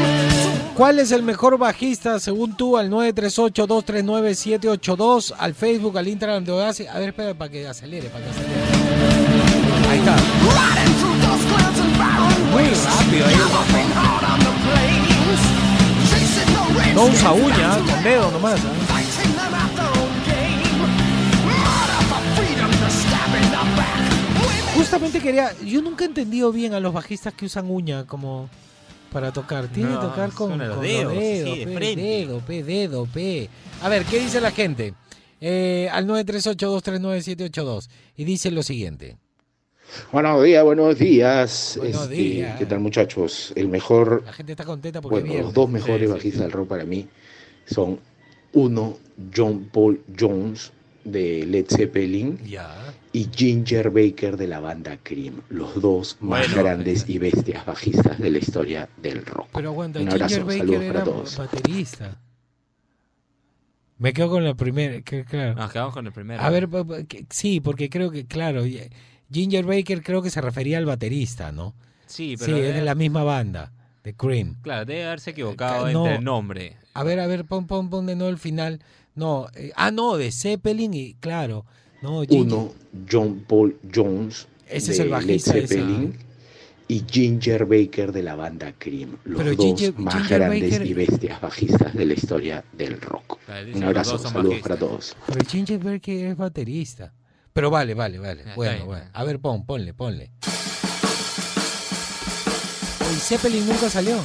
¿Cuál 0.75 0.99
es 0.99 1.11
el 1.11 1.23
mejor 1.23 1.57
bajista 1.57 2.19
según 2.19 2.55
tú 2.55 2.77
al 2.77 2.89
938-239-782, 2.89 5.33
al 5.37 5.53
Facebook, 5.53 5.97
al 5.97 6.07
Instagram 6.07 6.45
de 6.45 6.51
Oasis? 6.53 6.87
A 6.87 6.97
ver, 6.99 7.09
espera 7.09 7.33
para 7.33 7.51
que 7.51 7.67
acelere, 7.67 8.07
para 8.09 8.23
que 8.23 8.29
acelere. 8.31 8.53
Ahí 9.89 9.99
está. 9.99 10.15
Muy 12.51 12.63
rápido 12.63 13.27
ahí. 13.27 13.35
No 16.95 17.03
usa 17.05 17.31
uña, 17.33 17.77
con 17.79 18.03
dedo 18.03 18.31
nomás. 18.31 18.59
¿ah? 18.59 18.63
Justamente 24.75 25.19
quería, 25.19 25.51
yo 25.65 25.81
nunca 25.81 26.05
he 26.05 26.07
entendido 26.07 26.51
bien 26.53 26.73
a 26.73 26.79
los 26.79 26.93
bajistas 26.93 27.33
que 27.33 27.45
usan 27.45 27.69
uña 27.69 28.05
como 28.05 28.49
para 29.09 29.31
tocar. 29.33 29.67
Tiene 29.67 29.89
No, 29.91 29.99
que 29.99 30.07
tocar 30.07 30.31
con, 30.31 30.57
los 30.57 30.75
con 30.75 30.83
dedos, 30.85 31.13
los 31.13 31.21
dedos, 31.23 31.57
sí, 31.57 31.65
pe, 31.65 31.95
dedo, 31.95 32.39
pe, 32.39 32.63
dedo, 32.63 33.05
pe. 33.05 33.49
A 33.81 33.89
ver, 33.89 34.05
¿qué 34.05 34.19
dice 34.19 34.39
la 34.41 34.51
gente? 34.51 34.93
Eh, 35.41 35.87
al 35.91 36.05
938-239-782. 36.07 37.89
Y 38.17 38.23
dice 38.25 38.51
lo 38.51 38.63
siguiente. 38.63 39.17
Buenos 40.11 40.43
días, 40.43 40.63
buenos 40.63 40.97
días. 40.99 41.75
Buenos 41.77 42.03
Este, 42.03 42.13
días. 42.15 42.59
¿Qué 42.59 42.65
tal 42.65 42.79
muchachos? 42.79 43.53
El 43.55 43.69
mejor, 43.69 44.21
La 44.25 44.33
gente 44.33 44.51
está 44.53 44.63
contenta 44.65 45.01
porque 45.01 45.21
bueno, 45.21 45.43
los 45.43 45.53
dos 45.53 45.69
mejores 45.69 46.09
bajistas 46.09 46.41
del 46.41 46.51
rock 46.51 46.67
para 46.67 46.83
mí 46.83 47.07
son 47.65 47.99
uno, 48.53 48.97
John 49.35 49.69
Paul 49.71 50.01
Jones 50.17 50.71
de 51.03 51.45
Led 51.45 51.65
Zeppelin 51.69 52.37
Ya. 52.45 52.93
Y 53.19 53.29
Ginger 53.35 53.89
Baker 53.89 54.37
de 54.37 54.47
la 54.47 54.59
banda 54.59 54.97
Cream, 55.03 55.41
los 55.49 55.81
dos 55.81 56.17
más 56.21 56.47
Bueno. 56.47 56.63
grandes 56.63 57.09
y 57.09 57.17
bestias 57.17 57.65
bajistas 57.65 58.17
de 58.19 58.29
la 58.29 58.37
historia 58.37 58.87
del 59.01 59.25
rock. 59.25 59.49
Pero 59.53 59.69
aguanta, 59.69 59.99
Un 59.99 60.09
abrazo, 60.09 60.27
Ginger 60.35 60.43
Baker 60.45 60.59
saludos 60.59 60.83
era 60.83 60.93
para 60.93 61.05
todos. 61.05 61.37
baterista. 61.37 62.17
Me 63.97 64.13
quedo 64.13 64.29
con 64.29 64.45
la 64.45 64.53
primera, 64.55 65.01
que, 65.01 65.25
claro. 65.25 65.55
Nos 65.55 65.71
quedamos 65.71 65.93
con 65.93 66.05
el 66.07 66.13
primero. 66.13 66.41
A 66.41 66.49
ver, 66.49 66.69
sí, 67.29 67.59
porque 67.59 67.89
creo 67.89 68.11
que, 68.11 68.25
claro, 68.25 68.65
y- 68.65 68.81
Ginger 69.31 69.65
Baker 69.65 70.01
creo 70.01 70.21
que 70.21 70.29
se 70.29 70.39
refería 70.41 70.77
al 70.77 70.85
baterista, 70.85 71.51
¿no? 71.51 71.75
Sí, 72.05 72.35
Sí, 72.37 72.37
pero 72.45 72.57
es 72.57 72.63
debe- 72.63 72.73
de 72.75 72.81
la 72.81 72.95
misma 72.95 73.23
banda, 73.23 73.71
de 74.03 74.13
Cream. 74.15 74.55
Claro, 74.61 74.85
debe 74.85 75.05
haberse 75.05 75.31
equivocado 75.31 75.87
Eh, 75.89 75.93
no. 75.93 76.05
entre 76.05 76.17
el 76.19 76.23
nombre. 76.23 76.77
A 76.93 77.03
ver, 77.03 77.19
a 77.19 77.27
ver, 77.27 77.45
pon, 77.45 77.67
pon, 77.67 77.89
pon 77.89 78.05
de 78.05 78.15
nuevo 78.15 78.31
el 78.31 78.39
final. 78.39 78.79
No, 79.15 79.47
eh, 79.53 79.71
ah, 79.75 79.91
no, 79.91 80.15
de 80.15 80.31
Zeppelin 80.31 80.93
y, 80.93 81.13
claro, 81.15 81.65
no, 82.01 82.19
Uno, 82.29 82.73
John 83.11 83.43
Paul 83.47 83.77
Jones 83.93 84.47
Ese 84.67 84.91
es 84.91 84.97
de 84.97 85.03
el 85.03 85.09
bajista 85.09 85.53
Led 85.53 85.63
ese. 85.63 85.75
Zeppelin 85.75 86.17
y 86.87 87.03
Ginger 87.07 87.65
Baker 87.65 88.11
de 88.11 88.23
la 88.23 88.33
banda 88.35 88.73
Cream, 88.77 89.15
los 89.25 89.37
Pero 89.37 89.55
dos 89.55 89.65
Ginger- 89.65 89.93
más 89.97 90.13
Ginger 90.15 90.39
grandes 90.39 90.71
Baker- 90.71 90.87
y 90.87 90.93
bestias 90.95 91.39
bajistas 91.41 91.93
de 91.93 92.05
la 92.05 92.13
historia 92.13 92.63
del 92.73 92.99
rock. 92.99 93.37
Un 93.75 93.83
abrazo, 93.83 94.17
saludos 94.17 94.33
bajistas. 94.43 94.61
para 94.61 94.75
todos. 94.79 95.15
Pero 95.27 95.45
Ginger 95.47 95.77
Baker 95.79 96.25
es 96.31 96.35
baterista. 96.37 97.13
Pero 97.53 97.69
vale, 97.69 97.93
vale, 97.93 98.17
vale. 98.19 98.43
Bueno, 98.55 98.73
bien, 98.73 98.85
bueno. 98.87 99.05
A 99.13 99.23
ver, 99.23 99.39
pon, 99.39 99.65
ponle, 99.67 99.93
ponle. 99.93 100.31
El 103.11 103.15
Zeppelin 103.17 103.67
nunca 103.67 103.89
salió. 103.89 104.15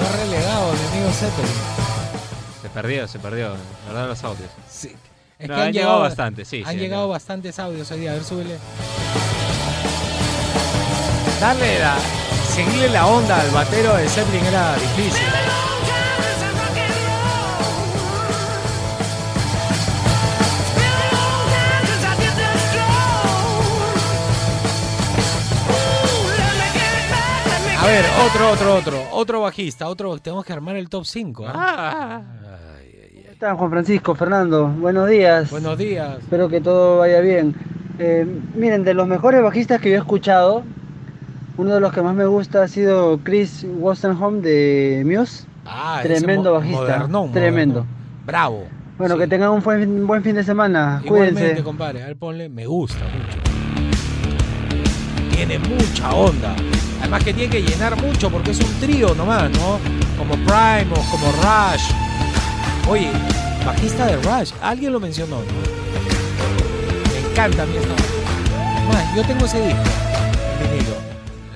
Lo 0.00 0.06
ha 0.06 0.16
relegado 0.24 0.72
mi 0.72 0.78
amigo 0.96 1.10
Zeppelin. 1.12 1.77
Se 2.78 2.82
perdió, 2.82 3.08
se 3.08 3.18
perdió. 3.18 3.48
La 3.48 3.92
verdad, 3.92 4.06
los 4.06 4.22
audios. 4.22 4.48
Sí. 4.70 4.94
Es 5.36 5.48
No, 5.48 5.56
que 5.56 5.60
han 5.62 5.72
llegado 5.72 5.98
bastante, 5.98 6.44
sí, 6.44 6.62
Han 6.64 6.74
sí, 6.74 6.78
llegado 6.78 7.08
bastantes 7.08 7.58
audios 7.58 7.90
hoy 7.90 7.98
día. 7.98 8.12
A 8.12 8.14
ver, 8.14 8.22
súbele. 8.22 8.56
Darle 11.40 11.80
la. 11.80 11.96
Seguirle 12.48 12.90
la 12.90 13.06
onda 13.08 13.40
al 13.40 13.50
batero 13.50 13.96
de 13.96 14.08
Zeppelin 14.08 14.44
era 14.44 14.74
difícil. 14.76 15.26
A 27.80 27.86
ver, 27.86 28.04
otro, 28.26 28.50
otro, 28.50 28.74
otro. 28.74 29.02
Otro 29.12 29.40
bajista. 29.40 29.88
Otro. 29.88 30.16
Tenemos 30.18 30.44
que 30.44 30.52
armar 30.52 30.76
el 30.76 30.88
top 30.88 31.04
5. 31.04 31.44
Ah. 31.48 32.22
¿Cómo 33.38 33.46
están, 33.46 33.56
Juan 33.58 33.70
Francisco, 33.70 34.14
Fernando? 34.16 34.66
Buenos 34.66 35.08
días. 35.08 35.48
Buenos 35.52 35.78
días. 35.78 36.18
Espero 36.18 36.48
que 36.48 36.60
todo 36.60 36.98
vaya 36.98 37.20
bien. 37.20 37.54
Eh, 38.00 38.26
miren, 38.56 38.82
de 38.82 38.94
los 38.94 39.06
mejores 39.06 39.40
bajistas 39.42 39.80
que 39.80 39.90
yo 39.90 39.94
he 39.94 39.98
escuchado, 39.98 40.64
uno 41.56 41.74
de 41.74 41.78
los 41.78 41.92
que 41.92 42.02
más 42.02 42.16
me 42.16 42.26
gusta 42.26 42.64
ha 42.64 42.68
sido 42.68 43.20
Chris 43.22 43.64
Wolstenholme 43.78 44.40
de 44.40 45.04
Muse. 45.06 45.46
Ah, 45.64 46.00
Tremendo 46.02 46.54
bajista. 46.54 46.80
modernón, 46.80 47.30
Tremendo. 47.32 47.74
modernón. 47.84 48.26
Bravo. 48.26 48.64
Bueno, 48.98 49.16
que 49.16 49.28
tengan 49.28 49.50
un 49.50 49.62
buen, 49.62 50.04
buen 50.08 50.24
fin 50.24 50.34
de 50.34 50.42
semana. 50.42 51.00
Igualmente, 51.04 51.40
Cuídense. 51.40 51.62
compadre. 51.62 52.02
A 52.02 52.06
ver, 52.06 52.16
ponle. 52.16 52.48
Me 52.48 52.66
gusta 52.66 53.04
mucho. 53.04 53.38
Tiene 55.30 55.60
mucha 55.60 56.10
onda. 56.12 56.56
Además 57.02 57.22
que 57.22 57.32
tiene 57.32 57.50
que 57.52 57.62
llenar 57.62 58.02
mucho 58.02 58.30
porque 58.30 58.50
es 58.50 58.58
un 58.58 58.80
trío 58.80 59.14
nomás, 59.14 59.48
¿no? 59.52 59.78
Como 60.18 60.32
Primus, 60.34 61.06
como 61.10 61.30
Rush. 61.40 61.92
Oye, 62.88 63.10
bajista 63.66 64.06
de 64.06 64.16
Rush. 64.16 64.52
Alguien 64.62 64.92
lo 64.92 65.00
mencionó, 65.00 65.36
¿no? 65.36 65.42
Me 67.12 67.30
encanta 67.30 67.62
a 67.62 67.66
mí 67.66 67.76
esta 67.76 67.88
banda. 67.88 68.92
Más, 68.92 69.14
yo 69.16 69.22
tengo 69.24 69.44
ese 69.44 69.60
disco. 69.66 69.82
vinilo. 70.60 70.96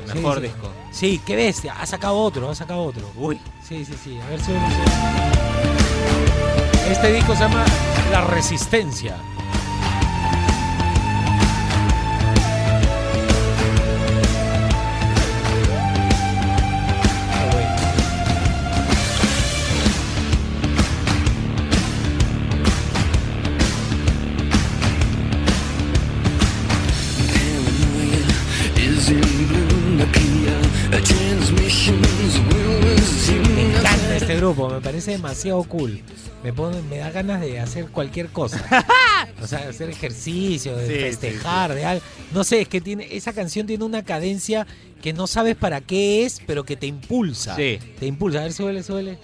El 0.05 0.13
Sí, 0.13 0.19
mejor 0.19 0.37
sí. 0.37 0.43
disco. 0.43 0.71
Sí, 0.91 1.21
qué 1.25 1.37
bestia. 1.37 1.75
Ha 1.81 1.87
sacado 1.87 2.17
otro, 2.19 2.51
ha 2.51 2.55
sacado 2.55 2.83
otro. 2.83 3.11
Uy. 3.17 3.41
Sí, 3.67 3.85
sí, 3.85 3.95
sí. 4.03 4.19
A 4.21 4.29
ver 4.29 4.41
si 4.41 4.53
Este 6.91 7.13
disco 7.13 7.35
se 7.35 7.41
llama 7.41 7.65
La 8.11 8.21
Resistencia. 8.23 9.17
Grupo, 34.55 34.69
me 34.71 34.81
parece 34.81 35.13
demasiado 35.13 35.63
cool. 35.65 36.01
Me, 36.43 36.53
pone, 36.53 36.83
me 36.83 36.99
da 36.99 37.11
ganas 37.11 37.41
de 37.41 37.61
hacer 37.61 37.87
cualquier 37.87 38.29
cosa. 38.29 38.65
O 39.41 39.47
sea, 39.47 39.69
hacer 39.69 39.89
ejercicio, 39.91 40.77
de 40.77 40.87
Sí, 40.87 40.95
sí, 40.95 41.01
festejar, 41.01 41.75
de 41.75 41.85
algo. 41.85 42.05
No 42.33 42.43
sé, 42.45 42.63
es 42.63 42.69
que 42.69 42.81
tiene, 42.81 43.07
esa 43.11 43.33
canción 43.33 43.67
tiene 43.67 43.85
una 43.85 44.05
cadencia 44.05 44.67
que 45.01 45.13
no 45.13 45.27
sabes 45.27 45.57
para 45.57 45.81
qué 45.81 46.25
es, 46.25 46.41
pero 46.47 46.65
que 46.65 46.77
te 46.77 46.87
impulsa. 46.87 47.55
Sí. 47.57 47.79
Te 47.99 48.07
impulsa. 48.07 48.41
A 48.41 48.43
ver, 48.43 48.53
suele, 48.53 48.83
suele. 48.83 49.19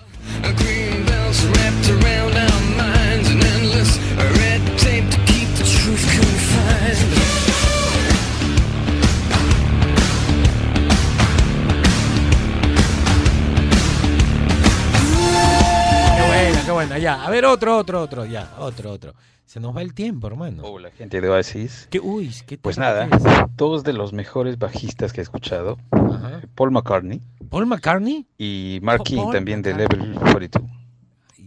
Ya, 16.98 17.24
a 17.24 17.30
ver, 17.30 17.44
otro, 17.44 17.76
otro, 17.76 18.02
otro. 18.02 18.24
Ya, 18.24 18.50
otro, 18.58 18.90
otro. 18.90 19.14
Se 19.44 19.60
nos 19.60 19.74
va 19.74 19.82
el 19.82 19.94
tiempo, 19.94 20.26
hermano. 20.26 20.62
Hola, 20.64 20.90
gente 20.90 21.20
de 21.20 21.28
Oasis. 21.30 21.88
¿Qué, 21.90 22.00
uy, 22.00 22.34
qué 22.46 22.58
Pues 22.58 22.76
nada, 22.76 23.08
dos 23.56 23.82
de 23.82 23.92
los 23.94 24.12
mejores 24.12 24.58
bajistas 24.58 25.12
que 25.12 25.20
he 25.20 25.22
escuchado. 25.22 25.78
Ajá. 25.90 26.42
Paul 26.54 26.70
McCartney 26.70 27.22
Paul 27.48 27.66
McCartney. 27.66 28.26
y 28.36 28.78
Mark 28.82 29.04
King 29.04 29.16
Paul 29.16 29.32
también 29.32 29.62
de. 29.62 29.74
Level 29.74 30.14
42. 30.32 30.70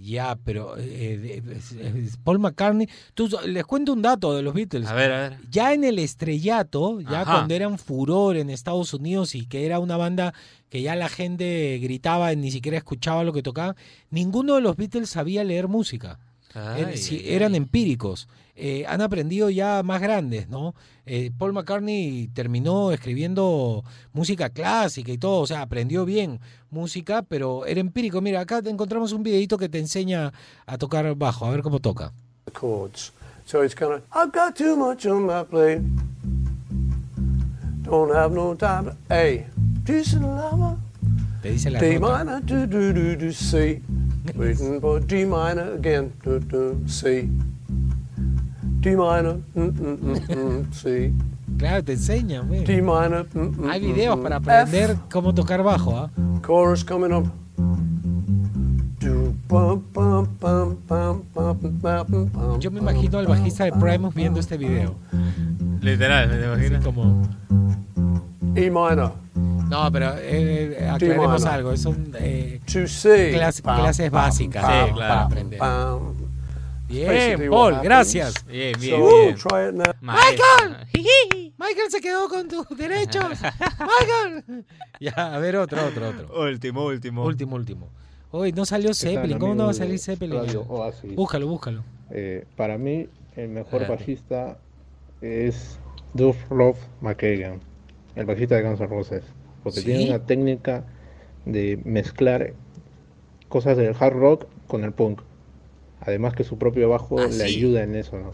Ya, 0.02 0.36
pero 0.43 0.78
eh, 0.80 1.43
es 1.54 2.18
Paul 2.24 2.39
McCartney. 2.39 2.89
Tú, 3.14 3.30
les 3.45 3.64
cuento 3.66 3.93
un 3.93 4.02
dato 4.02 4.36
de 4.36 4.41
los 4.41 4.54
Beatles. 4.56 4.88
A 4.88 4.93
ver, 4.95 5.12
a 5.12 5.20
ver. 5.30 5.38
Ya 5.49 5.74
en 5.74 5.84
el 5.84 5.99
estrellato, 5.99 7.02
ya 7.02 7.22
Ajá. 7.22 7.34
cuando 7.34 7.54
eran 7.54 7.78
furor 7.78 8.36
en 8.36 8.49
Estados 8.49 8.95
Unidos 8.95 9.36
y 9.36 9.45
que 9.45 9.64
era 9.66 9.78
una 9.78 9.97
banda 9.97 10.34
que 10.72 10.82
ya 10.82 10.95
la 10.95 11.09
gente 11.09 11.78
gritaba, 11.80 12.34
ni 12.34 12.49
siquiera 12.49 12.78
escuchaba 12.78 13.26
lo 13.26 13.34
que 13.34 13.43
tocaban, 13.43 13.76
ninguno 14.09 14.55
de 14.55 14.61
los 14.61 14.78
Beatles 14.78 15.09
sabía 15.09 15.43
leer 15.43 15.67
música. 15.67 16.17
Ay, 16.53 16.86
ay, 16.86 17.22
eran 17.26 17.55
empíricos. 17.55 18.28
Eh, 18.55 18.86
han 18.88 19.01
aprendido 19.01 19.49
ya 19.49 19.84
más 19.84 20.01
grandes, 20.01 20.47
¿no? 20.49 20.74
Eh, 21.05 21.32
Paul 21.38 21.53
McCartney 21.53 22.30
terminó 22.34 22.91
escribiendo 22.91 23.84
música 24.13 24.49
clásica 24.49 25.11
y 25.11 25.17
todo, 25.17 25.41
o 25.41 25.47
sea, 25.47 25.61
aprendió 25.61 26.05
bien 26.05 26.39
música, 26.69 27.22
pero 27.22 27.65
era 27.65 27.80
empírico. 27.80 28.22
Mira, 28.22 28.39
acá 28.39 28.61
te 28.61 28.69
encontramos 28.69 29.11
un 29.11 29.24
videito 29.24 29.57
que 29.57 29.69
te 29.69 29.80
enseña 29.80 30.32
a 30.65 30.78
tocar 30.78 31.15
bajo, 31.15 31.45
a 31.45 31.51
ver 31.51 31.61
cómo 31.61 31.80
toca. 31.80 32.13
chords. 32.53 33.11
So 33.45 33.61
it's 33.61 33.74
kind 33.74 33.93
of, 33.93 34.03
I've 34.13 34.32
got 34.32 34.55
too 34.55 34.76
much 34.76 35.05
on 35.05 35.26
my 35.26 35.43
plate. 35.43 35.82
Don't 37.84 38.13
have 38.13 38.32
no 38.32 38.55
time. 38.55 38.95
A, 39.09 39.45
Te 39.86 39.93
dice 41.51 41.69
la 41.71 41.79
D 41.79 41.99
nota. 41.99 42.23
minor, 42.23 42.41
do 42.41 42.67
do 42.67 42.93
do 42.93 43.15
do 43.15 43.32
C. 43.32 43.82
Waiting 44.36 44.79
for 44.79 44.99
D 44.99 45.25
minor 45.25 45.73
again, 45.73 46.11
do 46.23 46.39
do 46.39 46.77
C. 46.88 47.27
D 48.82 48.95
minor, 48.95 49.39
mm, 49.55 49.71
mm, 49.71 49.97
mm, 49.97 50.36
mm, 50.36 50.65
C. 50.73 51.13
Claro, 51.57 51.84
te 51.84 51.93
enseña. 51.93 52.41
ve. 52.43 52.61
D 52.63 52.82
minor, 52.82 53.25
mm, 53.34 53.39
mm, 53.39 53.69
Hay 53.69 53.82
mm, 53.82 53.86
videos 53.93 54.17
mm, 54.17 54.23
para 54.23 54.38
F. 54.38 54.49
aprender 54.51 54.97
cómo 55.11 55.34
tocar 55.34 55.63
bajo, 55.63 55.97
¿ah? 55.97 56.09
Chorus 56.45 56.84
coming 56.84 57.11
up. 57.13 57.27
Yo 62.60 62.72
me 62.72 62.80
imagino 62.80 63.18
al 63.18 63.28
bajista 63.28 63.66
de 63.66 63.74
Primus 63.74 64.16
viendo 64.16 64.39
este 64.39 64.56
video. 64.58 64.95
Literal, 65.82 66.30
me 66.30 66.45
imagino. 66.45 66.78
Así 66.78 66.86
como... 66.86 67.28
E 68.56 68.70
minor. 68.70 69.14
No, 69.70 69.91
pero 69.91 70.14
eh, 70.18 70.78
eh, 70.80 70.89
aclaremos 70.89 71.45
algo. 71.45 71.76
Son 71.76 72.14
eh, 72.18 72.62
clases 72.66 73.62
pam, 73.62 73.82
básicas 74.12 74.12
pam, 74.12 74.32
sí, 74.32 74.47
para 74.47 75.08
pam, 75.08 75.26
aprender. 75.26 75.60
pam. 75.60 76.14
Bien, 76.88 77.49
Paul, 77.49 77.80
gracias. 77.82 78.45
Bien, 78.45 78.74
bien, 78.80 78.99
So, 78.99 79.08
bien. 79.08 79.36
try 79.36 79.70
it 79.70 79.74
now. 79.74 79.93
¡Michael! 80.02 81.54
Michael 81.58 81.89
se 81.89 82.02
quedó 82.02 82.28
con 82.28 82.47
tus 82.47 82.68
derechos. 82.78 83.26
¡Michael! 83.80 84.66
Ya, 84.99 85.36
a 85.36 85.39
ver, 85.39 85.56
otro, 85.58 85.86
otro, 85.86 86.10
otro. 86.10 86.41
Último, 86.41 86.86
último. 86.86 87.24
Último, 87.24 87.56
último. 87.56 87.89
Hoy 88.32 88.51
no 88.53 88.65
salió 88.65 88.93
Zeppelin. 88.93 89.38
¿Cómo 89.39 89.55
no 89.55 89.65
va 89.65 89.71
a 89.71 89.73
salir 89.73 89.99
Zeppelin? 89.99 90.39
Búscalo, 91.15 91.47
búscalo. 91.47 91.84
Eh, 92.09 92.45
para 92.55 92.77
mí, 92.77 93.07
el 93.36 93.49
mejor 93.49 93.82
Espérate. 93.82 93.91
bajista 94.03 94.57
es 95.21 95.79
Duff 96.13 96.38
Love 96.51 96.77
McKagan, 97.01 97.59
el 98.15 98.25
bajista 98.25 98.55
de 98.55 98.63
Guns 98.63 98.79
N' 98.79 98.88
Roses, 98.88 99.23
porque 99.63 99.79
¿Sí? 99.82 99.86
tiene 99.88 100.07
una 100.09 100.25
técnica 100.25 100.86
de 101.45 101.79
mezclar 101.84 102.53
cosas 103.49 103.77
del 103.77 103.95
hard 103.99 104.13
rock 104.15 104.45
con 104.67 104.84
el 104.84 104.93
punk. 104.93 105.21
Además 105.99 106.34
que 106.34 106.43
su 106.43 106.57
propio 106.57 106.89
bajo 106.89 107.19
Ah, 107.19 107.27
le 107.27 107.32
sí. 107.47 107.57
ayuda 107.57 107.84
en 107.84 107.95
eso, 107.95 108.17
¿no? 108.17 108.32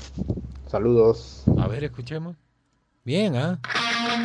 Saludos. 0.67 1.43
A 1.57 1.67
ver, 1.67 1.83
escuchemos. 1.83 2.35
Bien, 3.03 3.35
¿ah? 3.35 3.59
Bien, 3.63 4.23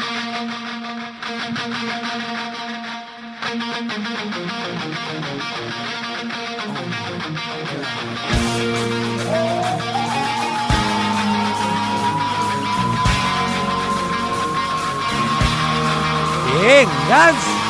Venganza. 16.62 17.61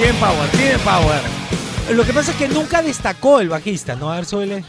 Tiene 0.00 0.14
power, 0.18 0.48
tiene 0.52 0.78
power. 0.78 1.20
Lo 1.94 2.04
que 2.04 2.12
pasa 2.14 2.30
es 2.32 2.36
que 2.38 2.48
nunca 2.48 2.80
destacó 2.82 3.40
el 3.40 3.50
bajista, 3.50 3.94
¿no? 3.96 4.10
A 4.10 4.16
ver, 4.16 4.24
súbele. 4.24 4.64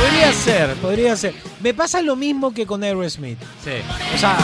Podría 0.00 0.32
ser, 0.32 0.74
podría 0.76 1.16
ser. 1.16 1.34
Me 1.60 1.74
pasa 1.74 2.00
lo 2.02 2.16
mismo 2.16 2.52
que 2.52 2.66
con 2.66 2.82
Aerosmith. 2.82 3.38
Sí. 3.64 3.70
O 4.14 4.18
sea, 4.18 4.36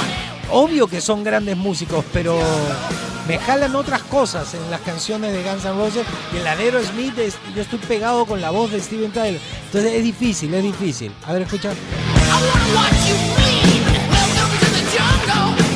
obvio 0.50 0.86
que 0.86 1.00
son 1.00 1.24
grandes 1.24 1.56
músicos, 1.56 2.04
pero 2.12 2.38
me 3.28 3.38
jalan 3.38 3.74
otras 3.76 4.02
cosas 4.02 4.52
en 4.54 4.70
las 4.70 4.80
canciones 4.80 5.32
de 5.32 5.42
Guns 5.42 5.64
N' 5.64 5.72
Roses 5.74 6.06
y 6.32 6.36
en 6.38 6.44
la 6.44 6.56
de 6.56 6.64
Aerosmith 6.64 7.18
es- 7.18 7.38
yo 7.54 7.62
estoy 7.62 7.78
pegado 7.80 8.26
con 8.26 8.40
la 8.40 8.50
voz 8.50 8.70
de 8.72 8.80
Steven 8.80 9.10
Tyler. 9.12 9.40
Entonces 9.66 9.92
es 9.94 10.02
difícil, 10.04 10.52
es 10.54 10.62
difícil. 10.62 11.12
A 11.26 11.32
ver, 11.32 11.42
escucha. 11.42 11.70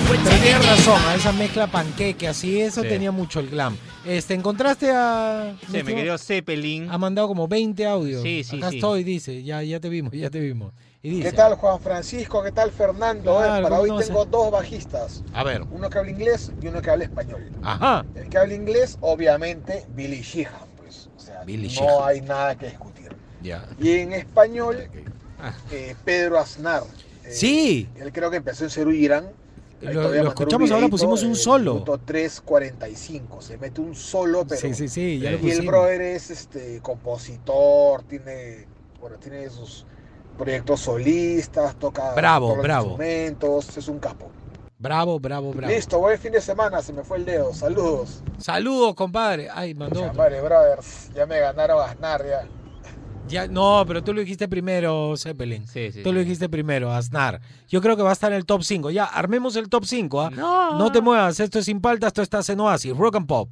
Pero 0.09 0.23
tienes 0.41 0.67
razón, 0.67 1.01
a 1.07 1.15
esa 1.15 1.33
mezcla 1.33 1.67
panqueque, 1.67 2.29
así, 2.29 2.61
eso 2.61 2.83
Sí. 2.83 2.89
tenía 2.89 3.13
mucho 3.13 3.41
el 3.41 3.49
glam. 3.51 3.77
Este, 4.07 4.33
¿encontraste 4.35 4.91
a...? 4.91 5.55
Sí, 5.71 5.83
me 5.83 5.85
querido 5.85 6.17
Zeppelin. 6.17 6.91
Ha 6.91 6.97
mandado 6.97 7.29
como 7.29 7.47
20 7.47 7.87
audios. 7.87 8.23
Sí, 8.23 8.43
sí, 8.43 8.57
Acá 8.57 8.71
sí. 8.71 8.77
estoy, 8.77 9.05
dice. 9.05 9.43
Ya, 9.43 9.63
ya 9.63 9.81
te 9.81 9.89
vimos, 9.91 10.13
ya 10.15 10.31
te 10.31 10.41
vimos. 10.41 10.73
Y 11.03 11.11
dice, 11.11 11.31
¿Qué 11.31 11.37
tal 11.37 11.55
Juan 11.57 11.79
Francisco? 11.81 12.43
¿Qué 12.43 12.53
tal 12.53 12.71
Fernando? 12.73 13.37
Claro, 13.37 13.63
para 13.63 13.69
¿cómo 13.77 13.81
hoy 13.83 13.91
no 13.91 13.99
tengo 13.99 14.25
dos 14.25 14.51
bajistas. 14.51 15.23
A 15.35 15.45
ver. 15.45 15.63
Uno 15.71 15.91
que 15.91 15.99
habla 15.99 16.11
inglés 16.11 16.51
y 16.61 16.67
uno 16.69 16.81
que 16.81 16.91
habla 16.91 17.05
español. 17.05 17.51
Ajá. 17.63 18.05
El 18.15 18.29
que 18.29 18.39
habla 18.39 18.55
inglés, 18.55 18.97
obviamente, 19.01 19.85
Billy 19.95 20.23
Sheehan. 20.23 20.55
Pues, 20.79 21.09
o 21.17 21.21
sea, 21.21 21.45
Billy 21.45 21.69
no 21.69 21.73
Sheehan. 21.75 22.03
hay 22.05 22.21
nada 22.23 22.57
que 22.57 22.67
discutir. 22.71 23.15
Ya. 23.43 23.65
Y 23.79 23.91
en 23.91 24.13
español, 24.15 24.89
eh, 25.71 25.95
Pedro 26.05 26.39
Aznar. 26.39 26.83
Eh, 27.25 27.31
Sí. 27.31 27.89
Él 27.97 28.13
creo 28.13 28.31
que 28.31 28.39
empezó 28.39 28.65
en 28.65 28.71
Cerú 28.71 28.91
Irán. 28.91 29.31
Lo- 29.81 29.91
a 30.09 30.11
lo 30.11 30.29
escuchamos 30.29 30.71
ahora, 30.73 30.89
pusimos 30.89 31.23
un 31.23 31.37
solo. 31.37 31.75
Minuto 31.75 32.01
3.45. 32.05 33.41
Se 33.41 33.59
mete 33.59 33.81
un 33.81 33.95
solo, 33.95 34.45
pero. 34.47 34.61
Sí, 34.61 34.75
sí, 34.75 34.89
sí, 34.89 35.21
ya 35.21 35.31
lo 35.33 35.39
Y 35.39 35.51
el 35.53 35.65
brother 35.67 36.01
es 36.01 36.31
este, 36.31 36.81
compositor, 36.83 38.03
tiene, 38.03 38.67
bueno, 39.01 39.19
tiene 39.19 39.49
sus 39.51 39.87
proyectos 40.37 40.81
solistas, 40.81 41.77
toca 41.77 42.13
Bravo, 42.15 42.47
todos 42.47 42.57
los 42.59 42.65
bravo. 42.65 42.85
instrumentos, 42.87 43.77
es 43.77 43.89
un 43.89 43.99
capo. 44.01 44.31
Bravo, 44.81 45.19
bravo, 45.21 45.53
bravo. 45.53 45.73
Listo, 45.73 45.99
buen 45.99 46.19
fin 46.19 46.33
de 46.33 46.41
semana, 46.41 46.81
se 46.83 46.93
me 46.93 47.03
fue 47.05 47.19
el 47.19 47.25
dedo. 47.25 47.53
Saludos. 47.53 48.23
Saludos, 48.39 48.95
compadre. 48.95 49.49
Ay, 49.53 49.75
mandó. 49.75 50.01
otro. 50.03 50.15
Madre, 50.15 50.41
brothers, 50.41 51.11
ya 51.15 51.27
me 51.27 51.39
ganaron 51.41 51.83
Aznar 51.83 52.25
ya. 52.27 52.47
Ya, 53.29 53.47
no, 53.47 53.85
pero 53.87 54.03
tú 54.03 54.15
lo 54.15 54.21
dijiste 54.21 54.49
primero, 54.49 55.15
Zeppelin. 55.17 55.67
Sí, 55.67 55.93
sí, 55.93 56.03
Tú 56.03 56.13
lo 56.13 56.21
dijiste 56.21 56.49
primero, 56.49 56.93
Aznar. 56.93 57.41
Yo 57.69 57.81
creo 57.81 57.97
que 57.97 58.03
va 58.03 58.11
a 58.11 58.13
estar 58.13 58.33
en 58.33 58.39
el 58.39 58.47
top 58.47 58.63
5. 58.63 58.91
Ya, 58.91 59.05
armemos 59.05 59.57
el 59.57 59.69
top 59.69 59.85
5. 59.85 60.21
¿ah? 60.21 60.31
No. 60.31 60.91
te 60.91 61.01
muevas, 61.01 61.39
esto 61.41 61.59
es 61.59 61.67
sin 61.67 61.81
palta, 61.81 62.07
esto 62.07 62.23
está 62.23 62.41
en 62.49 62.61
Oasis, 62.61 62.97
Rock 62.97 63.17
and 63.17 63.27
Pop. 63.27 63.49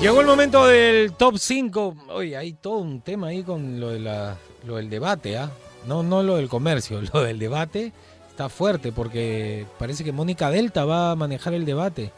Llegó 0.00 0.20
el 0.20 0.26
momento 0.26 0.66
del 0.66 1.12
top 1.14 1.38
5. 1.38 1.96
Oye, 2.10 2.36
hay 2.36 2.52
todo 2.52 2.78
un 2.78 3.00
tema 3.00 3.28
ahí 3.28 3.42
con 3.42 3.80
lo, 3.80 3.88
de 3.88 4.34
lo 4.64 4.76
del 4.76 4.90
debate, 4.90 5.38
¿ah? 5.38 5.50
No, 5.86 6.02
no 6.02 6.22
lo 6.22 6.36
del 6.36 6.48
comercio, 6.48 7.00
lo 7.12 7.22
del 7.22 7.38
debate 7.38 7.92
está 8.28 8.50
fuerte 8.50 8.92
porque 8.92 9.66
parece 9.78 10.04
que 10.04 10.12
Mónica 10.12 10.50
Delta 10.50 10.84
va 10.84 11.12
a 11.12 11.16
manejar 11.16 11.54
el 11.54 11.64
debate 11.64 12.12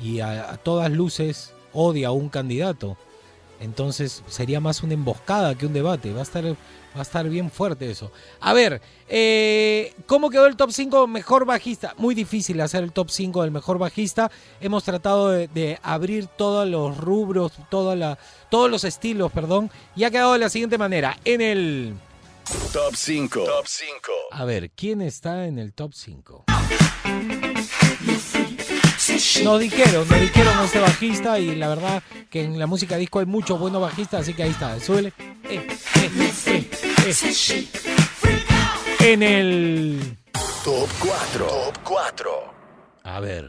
y 0.00 0.20
a 0.20 0.56
todas 0.62 0.92
luces 0.92 1.52
odia 1.72 2.08
a 2.08 2.12
un 2.12 2.28
candidato. 2.28 2.96
Entonces 3.60 4.22
sería 4.28 4.60
más 4.60 4.82
una 4.82 4.94
emboscada 4.94 5.56
que 5.56 5.66
un 5.66 5.72
debate. 5.72 6.12
Va 6.12 6.20
a 6.20 6.22
estar, 6.22 6.44
va 6.94 7.00
a 7.00 7.02
estar 7.02 7.28
bien 7.28 7.50
fuerte 7.50 7.90
eso. 7.90 8.12
A 8.40 8.52
ver, 8.52 8.80
eh, 9.08 9.94
¿cómo 10.06 10.30
quedó 10.30 10.46
el 10.46 10.56
top 10.56 10.70
5 10.70 11.06
mejor 11.06 11.44
bajista? 11.44 11.94
Muy 11.98 12.14
difícil 12.14 12.60
hacer 12.60 12.84
el 12.84 12.92
top 12.92 13.10
5 13.10 13.42
del 13.42 13.50
mejor 13.50 13.78
bajista. 13.78 14.30
Hemos 14.60 14.84
tratado 14.84 15.30
de, 15.30 15.48
de 15.48 15.78
abrir 15.82 16.26
todos 16.26 16.68
los 16.68 16.96
rubros, 16.96 17.52
toda 17.70 17.96
la, 17.96 18.18
todos 18.50 18.70
los 18.70 18.84
estilos, 18.84 19.32
perdón. 19.32 19.70
Y 19.96 20.04
ha 20.04 20.10
quedado 20.10 20.34
de 20.34 20.38
la 20.38 20.48
siguiente 20.48 20.78
manera. 20.78 21.18
En 21.24 21.40
el... 21.40 21.94
Top 22.72 22.94
5. 22.94 23.44
Top 23.44 23.66
5. 23.66 24.12
A 24.32 24.44
ver, 24.44 24.70
¿quién 24.70 25.00
está 25.00 25.46
en 25.46 25.58
el 25.58 25.72
top 25.72 25.94
5? 25.94 26.44
Nos 29.42 29.60
dijeron, 29.60 30.08
nos 30.08 30.20
dijeron 30.20 30.64
este 30.64 30.80
bajista 30.80 31.38
y 31.38 31.54
la 31.56 31.68
verdad 31.68 32.02
que 32.30 32.42
en 32.42 32.58
la 32.58 32.66
música 32.66 32.96
disco 32.96 33.18
hay 33.18 33.26
muchos 33.26 33.58
buenos 33.60 33.82
bajistas, 33.82 34.22
así 34.22 34.34
que 34.34 34.42
ahí 34.42 34.50
está, 34.50 34.80
súbele. 34.80 35.12
Eh, 35.44 35.66
eh, 35.96 36.10
eh, 36.46 36.83
eh. 37.06 37.68
En 39.04 39.22
el... 39.22 40.16
Top 40.64 40.88
4. 41.00 41.46
Top 41.46 41.78
4. 41.84 42.30
A 43.04 43.20
ver. 43.20 43.46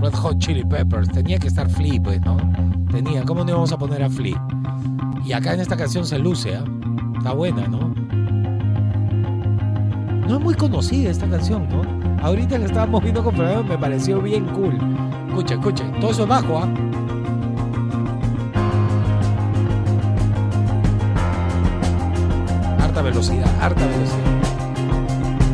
Red 0.00 0.14
Hot 0.14 0.38
Chili 0.38 0.64
Peppers, 0.64 1.08
tenía 1.10 1.38
que 1.38 1.46
estar 1.46 1.70
Flea, 1.70 2.02
pues, 2.02 2.20
¿no? 2.22 2.36
Tenía, 2.90 3.22
¿cómo 3.22 3.44
no 3.44 3.50
íbamos 3.50 3.70
a 3.70 3.78
poner 3.78 4.02
a 4.02 4.10
Flea? 4.10 4.44
Y 5.24 5.32
acá 5.32 5.54
en 5.54 5.60
esta 5.60 5.76
canción 5.76 6.04
se 6.04 6.18
luce, 6.18 6.56
¿ah? 6.56 6.64
Está 7.16 7.32
buena, 7.32 7.68
¿no? 7.68 7.94
No 10.26 10.38
es 10.38 10.40
muy 10.42 10.54
conocida 10.54 11.10
esta 11.10 11.28
canción, 11.28 11.68
¿no? 11.68 11.82
Ahorita 12.20 12.58
la 12.58 12.66
estábamos 12.66 13.00
viendo 13.02 13.22
con 13.22 13.36
Fernando, 13.36 13.62
me 13.62 13.78
pareció 13.78 14.20
bien 14.20 14.46
cool. 14.46 14.76
Escucha, 15.28 15.54
escucha, 15.54 15.84
todo 16.00 16.10
eso 16.10 16.22
es 16.24 16.28
bajo, 16.28 16.58
¿ah? 16.58 16.68
Velocidad, 23.12 23.50
harta 23.60 23.86
velocidad. 23.86 24.16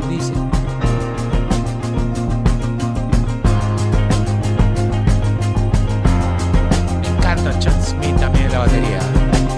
Dice. 0.08 0.32
Me 7.00 7.08
encanta 7.08 7.58
Chad 7.58 7.84
Smith 7.84 8.16
también 8.20 8.46
en 8.46 8.52
la 8.52 8.58
batería, 8.60 9.00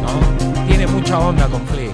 ¿no? 0.03 0.67
Tiene 0.67 0.87
mucha 0.87 1.19
onda 1.19 1.47
con 1.49 1.61
Flea. 1.67 1.93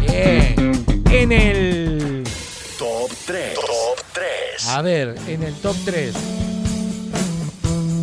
Bien. 0.00 0.84
En 1.10 1.32
el. 1.32 2.24
Top 2.76 3.10
3. 3.26 3.54
Top 3.54 4.04
3. 4.12 4.68
A 4.68 4.82
ver, 4.82 5.14
en 5.28 5.44
el 5.44 5.54
top 5.54 5.76
3. 5.84 6.14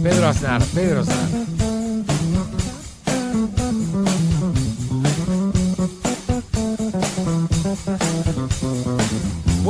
Pedro 0.01 0.27
Aznar, 0.27 0.61
Pedro 0.73 1.01
Aznar. 1.01 1.42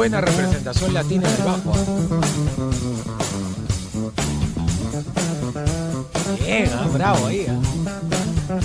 Buena 0.03 0.19
representación 0.19 0.93
latina 0.93 1.29
del 1.29 1.45
bajo. 1.45 1.71
Bien, 6.45 6.69
ah, 6.73 6.89
bravo 6.91 7.27
ahí. 7.27 7.45
ah. 7.47 8.59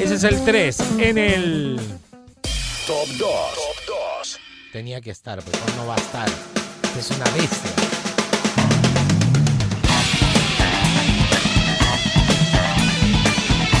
Ese 0.00 0.14
es 0.14 0.24
el 0.24 0.42
3. 0.46 0.80
En 0.96 1.18
el. 1.18 1.78
Top 2.86 3.06
2. 3.06 3.18
Top 3.18 3.28
2. 4.22 4.38
Tenía 4.72 5.02
que 5.02 5.10
estar, 5.10 5.42
pero 5.42 5.58
no 5.76 5.86
va 5.86 5.96
a 5.96 5.98
estar. 5.98 6.28
Es 6.98 7.10
una 7.10 7.26
bestia. 7.32 7.70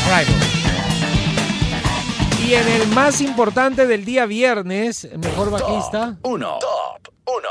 Primal. 0.04 0.49
Y 2.50 2.54
en 2.54 2.66
el 2.66 2.88
más 2.88 3.20
importante 3.20 3.86
del 3.86 4.04
día 4.04 4.26
viernes, 4.26 5.08
mejor 5.18 5.52
bajista. 5.52 6.18
1. 6.24 6.58
Top 6.58 7.14
1. 7.24 7.48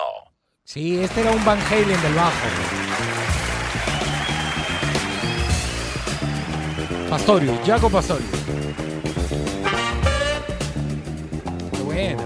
Sí, 0.66 1.00
este 1.00 1.22
era 1.22 1.32
un 1.32 1.46
Van 1.46 1.58
Halen 1.58 2.02
del 2.02 2.14
bajo. 2.16 2.34
Pastorio, 7.10 7.58
Jaco 7.66 7.90
Pastorio. 7.90 8.28
Qué 11.72 11.82
bueno. 11.84 12.24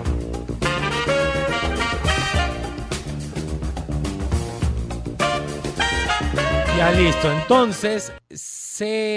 Ya 6.76 6.92
listo, 6.94 7.32
entonces 7.32 8.12
se 8.32 9.14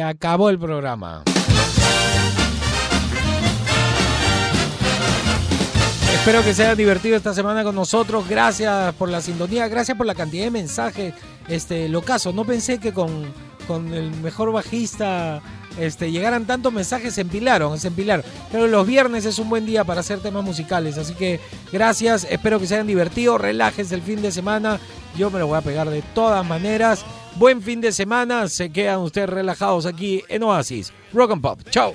acabó 0.00 0.48
el 0.48 0.60
programa. 0.60 1.24
Espero 6.20 6.44
que 6.44 6.52
se 6.52 6.64
hayan 6.64 6.76
divertido 6.76 7.16
esta 7.16 7.32
semana 7.32 7.64
con 7.64 7.74
nosotros. 7.74 8.28
Gracias 8.28 8.94
por 8.96 9.08
la 9.08 9.22
sintonía, 9.22 9.66
gracias 9.68 9.96
por 9.96 10.06
la 10.06 10.14
cantidad 10.14 10.44
de 10.44 10.50
mensajes. 10.50 11.14
Este, 11.48 11.88
locazo, 11.88 12.30
no 12.34 12.44
pensé 12.44 12.76
que 12.76 12.92
con, 12.92 13.32
con 13.66 13.94
el 13.94 14.10
mejor 14.16 14.52
bajista 14.52 15.40
este, 15.78 16.12
llegaran 16.12 16.44
tantos 16.44 16.74
mensajes, 16.74 17.14
se 17.14 17.22
empilaron, 17.22 17.80
se 17.80 17.88
empilaron. 17.88 18.22
Pero 18.52 18.66
los 18.66 18.86
viernes 18.86 19.24
es 19.24 19.38
un 19.38 19.48
buen 19.48 19.64
día 19.64 19.82
para 19.84 20.00
hacer 20.00 20.20
temas 20.20 20.44
musicales, 20.44 20.98
así 20.98 21.14
que 21.14 21.40
gracias, 21.72 22.26
espero 22.28 22.60
que 22.60 22.66
se 22.66 22.74
hayan 22.74 22.86
divertido, 22.86 23.38
relájense 23.38 23.94
el 23.94 24.02
fin 24.02 24.20
de 24.20 24.30
semana, 24.30 24.78
yo 25.16 25.30
me 25.30 25.38
lo 25.38 25.46
voy 25.46 25.56
a 25.56 25.62
pegar 25.62 25.88
de 25.88 26.02
todas 26.02 26.46
maneras. 26.46 27.02
Buen 27.36 27.62
fin 27.62 27.80
de 27.80 27.92
semana, 27.92 28.46
se 28.48 28.70
quedan 28.70 28.98
ustedes 28.98 29.30
relajados 29.30 29.86
aquí 29.86 30.22
en 30.28 30.42
Oasis. 30.42 30.92
Rock 31.14 31.32
and 31.32 31.40
Pop, 31.40 31.60
chao. 31.70 31.94